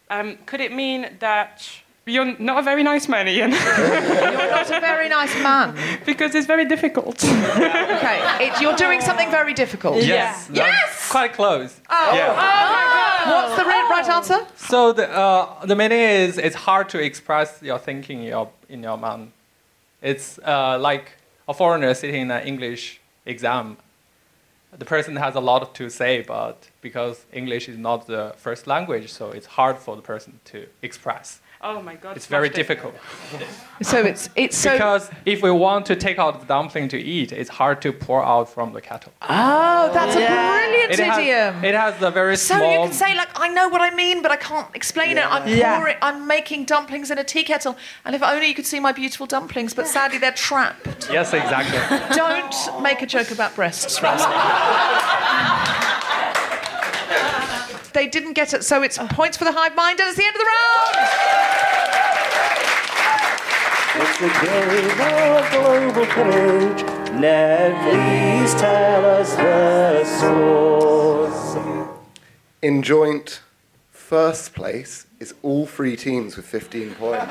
um, 0.09 0.37
could 0.45 0.59
it 0.61 0.73
mean 0.73 1.15
that 1.19 1.65
you're 2.05 2.35
not 2.39 2.59
a 2.59 2.61
very 2.61 2.83
nice 2.83 3.07
man, 3.07 3.27
Ian? 3.27 3.51
You're 3.51 4.51
not 4.51 4.69
a 4.69 4.79
very 4.81 5.07
nice 5.09 5.33
man. 5.41 5.75
because 6.05 6.35
it's 6.35 6.47
very 6.47 6.65
difficult. 6.65 7.23
Okay, 7.23 8.19
it, 8.47 8.61
you're 8.61 8.75
doing 8.75 8.99
something 9.01 9.29
very 9.31 9.53
difficult. 9.53 10.03
Yes. 10.03 10.49
Yes. 10.51 11.09
Quite 11.09 11.33
close. 11.33 11.79
Oh, 11.89 12.15
Yeah. 12.15 12.27
oh 12.31 12.35
my 12.35 13.25
God. 13.25 13.49
What's 13.49 13.55
the 13.61 13.65
right, 13.65 13.87
right 13.89 14.09
answer? 14.09 14.39
So 14.57 14.91
the 14.93 15.09
uh, 15.09 15.65
the 15.65 15.75
meaning 15.75 15.99
is 16.01 16.37
it's 16.37 16.55
hard 16.55 16.89
to 16.89 16.99
express 16.99 17.61
your 17.61 17.77
thinking 17.79 18.19
in 18.23 18.27
your 18.27 18.49
in 18.69 18.83
your 18.83 18.97
mind. 18.97 19.31
It's 20.01 20.37
uh, 20.45 20.77
like 20.79 21.11
a 21.47 21.53
foreigner 21.53 21.93
sitting 21.93 22.21
in 22.21 22.31
an 22.31 22.45
English 22.45 22.99
exam. 23.25 23.77
The 24.77 24.85
person 24.85 25.15
has 25.15 25.35
a 25.35 25.39
lot 25.39 25.73
to 25.75 25.89
say, 25.89 26.21
but 26.21 26.69
because 26.81 27.25
English 27.31 27.69
is 27.69 27.77
not 27.77 28.05
the 28.07 28.33
first 28.37 28.67
language, 28.67 29.11
so 29.11 29.31
it's 29.31 29.47
hard 29.47 29.77
for 29.77 29.95
the 29.95 30.01
person 30.01 30.39
to 30.45 30.67
express. 30.81 31.39
Oh 31.61 31.81
my 31.81 31.95
god. 31.95 32.15
It's 32.17 32.25
very 32.27 32.47
smashed 32.47 32.55
difficult. 32.55 32.95
So 33.81 33.97
it's 34.01 34.29
it's 34.35 34.57
so. 34.57 34.71
because 34.73 35.09
if 35.25 35.41
we 35.43 35.51
want 35.51 35.85
to 35.87 35.95
take 35.95 36.17
out 36.19 36.39
the 36.39 36.45
dumpling 36.45 36.87
to 36.89 36.97
eat, 36.97 37.31
it's 37.31 37.49
hard 37.49 37.81
to 37.83 37.91
pour 37.93 38.23
out 38.23 38.49
from 38.49 38.73
the 38.73 38.81
kettle. 38.81 39.13
Oh, 39.21 39.91
that's 39.93 40.15
a 40.15 40.19
brilliant 40.19 40.91
It 40.93 40.99
has, 40.99 41.17
idiom. 41.17 41.63
it 41.63 41.75
has 41.75 42.01
a 42.01 42.09
very 42.11 42.37
So 42.37 42.55
small. 42.55 42.71
you 42.71 42.79
can 42.79 42.93
say 42.93 43.15
like, 43.15 43.29
I 43.35 43.47
know 43.49 43.69
what 43.69 43.81
I 43.81 43.91
mean, 43.93 44.21
but 44.21 44.31
I 44.31 44.35
can't 44.37 44.67
explain 44.75 45.17
it. 45.17 45.25
I'm 45.31 45.47
Yeah. 45.47 45.77
pouring, 45.77 45.97
I'm 46.01 46.25
making 46.27 46.65
dumplings 46.65 47.11
in 47.11 47.17
a 47.17 47.23
tea 47.23 47.43
kettle, 47.43 47.77
and 48.05 48.15
if 48.15 48.23
only 48.23 48.47
you 48.47 48.55
could 48.55 48.65
see 48.65 48.79
my 48.79 48.91
beautiful 48.91 49.25
dumplings, 49.27 49.73
but 49.73 49.87
sadly 49.87 50.17
they're 50.17 50.31
trapped. 50.31 51.09
Yes, 51.11 51.33
exactly. 51.33 51.79
Don't 52.15 52.81
make 52.81 53.01
a 53.01 53.05
joke 53.05 53.31
about 53.31 53.55
breasts, 53.55 54.01
Rosie. 54.01 54.25
they 57.93 58.07
didn't 58.07 58.33
get 58.33 58.53
it, 58.53 58.63
so 58.63 58.81
it's 58.81 58.97
points 59.11 59.37
for 59.37 59.43
the 59.43 59.51
hive 59.51 59.75
mind, 59.75 59.99
and 59.99 60.09
it's 60.09 60.17
the 60.17 60.25
end 60.25 60.35
of 60.35 60.41
the 60.41 60.45
round. 60.45 61.47
It's 63.99 64.17
the 64.19 64.29
game 64.45 64.91
of 65.33 65.49
global 65.51 66.05
pillage. 66.13 66.83
Now 67.13 67.73
please 67.89 68.53
tell 68.55 69.05
us 69.05 69.35
the 69.35 70.05
source. 70.19 71.57
In 72.61 72.83
joint 72.83 73.41
first 73.89 74.53
place 74.53 75.07
is 75.19 75.33
all 75.41 75.65
three 75.65 75.95
teams 75.95 76.37
with 76.37 76.45
15 76.45 76.93
points. 76.95 77.25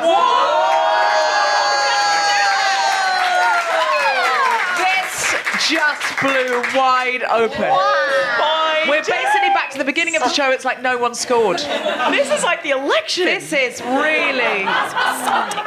This 4.77 5.71
just 5.71 6.21
blew 6.21 6.63
wide 6.75 7.23
open. 7.31 8.56
We're 8.89 9.03
basically 9.03 9.49
back 9.55 9.70
to 9.72 9.78
the 9.78 9.84
beginning 9.84 10.16
of 10.16 10.22
the 10.22 10.28
show. 10.30 10.51
It's 10.51 10.64
like 10.64 10.82
no 10.82 10.99
one 10.99 11.14
scored. 11.14 11.59
This 11.59 12.30
is 12.30 12.43
like 12.45 12.62
the 12.62 12.70
election. 12.70 13.24
This 13.26 13.53
is 13.53 13.80
really. 13.80 14.64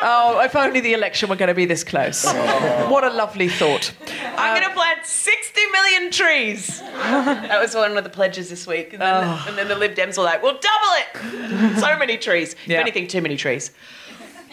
Oh, 0.02 0.42
if 0.44 0.56
only 0.56 0.80
the 0.80 0.94
election 0.94 1.30
were 1.30 1.36
going 1.36 1.48
to 1.50 1.54
be 1.54 1.66
this 1.66 1.84
close. 1.84 2.26
What 2.26 3.04
a 3.04 3.10
lovely 3.10 3.50
thought. 3.50 3.94
I'm 4.38 4.54
going 4.54 4.62
to 4.64 4.70
um, 4.70 4.74
plant 4.76 5.06
60 5.06 5.62
million 5.72 6.12
trees. 6.12 6.80
that 6.82 7.60
was 7.62 7.76
one 7.76 7.98
of 7.98 8.04
the 8.04 8.10
pledges 8.10 8.50
this 8.50 8.66
week. 8.66 8.94
And 8.94 9.02
then, 9.02 9.24
Oh. 9.24 9.46
and 9.48 9.58
then 9.58 9.68
the 9.68 9.76
Lib 9.76 9.96
Dems 9.96 10.18
were 10.18 10.24
like, 10.24 10.42
we'll 10.42 10.60
double 10.60 10.94
it. 10.98 11.80
so 11.80 11.98
many 11.98 12.18
trees. 12.18 12.56
Yeah. 12.66 12.78
If 12.78 12.82
anything, 12.84 13.08
too 13.08 13.22
many 13.22 13.36
trees. 13.38 13.72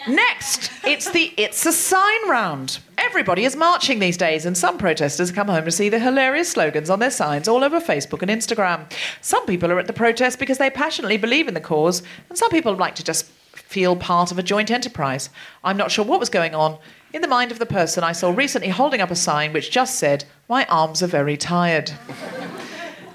Next, 0.07 0.71
it's 0.85 1.11
the 1.11 1.33
It's 1.35 1.65
a 1.65 1.73
Sign 1.73 2.29
round. 2.29 2.79
Everybody 2.97 3.43
is 3.43 3.57
marching 3.57 3.99
these 3.99 4.15
days, 4.15 4.45
and 4.45 4.57
some 4.57 4.77
protesters 4.77 5.31
come 5.31 5.49
home 5.49 5.65
to 5.65 5.71
see 5.71 5.89
the 5.89 5.99
hilarious 5.99 6.49
slogans 6.49 6.89
on 6.89 6.99
their 6.99 7.11
signs 7.11 7.49
all 7.49 7.61
over 7.61 7.81
Facebook 7.81 8.21
and 8.21 8.31
Instagram. 8.31 8.89
Some 9.19 9.45
people 9.45 9.69
are 9.69 9.79
at 9.79 9.87
the 9.87 9.91
protest 9.91 10.39
because 10.39 10.59
they 10.59 10.69
passionately 10.69 11.17
believe 11.17 11.49
in 11.49 11.53
the 11.53 11.59
cause, 11.59 12.03
and 12.29 12.37
some 12.37 12.49
people 12.51 12.73
like 12.73 12.95
to 12.95 13.03
just 13.03 13.25
feel 13.51 13.97
part 13.97 14.31
of 14.31 14.39
a 14.39 14.43
joint 14.43 14.71
enterprise. 14.71 15.29
I'm 15.61 15.75
not 15.75 15.91
sure 15.91 16.05
what 16.05 16.21
was 16.21 16.29
going 16.29 16.55
on 16.55 16.77
in 17.11 17.21
the 17.21 17.27
mind 17.27 17.51
of 17.51 17.59
the 17.59 17.65
person 17.65 18.03
I 18.03 18.13
saw 18.13 18.31
recently 18.31 18.69
holding 18.69 19.01
up 19.01 19.11
a 19.11 19.15
sign 19.15 19.51
which 19.51 19.71
just 19.71 19.95
said, 19.95 20.23
My 20.47 20.65
arms 20.67 21.03
are 21.03 21.07
very 21.07 21.35
tired. 21.35 21.91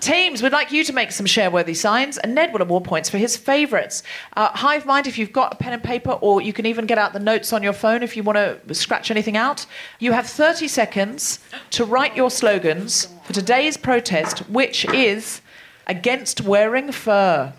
Teams, 0.02 0.42
we'd 0.42 0.50
like 0.50 0.72
you 0.72 0.82
to 0.82 0.92
make 0.92 1.12
some 1.12 1.26
share-worthy 1.26 1.74
signs, 1.74 2.18
and 2.18 2.34
Ned 2.34 2.52
will 2.52 2.60
award 2.60 2.82
points 2.82 3.08
for 3.08 3.18
his 3.18 3.36
favourites. 3.36 4.02
Uh, 4.36 4.48
Hive 4.48 4.84
mind, 4.84 5.06
if 5.06 5.16
you've 5.16 5.32
got 5.32 5.52
a 5.52 5.56
pen 5.56 5.72
and 5.74 5.80
paper, 5.80 6.10
or 6.10 6.42
you 6.42 6.52
can 6.52 6.66
even 6.66 6.86
get 6.86 6.98
out 6.98 7.12
the 7.12 7.20
notes 7.20 7.52
on 7.52 7.62
your 7.62 7.72
phone 7.72 8.02
if 8.02 8.16
you 8.16 8.24
want 8.24 8.36
to 8.36 8.74
scratch 8.74 9.12
anything 9.12 9.36
out. 9.36 9.64
You 10.00 10.10
have 10.10 10.26
30 10.26 10.66
seconds 10.66 11.38
to 11.70 11.84
write 11.84 12.16
your 12.16 12.32
slogans 12.32 13.14
for 13.22 13.32
today's 13.32 13.76
protest, 13.76 14.40
which 14.50 14.84
is 14.86 15.40
against 15.86 16.40
wearing 16.40 16.90
fur. 16.90 17.52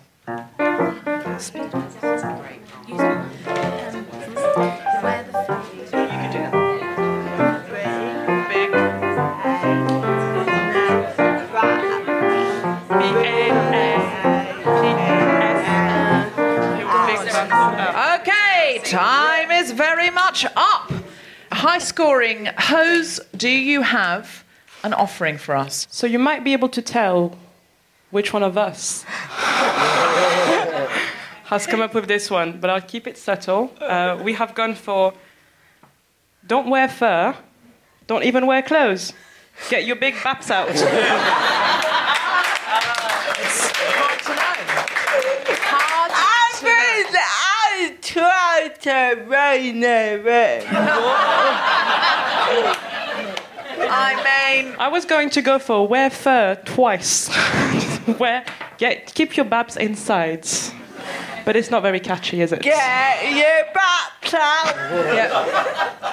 Time 18.94 19.50
is 19.50 19.72
very 19.72 20.08
much 20.10 20.46
up. 20.54 20.92
High 21.50 21.78
scoring. 21.78 22.48
Hose, 22.56 23.18
do 23.36 23.48
you 23.48 23.82
have 23.82 24.44
an 24.84 24.94
offering 24.94 25.36
for 25.36 25.56
us? 25.56 25.88
So 25.90 26.06
you 26.06 26.20
might 26.20 26.44
be 26.44 26.52
able 26.52 26.68
to 26.68 26.80
tell 26.80 27.36
which 28.10 28.32
one 28.32 28.44
of 28.44 28.56
us 28.56 29.02
has 31.46 31.66
come 31.66 31.80
up 31.80 31.92
with 31.92 32.06
this 32.06 32.30
one, 32.30 32.60
but 32.60 32.70
I'll 32.70 32.80
keep 32.80 33.08
it 33.08 33.18
subtle. 33.18 33.72
Uh, 33.80 34.20
we 34.22 34.34
have 34.34 34.54
gone 34.54 34.76
for 34.76 35.12
don't 36.46 36.70
wear 36.70 36.88
fur, 36.88 37.34
don't 38.06 38.22
even 38.22 38.46
wear 38.46 38.62
clothes. 38.62 39.12
Get 39.70 39.84
your 39.86 39.96
big 39.96 40.14
baps 40.14 40.50
out. 40.50 40.68
I 46.16 46.60
mean, 46.62 47.06
I 47.16 47.96
rein. 50.24 50.64
I 53.86 54.62
mean, 54.62 54.74
I 54.78 54.88
was 54.88 55.04
going 55.04 55.30
to 55.30 55.42
go 55.42 55.58
for 55.58 55.86
wear 55.86 56.10
fur 56.10 56.56
twice. 56.64 57.28
wear, 58.18 58.44
get, 58.78 59.14
keep 59.14 59.36
your 59.36 59.46
babs 59.46 59.76
inside. 59.76 60.46
But 61.44 61.56
it's 61.56 61.70
not 61.70 61.82
very 61.82 62.00
catchy, 62.00 62.40
is 62.40 62.52
it? 62.52 62.62
Get 62.62 63.32
your 63.34 63.64
back 63.74 64.34
out. 64.34 64.74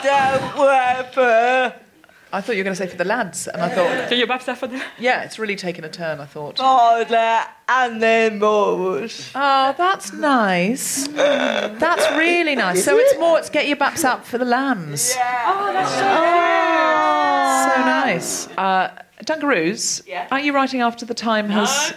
Don't 0.03 0.57
wear 0.57 1.03
fur. 1.13 1.73
I 2.33 2.39
thought 2.41 2.53
you 2.53 2.59
were 2.59 2.63
going 2.63 2.75
to 2.75 2.81
say 2.83 2.87
for 2.87 2.97
the 2.97 3.03
lads, 3.05 3.47
and 3.47 3.61
I 3.61 3.69
thought. 3.69 4.09
Do 4.09 4.15
your 4.15 4.27
babs 4.27 4.47
out 4.47 4.57
for 4.57 4.67
the? 4.67 4.81
Yeah, 4.99 5.23
it's 5.23 5.37
really 5.37 5.55
taken 5.55 5.83
a 5.83 5.89
turn. 5.89 6.19
I 6.21 6.25
thought. 6.25 6.57
For 6.57 7.05
the 7.05 7.41
animals. 7.67 9.31
Oh, 9.35 9.73
that's 9.77 10.13
nice. 10.13 11.07
That's 11.07 12.17
really 12.17 12.55
nice. 12.55 12.83
So 12.85 12.97
it's 12.97 13.17
more, 13.19 13.37
it's 13.39 13.49
get 13.49 13.67
your 13.67 13.77
baps 13.77 14.03
up 14.03 14.25
for 14.25 14.37
the 14.37 14.45
lambs. 14.45 15.13
Oh, 15.45 15.71
that's 15.73 15.91
So 17.75 17.81
nice. 17.83 18.35
So 18.45 18.51
nice. 18.55 18.57
Uh, 18.57 19.03
Dungaroos, 19.25 20.01
Yeah. 20.07 20.27
aren't 20.31 20.45
you 20.45 20.53
writing 20.53 20.81
after 20.81 21.05
the 21.05 21.13
time 21.13 21.49
has. 21.49 21.93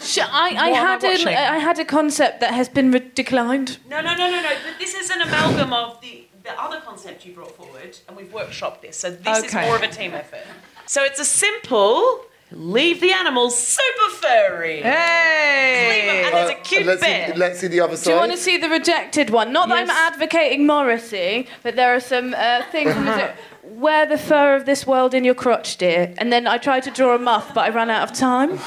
Sh- 0.00 0.18
I, 0.20 0.24
I 0.24 0.52
What 0.54 0.56
am 0.56 0.60
I 0.62 0.68
had 0.78 1.04
an, 1.04 1.10
watching? 1.10 1.28
I 1.28 1.58
had 1.58 1.78
a 1.78 1.84
concept 1.84 2.40
that 2.40 2.54
has 2.54 2.68
been 2.68 2.92
re- 2.92 3.10
declined. 3.14 3.78
No, 3.88 4.00
no, 4.00 4.14
no, 4.14 4.30
no, 4.30 4.40
no. 4.40 4.48
But 4.64 4.78
this 4.78 4.94
is 4.94 5.10
an 5.10 5.20
amalgam 5.22 5.72
of 5.72 6.00
the, 6.00 6.25
the 6.46 6.60
other 6.60 6.80
concept 6.80 7.26
you 7.26 7.32
brought 7.32 7.54
forward, 7.56 7.98
and 8.08 8.16
we've 8.16 8.32
workshopped 8.32 8.80
this. 8.80 8.96
So 8.96 9.10
this 9.10 9.38
Okay. 9.44 9.46
is 9.46 9.66
more 9.66 9.76
of 9.76 9.82
a 9.82 9.88
team 9.88 10.14
effort. 10.14 10.46
So 10.86 11.02
it's 11.02 11.20
a 11.20 11.24
simple 11.24 12.24
leave 12.52 13.00
the 13.00 13.12
animals 13.12 13.58
super 13.58 14.10
furry. 14.14 14.80
Hey! 14.80 15.88
Leave 15.90 16.08
'em, 16.08 16.24
and 16.26 16.34
there's 16.34 16.50
a 16.50 16.62
cute 16.62 16.86
let's, 16.86 17.02
bit. 17.02 17.32
see, 17.32 17.38
let's 17.38 17.58
see 17.58 17.66
the 17.66 17.80
other 17.80 17.96
side. 17.96 18.04
Do 18.04 18.10
you 18.10 18.16
want 18.16 18.32
to 18.32 18.38
see 18.38 18.56
the 18.56 18.68
rejected 18.68 19.30
one? 19.30 19.52
Not 19.52 19.68
that 19.68 19.78
I'm 19.78 19.90
advocating 19.90 20.66
Morrissey, 20.66 21.48
but 21.64 21.74
there 21.74 21.94
are 21.94 22.00
some 22.00 22.34
uh, 22.34 22.62
things. 22.70 22.94
Was 22.94 23.30
Wear 23.68 24.06
the 24.06 24.16
fur 24.16 24.54
of 24.54 24.64
this 24.64 24.86
world 24.86 25.12
in 25.12 25.24
your 25.24 25.34
crotch, 25.34 25.76
dear. 25.76 26.14
And 26.18 26.32
then 26.32 26.46
I 26.46 26.56
tried 26.56 26.84
to 26.84 26.90
draw 26.92 27.16
a 27.16 27.18
muff, 27.18 27.52
but 27.52 27.64
I 27.64 27.70
ran 27.70 27.90
out 27.90 28.08
of 28.08 28.16
time. 28.16 28.60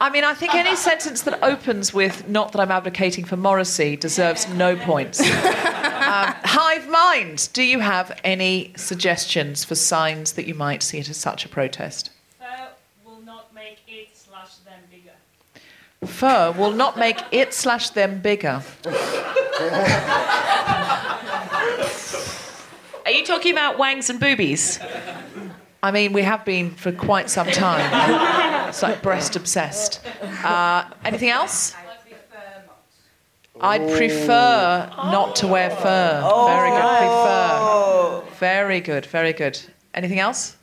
I 0.00 0.10
mean, 0.10 0.22
I 0.22 0.32
think 0.32 0.54
any 0.54 0.76
sentence 0.76 1.22
that 1.22 1.42
opens 1.42 1.92
with 1.92 2.28
"not 2.28 2.52
that 2.52 2.60
I'm 2.60 2.70
advocating 2.70 3.24
for 3.24 3.36
Morrissey" 3.36 3.96
deserves 3.96 4.48
no 4.48 4.76
points. 4.76 5.20
um, 5.20 5.26
Hive 5.28 6.88
mind, 6.88 7.48
do 7.52 7.62
you 7.64 7.80
have 7.80 8.18
any 8.22 8.72
suggestions 8.76 9.64
for 9.64 9.74
signs 9.74 10.32
that 10.32 10.46
you 10.46 10.54
might 10.54 10.84
see 10.84 10.98
it 10.98 11.08
as 11.08 11.16
such 11.16 11.44
a 11.44 11.48
protest? 11.48 12.10
Fur 12.38 12.68
will 13.04 13.20
not 13.22 13.52
make 13.52 13.80
it 13.88 14.16
slash 14.16 14.54
them 14.58 14.80
bigger. 14.88 15.16
Fur 16.06 16.52
will 16.52 16.72
not 16.72 16.96
make 16.96 17.18
it 17.32 17.52
slash 17.52 17.90
them 17.90 18.20
bigger. 18.20 18.62
Are 23.04 23.10
you 23.10 23.24
talking 23.24 23.50
about 23.52 23.78
wangs 23.78 24.10
and 24.10 24.20
boobies? 24.20 24.78
I 25.82 25.90
mean, 25.92 26.12
we 26.12 26.22
have 26.22 26.44
been 26.44 26.70
for 26.70 26.90
quite 26.92 27.30
some 27.30 27.46
time. 27.48 28.66
it's 28.68 28.82
like 28.82 29.02
breast 29.02 29.36
obsessed. 29.36 30.00
Uh, 30.44 30.84
anything 31.04 31.30
else? 31.30 31.74
I'd 33.60 33.88
prefer 33.96 34.90
not 34.96 35.36
to 35.36 35.46
wear 35.48 35.70
fur. 35.70 36.20
Very 36.48 36.70
good. 36.70 36.80
Prefer. 36.98 38.22
Very 38.38 38.80
good. 38.80 39.06
Very 39.06 39.32
good. 39.32 39.60
Anything 39.94 40.18
else? 40.20 40.56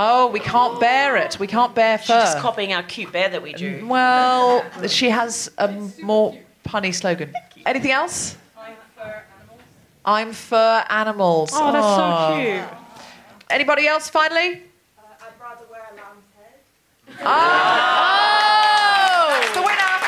Oh, 0.00 0.28
we 0.28 0.38
can't 0.38 0.78
bear 0.78 1.16
it. 1.16 1.40
We 1.40 1.48
can't 1.48 1.74
bear 1.74 1.98
fur. 1.98 2.04
She's 2.04 2.08
just 2.32 2.38
copying 2.38 2.72
our 2.72 2.84
cute 2.84 3.10
bear 3.12 3.28
that 3.30 3.42
we 3.42 3.52
do. 3.52 3.84
Well, 3.86 4.64
she 4.86 5.10
has 5.10 5.50
a 5.58 5.68
more 6.00 6.38
punny 6.64 6.94
slogan. 6.94 7.32
Anything 7.66 7.90
else? 7.90 8.36
I'm 8.56 8.76
fur 8.96 9.24
animals. 9.40 9.60
I'm 10.04 10.32
fur 10.32 10.84
animals. 10.88 11.50
Oh, 11.52 11.72
that's 11.72 11.86
so 11.86 12.02
Oh. 12.04 12.38
cute. 12.40 12.87
Anybody 13.50 13.86
else, 13.88 14.10
finally? 14.10 14.62
Uh, 14.98 15.02
I'd 15.20 15.40
rather 15.40 15.64
wear 15.70 15.80
a 15.90 15.94
lamb's 15.96 16.24
head. 16.36 16.60
Oh! 17.22 17.24
That's 19.40 19.54
the 19.54 19.62
winner! 19.62 19.98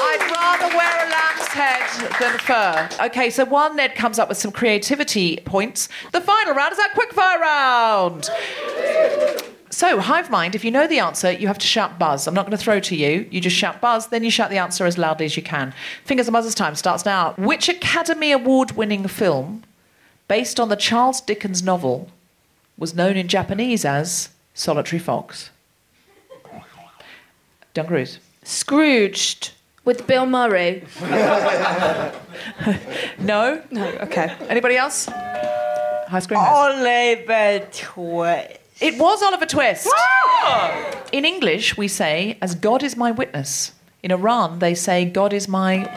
I'd 0.00 0.30
rather 0.30 0.68
wear 0.74 1.06
a 1.06 1.10
lamb's 1.10 1.48
head 1.48 1.84
than 2.18 2.38
fur. 2.38 2.88
Okay, 3.06 3.28
so 3.28 3.44
while 3.44 3.74
Ned 3.74 3.94
comes 3.94 4.18
up 4.18 4.28
with 4.30 4.38
some 4.38 4.50
creativity 4.50 5.36
points, 5.44 5.88
the 6.12 6.22
final 6.22 6.54
round 6.54 6.72
is 6.72 6.78
our 6.78 6.88
quickfire 6.88 7.38
round. 7.38 8.30
So, 9.70 10.00
hive 10.00 10.30
mind, 10.30 10.54
if 10.54 10.64
you 10.64 10.70
know 10.70 10.86
the 10.86 11.00
answer, 11.00 11.32
you 11.32 11.48
have 11.48 11.58
to 11.58 11.66
shout 11.66 11.98
buzz. 11.98 12.26
I'm 12.26 12.34
not 12.34 12.46
going 12.46 12.56
to 12.56 12.64
throw 12.64 12.80
to 12.80 12.96
you. 12.96 13.26
You 13.30 13.40
just 13.40 13.56
shout 13.56 13.80
buzz, 13.80 14.06
then 14.06 14.22
you 14.24 14.30
shout 14.30 14.48
the 14.48 14.56
answer 14.56 14.86
as 14.86 14.96
loudly 14.96 15.26
as 15.26 15.36
you 15.36 15.42
can. 15.42 15.74
Fingers 16.04 16.28
and 16.28 16.32
buzzers 16.32 16.54
time 16.54 16.76
starts 16.76 17.04
now. 17.04 17.34
Which 17.36 17.68
Academy 17.68 18.32
Award 18.32 18.72
winning 18.72 19.06
film, 19.08 19.64
based 20.28 20.58
on 20.60 20.68
the 20.70 20.76
Charles 20.76 21.20
Dickens 21.20 21.62
novel, 21.62 22.08
was 22.76 22.94
known 22.94 23.16
in 23.16 23.28
Japanese 23.28 23.84
as 23.84 24.30
Solitary 24.54 24.98
Fox? 24.98 25.50
Dungaroos. 27.74 28.18
Scrooged 28.42 29.52
with 29.84 30.06
Bill 30.06 30.26
Murray. 30.26 30.84
no? 33.18 33.62
No, 33.70 33.86
okay. 34.02 34.34
Anybody 34.48 34.76
else? 34.76 35.06
High 35.06 36.20
screen. 36.20 36.40
Oliver 36.40 37.66
Twist. 37.72 38.58
It 38.80 38.98
was 38.98 39.22
Oliver 39.22 39.46
Twist. 39.46 39.88
In 41.12 41.24
English, 41.24 41.76
we 41.76 41.88
say, 41.88 42.38
as 42.42 42.54
God 42.54 42.82
is 42.82 42.96
my 42.96 43.10
witness. 43.10 43.72
In 44.02 44.10
Iran, 44.10 44.58
they 44.58 44.74
say, 44.74 45.04
God 45.04 45.32
is 45.32 45.48
my 45.48 45.88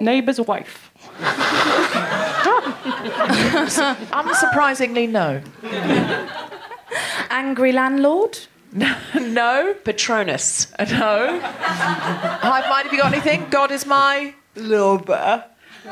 neighbour's 0.00 0.40
wife. 0.40 0.90
Unsurprisingly, 4.12 5.08
no. 5.08 5.42
Angry 7.30 7.72
landlord? 7.72 8.38
no. 8.72 9.74
Patronus. 9.84 10.72
No. 10.78 11.38
Hive 11.40 12.68
mind, 12.68 12.84
have 12.84 12.92
you 12.92 12.98
got 12.98 13.12
anything? 13.12 13.46
God 13.50 13.70
is 13.70 13.84
my 13.84 14.34
lover. 14.56 15.44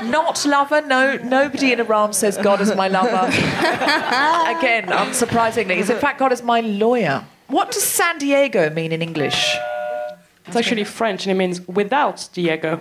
Not 0.03 0.47
lover. 0.47 0.81
No. 0.81 1.17
Nobody 1.19 1.73
in 1.73 1.81
Iran 1.81 2.15
says 2.15 2.39
God 2.39 2.63
is 2.63 2.75
my 2.75 2.89
lover. 2.89 3.27
Again, 3.29 4.87
unsurprisingly, 4.87 5.77
is 5.77 5.91
in 5.91 5.99
fact 5.99 6.19
God 6.19 6.33
is 6.33 6.43
my 6.43 6.61
lawyer. 6.61 7.25
What 7.49 7.73
does 7.73 7.83
San 7.83 8.17
Diego 8.19 8.71
mean 8.71 8.93
in 8.93 9.03
English? 9.03 9.55
It's 10.47 10.57
actually 10.57 10.85
French 10.85 11.27
and 11.27 11.33
it 11.33 11.35
means 11.35 11.61
without 11.69 12.29
Diego. 12.33 12.75
In 12.75 12.81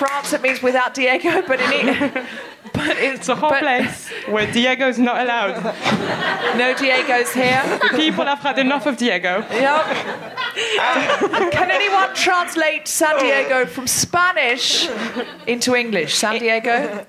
France, 0.00 0.32
it 0.32 0.40
means 0.40 0.62
without 0.62 0.94
Diego, 0.94 1.42
but 1.46 1.60
in 1.60 1.88
it, 1.90 2.12
but 2.72 2.96
It's 2.96 3.28
a 3.28 3.36
whole 3.36 3.50
place 3.50 4.08
where 4.28 4.50
Diego's 4.50 4.98
not 4.98 5.20
allowed. 5.20 5.56
no 6.56 6.72
Diego's 6.72 7.30
here. 7.34 7.62
The 7.82 7.98
people 7.98 8.24
have 8.24 8.38
had 8.38 8.58
enough 8.58 8.86
of 8.86 8.96
Diego. 8.96 9.44
Yep. 9.50 9.84
Can 11.52 11.70
anyone 11.70 12.14
translate 12.14 12.88
San 12.88 13.18
Diego 13.18 13.66
from 13.66 13.86
Spanish 13.86 14.88
into 15.46 15.76
English? 15.76 16.14
San 16.14 16.38
Diego? 16.38 17.06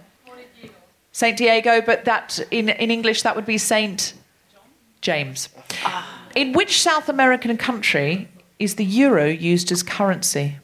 Saint 1.13 1.37
Diego, 1.37 1.81
but 1.81 2.03
that 2.03 2.39
in, 2.51 2.67
in 2.67 2.91
English 2.91 3.21
that 3.21 3.37
would 3.37 3.45
be 3.45 3.57
Saint 3.57 4.13
James. 4.99 5.47
In 6.35 6.51
which 6.51 6.81
South 6.81 7.07
American 7.07 7.55
country 7.55 8.27
is 8.59 8.75
the 8.75 8.85
euro 8.85 9.27
used 9.27 9.71
as 9.71 9.81
currency? 9.81 10.57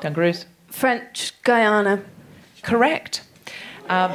Dungaroos? 0.00 0.46
French 0.76 1.32
Guiana. 1.42 2.02
Correct. 2.62 3.22
Um, 3.88 4.10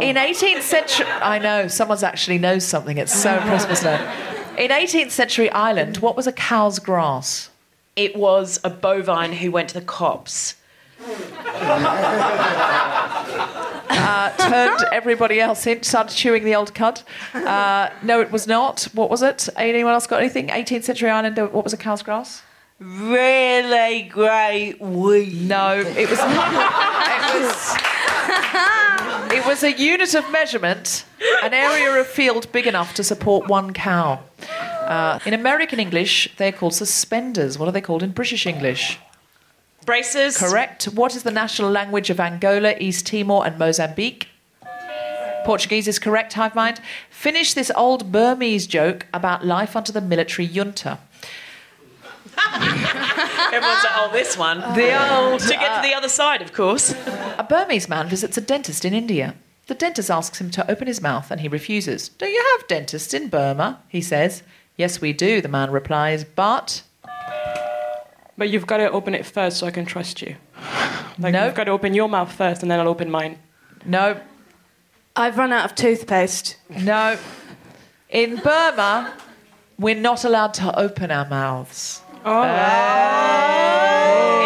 In 0.00 0.14
18th 0.14 0.62
century, 0.62 1.06
I 1.08 1.40
know 1.40 1.66
someone's 1.66 2.04
actually 2.04 2.38
knows 2.38 2.64
something. 2.64 2.96
It's 2.96 3.12
so 3.12 3.34
impressive, 3.36 3.72
isn't 3.72 3.94
it? 3.94 4.00
In 4.60 4.70
18th 4.70 5.10
century 5.10 5.50
Ireland, 5.50 5.96
what 5.98 6.14
was 6.16 6.28
a 6.28 6.32
cow's 6.32 6.78
grass? 6.78 7.50
It 7.96 8.14
was 8.14 8.60
a 8.62 8.70
bovine 8.70 9.32
who 9.32 9.50
went 9.50 9.70
to 9.70 9.74
the 9.74 9.84
cops. 9.84 10.54
uh, 13.90 14.30
turned 14.38 14.84
everybody 14.92 15.40
else 15.40 15.66
in, 15.66 15.82
started 15.82 16.14
chewing 16.14 16.44
the 16.44 16.54
old 16.54 16.74
cud. 16.76 17.02
Uh, 17.34 17.90
no, 18.04 18.20
it 18.20 18.30
was 18.30 18.46
not. 18.46 18.84
What 18.92 19.10
was 19.10 19.22
it? 19.22 19.48
Anyone 19.56 19.94
else 19.94 20.06
got 20.06 20.20
anything? 20.20 20.46
18th 20.46 20.84
century 20.84 21.10
Ireland, 21.10 21.40
uh, 21.40 21.48
what 21.48 21.64
was 21.64 21.72
a 21.72 21.76
cow's 21.76 22.04
grass? 22.04 22.42
Really 22.78 24.02
great 24.02 24.78
weed. 24.80 25.48
No, 25.48 25.78
it 25.80 26.10
was. 26.10 26.18
it 26.20 27.42
was. 27.42 27.76
It 29.32 29.46
was 29.46 29.62
a 29.62 29.72
unit 29.72 30.14
of 30.14 30.30
measurement, 30.30 31.04
an 31.42 31.54
area 31.54 32.00
of 32.00 32.06
field 32.06 32.50
big 32.52 32.66
enough 32.66 32.94
to 32.94 33.04
support 33.04 33.48
one 33.48 33.72
cow. 33.72 34.20
Uh, 34.50 35.18
in 35.24 35.34
American 35.34 35.80
English, 35.80 36.28
they're 36.36 36.52
called 36.52 36.74
suspenders. 36.74 37.58
What 37.58 37.68
are 37.68 37.72
they 37.72 37.80
called 37.80 38.02
in 38.02 38.12
British 38.12 38.46
English? 38.46 38.98
Braces. 39.84 40.36
Correct. 40.36 40.84
What 40.84 41.16
is 41.16 41.22
the 41.22 41.30
national 41.30 41.70
language 41.70 42.10
of 42.10 42.20
Angola, 42.20 42.74
East 42.78 43.06
Timor, 43.06 43.46
and 43.46 43.58
Mozambique? 43.58 44.28
Portuguese 45.44 45.86
is 45.86 45.98
correct, 45.98 46.32
Hive 46.34 46.54
Mind. 46.54 46.80
Finish 47.08 47.54
this 47.54 47.70
old 47.76 48.10
Burmese 48.10 48.66
joke 48.66 49.06
about 49.14 49.46
life 49.46 49.76
under 49.76 49.92
the 49.92 50.00
military 50.00 50.46
junta. 50.46 50.98
Everyone's 53.52 53.84
like, 53.84 53.96
oh, 53.96 54.10
this 54.12 54.36
one. 54.36 54.58
The 54.74 55.12
old, 55.14 55.40
To 55.40 55.48
get 55.48 55.70
uh, 55.70 55.82
to 55.82 55.88
the 55.88 55.94
other 55.94 56.08
side, 56.08 56.42
of 56.42 56.52
course. 56.52 56.92
A 57.38 57.46
Burmese 57.48 57.88
man 57.88 58.08
visits 58.08 58.36
a 58.36 58.40
dentist 58.40 58.84
in 58.84 58.92
India. 58.94 59.34
The 59.66 59.74
dentist 59.74 60.10
asks 60.10 60.40
him 60.40 60.50
to 60.52 60.70
open 60.70 60.86
his 60.86 61.00
mouth 61.00 61.30
and 61.30 61.40
he 61.40 61.48
refuses. 61.48 62.08
Do 62.08 62.26
you 62.26 62.44
have 62.58 62.68
dentists 62.68 63.12
in 63.14 63.28
Burma? 63.28 63.80
He 63.88 64.00
says. 64.00 64.42
Yes, 64.76 65.00
we 65.00 65.12
do, 65.12 65.40
the 65.40 65.48
man 65.48 65.70
replies, 65.70 66.24
but. 66.24 66.82
But 68.38 68.50
you've 68.50 68.66
got 68.66 68.76
to 68.76 68.90
open 68.90 69.14
it 69.14 69.24
first 69.24 69.58
so 69.58 69.66
I 69.66 69.70
can 69.70 69.86
trust 69.86 70.20
you. 70.22 70.36
Like 71.18 71.32
No. 71.32 71.46
you've 71.46 71.54
got 71.54 71.64
to 71.64 71.70
open 71.70 71.94
your 71.94 72.08
mouth 72.08 72.30
first 72.32 72.62
and 72.62 72.70
then 72.70 72.78
I'll 72.78 72.88
open 72.88 73.10
mine. 73.10 73.38
No, 73.86 74.20
I've 75.16 75.38
run 75.38 75.52
out 75.52 75.64
of 75.64 75.74
toothpaste. 75.74 76.56
no. 76.68 77.18
In 78.10 78.36
Burma, 78.36 79.14
we're 79.78 79.94
not 79.94 80.24
allowed 80.24 80.54
to 80.54 80.78
open 80.78 81.10
our 81.10 81.26
mouths. 81.28 82.02
Oh. 82.28 82.42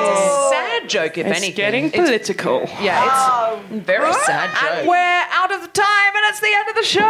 It's 0.00 0.20
a 0.20 0.50
sad 0.50 0.88
joke, 0.88 1.16
if 1.18 1.26
It's 1.26 1.36
anything. 1.38 1.54
getting 1.56 1.90
political. 1.90 2.68
Yeah, 2.80 3.04
it's. 3.04 3.14
Oh. 3.14 3.60
Very 3.70 4.12
sad 4.12 4.50
joke. 4.50 4.70
And 4.72 4.88
we're 4.88 5.24
out 5.32 5.50
of 5.52 5.62
the 5.62 5.68
time, 5.68 6.12
and 6.16 6.24
it's 6.28 6.40
the 6.40 6.52
end 6.54 6.68
of 6.68 6.74
the 6.74 6.82
show. 6.84 7.00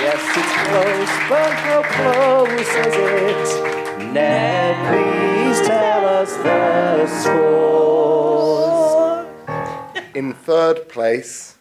Yes, 0.00 0.20
it's 0.36 0.54
close, 0.68 1.12
but 1.28 1.52
how 1.66 1.82
close 1.82 2.68
is 2.68 2.94
it? 2.96 4.12
Ned, 4.12 4.74
please 4.88 5.60
tell 5.66 6.04
us 6.06 6.36
the 6.38 7.06
scores. 7.22 8.90
In 10.16 10.32
third 10.32 10.88
place, 10.88 11.56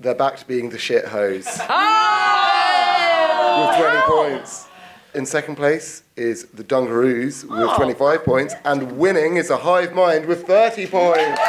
they're 0.00 0.14
back 0.16 0.36
to 0.38 0.46
being 0.46 0.70
the 0.70 0.78
shit 0.78 1.04
hose 1.06 1.46
Oh! 1.70 3.68
with 3.68 3.76
20 3.78 4.00
points 4.38 4.66
in 5.14 5.26
second 5.26 5.56
place 5.56 6.02
is 6.16 6.46
the 6.46 6.64
Dungaroos 6.64 7.44
with 7.44 7.76
25 7.76 8.24
points, 8.24 8.54
and 8.64 8.92
winning 8.92 9.36
is 9.36 9.50
a 9.50 9.56
hive 9.56 9.94
mind 9.94 10.26
with 10.26 10.46
30 10.46 10.86
points. 10.86 11.40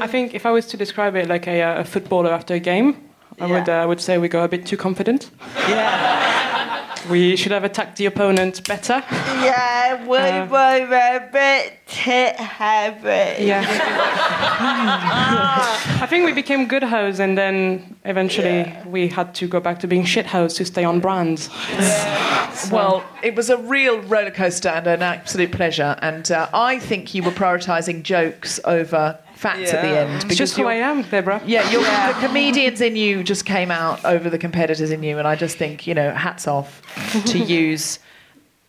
I 0.00 0.06
think 0.10 0.34
if 0.34 0.46
I 0.46 0.50
was 0.50 0.66
to 0.66 0.76
describe 0.76 1.16
it 1.16 1.28
like 1.28 1.46
a, 1.46 1.60
uh, 1.60 1.80
a 1.80 1.84
footballer 1.84 2.32
after 2.32 2.54
a 2.54 2.60
game, 2.60 3.10
I 3.40 3.46
yeah. 3.46 3.58
would 3.58 3.68
uh, 3.68 3.84
would 3.88 4.00
say 4.00 4.16
we 4.16 4.28
go 4.28 4.42
a 4.42 4.48
bit 4.48 4.64
too 4.64 4.76
confident. 4.76 5.30
Yeah. 5.68 6.44
We 7.10 7.36
should 7.36 7.52
have 7.52 7.64
attacked 7.64 7.96
the 7.96 8.06
opponent 8.06 8.66
better. 8.68 9.02
Yeah, 9.10 10.04
we 10.06 10.18
Uh, 10.18 10.46
were 10.46 10.84
a 10.94 11.28
bit 11.32 11.72
tit 11.86 12.36
heavy. 12.36 13.44
Yeah. 13.46 13.64
I 14.60 16.06
think 16.08 16.24
we 16.26 16.32
became 16.32 16.66
good 16.66 16.82
hoes, 16.82 17.18
and 17.20 17.36
then 17.38 17.96
eventually 18.04 18.72
we 18.86 19.08
had 19.08 19.34
to 19.36 19.48
go 19.48 19.60
back 19.60 19.78
to 19.80 19.86
being 19.86 20.04
shit 20.04 20.26
hoes 20.26 20.54
to 20.54 20.64
stay 20.64 20.84
on 20.84 21.00
brand. 21.00 21.48
Well, 22.70 23.04
it 23.22 23.34
was 23.36 23.50
a 23.50 23.56
real 23.56 24.00
roller 24.02 24.30
coaster 24.30 24.68
and 24.68 24.86
an 24.86 25.02
absolute 25.02 25.52
pleasure. 25.52 25.96
And 26.02 26.30
uh, 26.30 26.48
I 26.52 26.78
think 26.78 27.14
you 27.14 27.22
were 27.22 27.30
prioritising 27.30 28.02
jokes 28.02 28.60
over 28.64 29.18
facts 29.38 29.72
at 29.72 29.82
the 29.82 29.88
Yeah. 29.88 30.00
end. 30.00 30.24
It's 30.24 30.36
just 30.36 30.56
who 30.56 30.66
I 30.66 30.74
am, 30.74 31.02
Deborah. 31.02 31.40
Yeah, 31.46 31.70
your, 31.70 31.82
the 31.82 32.26
comedians 32.26 32.80
in 32.80 32.96
you 32.96 33.22
just 33.22 33.44
came 33.46 33.70
out 33.70 34.04
over 34.04 34.28
the 34.28 34.38
competitors 34.38 34.90
in 34.90 35.02
you, 35.02 35.18
and 35.18 35.26
I 35.28 35.34
just 35.36 35.56
think 35.56 35.86
you 35.86 35.94
know, 35.94 36.12
hats 36.12 36.46
off 36.48 36.82
to 37.26 37.38
use 37.62 37.98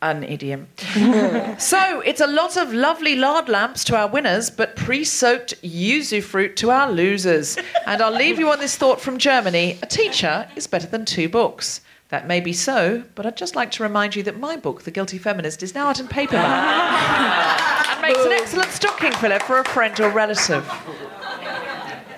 an 0.02 0.24
idiom. 0.24 0.68
so 1.58 2.00
it's 2.02 2.22
a 2.22 2.28
lot 2.28 2.56
of 2.56 2.72
lovely 2.74 3.16
lard 3.16 3.50
lamps 3.50 3.84
to 3.86 3.98
our 3.98 4.08
winners, 4.08 4.50
but 4.50 4.76
pre-soaked 4.78 5.62
yuzu 5.62 6.24
fruit 6.24 6.56
to 6.56 6.72
our 6.72 6.90
losers. 6.90 7.58
And 7.86 8.02
I'll 8.02 8.12
leave 8.16 8.40
you 8.40 8.50
on 8.50 8.60
this 8.60 8.78
thought 8.78 9.02
from 9.02 9.18
Germany: 9.18 9.78
a 9.84 9.86
teacher 9.86 10.48
is 10.56 10.68
better 10.68 10.88
than 10.88 11.04
two 11.06 11.28
books. 11.28 11.82
That 12.10 12.26
may 12.28 12.40
be 12.40 12.54
so, 12.54 13.04
but 13.14 13.28
I'd 13.28 13.38
just 13.38 13.56
like 13.56 13.70
to 13.72 13.84
remind 13.84 14.16
you 14.16 14.24
that 14.24 14.40
my 14.40 14.56
book, 14.56 14.82
The 14.82 14.90
Guilty 14.90 15.20
Feminist, 15.20 15.62
is 15.62 15.76
now 15.76 15.90
out 15.90 16.00
in 16.00 16.08
paperback 16.08 16.50
and 16.50 17.79
makes 18.10 18.26
an 18.26 18.32
excellent 18.32 18.72
stocking 18.72 19.12
filler 19.14 19.39
for 19.39 19.60
a 19.60 19.64
friend 19.64 19.99
or 19.99 20.10
relative. 20.10 20.68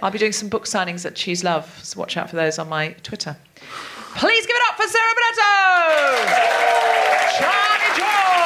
I'll 0.01 0.09
be 0.11 0.17
doing 0.17 0.31
some 0.31 0.47
book 0.47 0.63
signings 0.63 1.05
at 1.05 1.15
Choose 1.15 1.43
Love, 1.43 1.79
so 1.83 1.99
watch 1.99 2.15
out 2.15 2.29
for 2.29 2.37
those 2.37 2.57
on 2.57 2.69
my 2.69 2.93
Twitter. 3.03 3.35
Please 4.15 4.47
give 4.47 4.55
it 4.55 4.61
up 4.69 4.77
for 4.77 4.87
Sarah 4.87 5.13
Bonetto! 5.13 6.29
Charlie! 7.39 8.40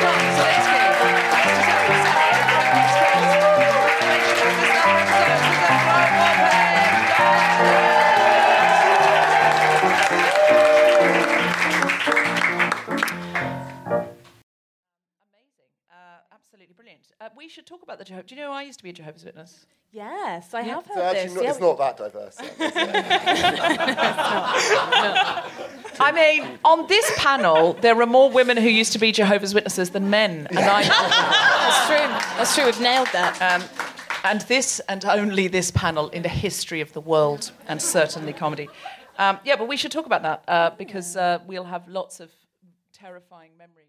Absolutely 0.00 0.57
Uh, 17.28 17.30
we 17.36 17.48
should 17.48 17.66
talk 17.66 17.82
about 17.82 17.98
the 17.98 18.04
Jehovah's. 18.04 18.28
Do 18.28 18.36
you 18.36 18.40
know 18.40 18.52
I 18.52 18.62
used 18.62 18.78
to 18.78 18.84
be 18.84 18.90
a 18.90 18.92
Jehovah's 18.92 19.24
Witness? 19.24 19.66
Yes, 19.90 20.54
I 20.54 20.62
have 20.62 20.86
So 20.86 20.94
heard 20.94 21.16
actually, 21.16 21.24
this. 21.24 21.34
not, 21.34 21.44
yeah. 21.44 21.50
it's 21.50 21.60
not 21.60 21.78
that 21.78 21.96
diverse. 21.96 22.36
I 26.00 26.12
mean, 26.12 26.58
on 26.64 26.86
this 26.86 27.10
panel, 27.16 27.72
there 27.74 28.00
are 28.00 28.06
more 28.06 28.30
women 28.30 28.56
who 28.56 28.68
used 28.68 28.92
to 28.92 28.98
be 28.98 29.12
Jehovah's 29.12 29.54
Witnesses 29.54 29.90
than 29.90 30.10
men, 30.10 30.46
and 30.50 30.58
I. 30.58 30.82
That's 30.84 31.86
true. 31.86 31.96
That's 32.38 32.54
true. 32.54 32.64
We've 32.66 32.80
nailed 32.80 33.08
that. 33.12 33.40
Um, 33.42 33.62
and 34.24 34.40
this, 34.42 34.80
and 34.88 35.04
only 35.04 35.48
this 35.48 35.70
panel 35.70 36.08
in 36.10 36.22
the 36.22 36.28
history 36.28 36.80
of 36.80 36.92
the 36.92 37.00
world, 37.00 37.52
and 37.66 37.80
certainly 37.80 38.32
comedy. 38.32 38.68
Um, 39.18 39.38
yeah, 39.44 39.56
but 39.56 39.68
we 39.68 39.76
should 39.76 39.92
talk 39.92 40.06
about 40.06 40.22
that 40.22 40.44
uh, 40.48 40.70
because 40.78 41.16
uh, 41.16 41.38
we'll 41.46 41.64
have 41.64 41.88
lots 41.88 42.20
of 42.20 42.30
terrifying 42.92 43.50
memories. 43.58 43.88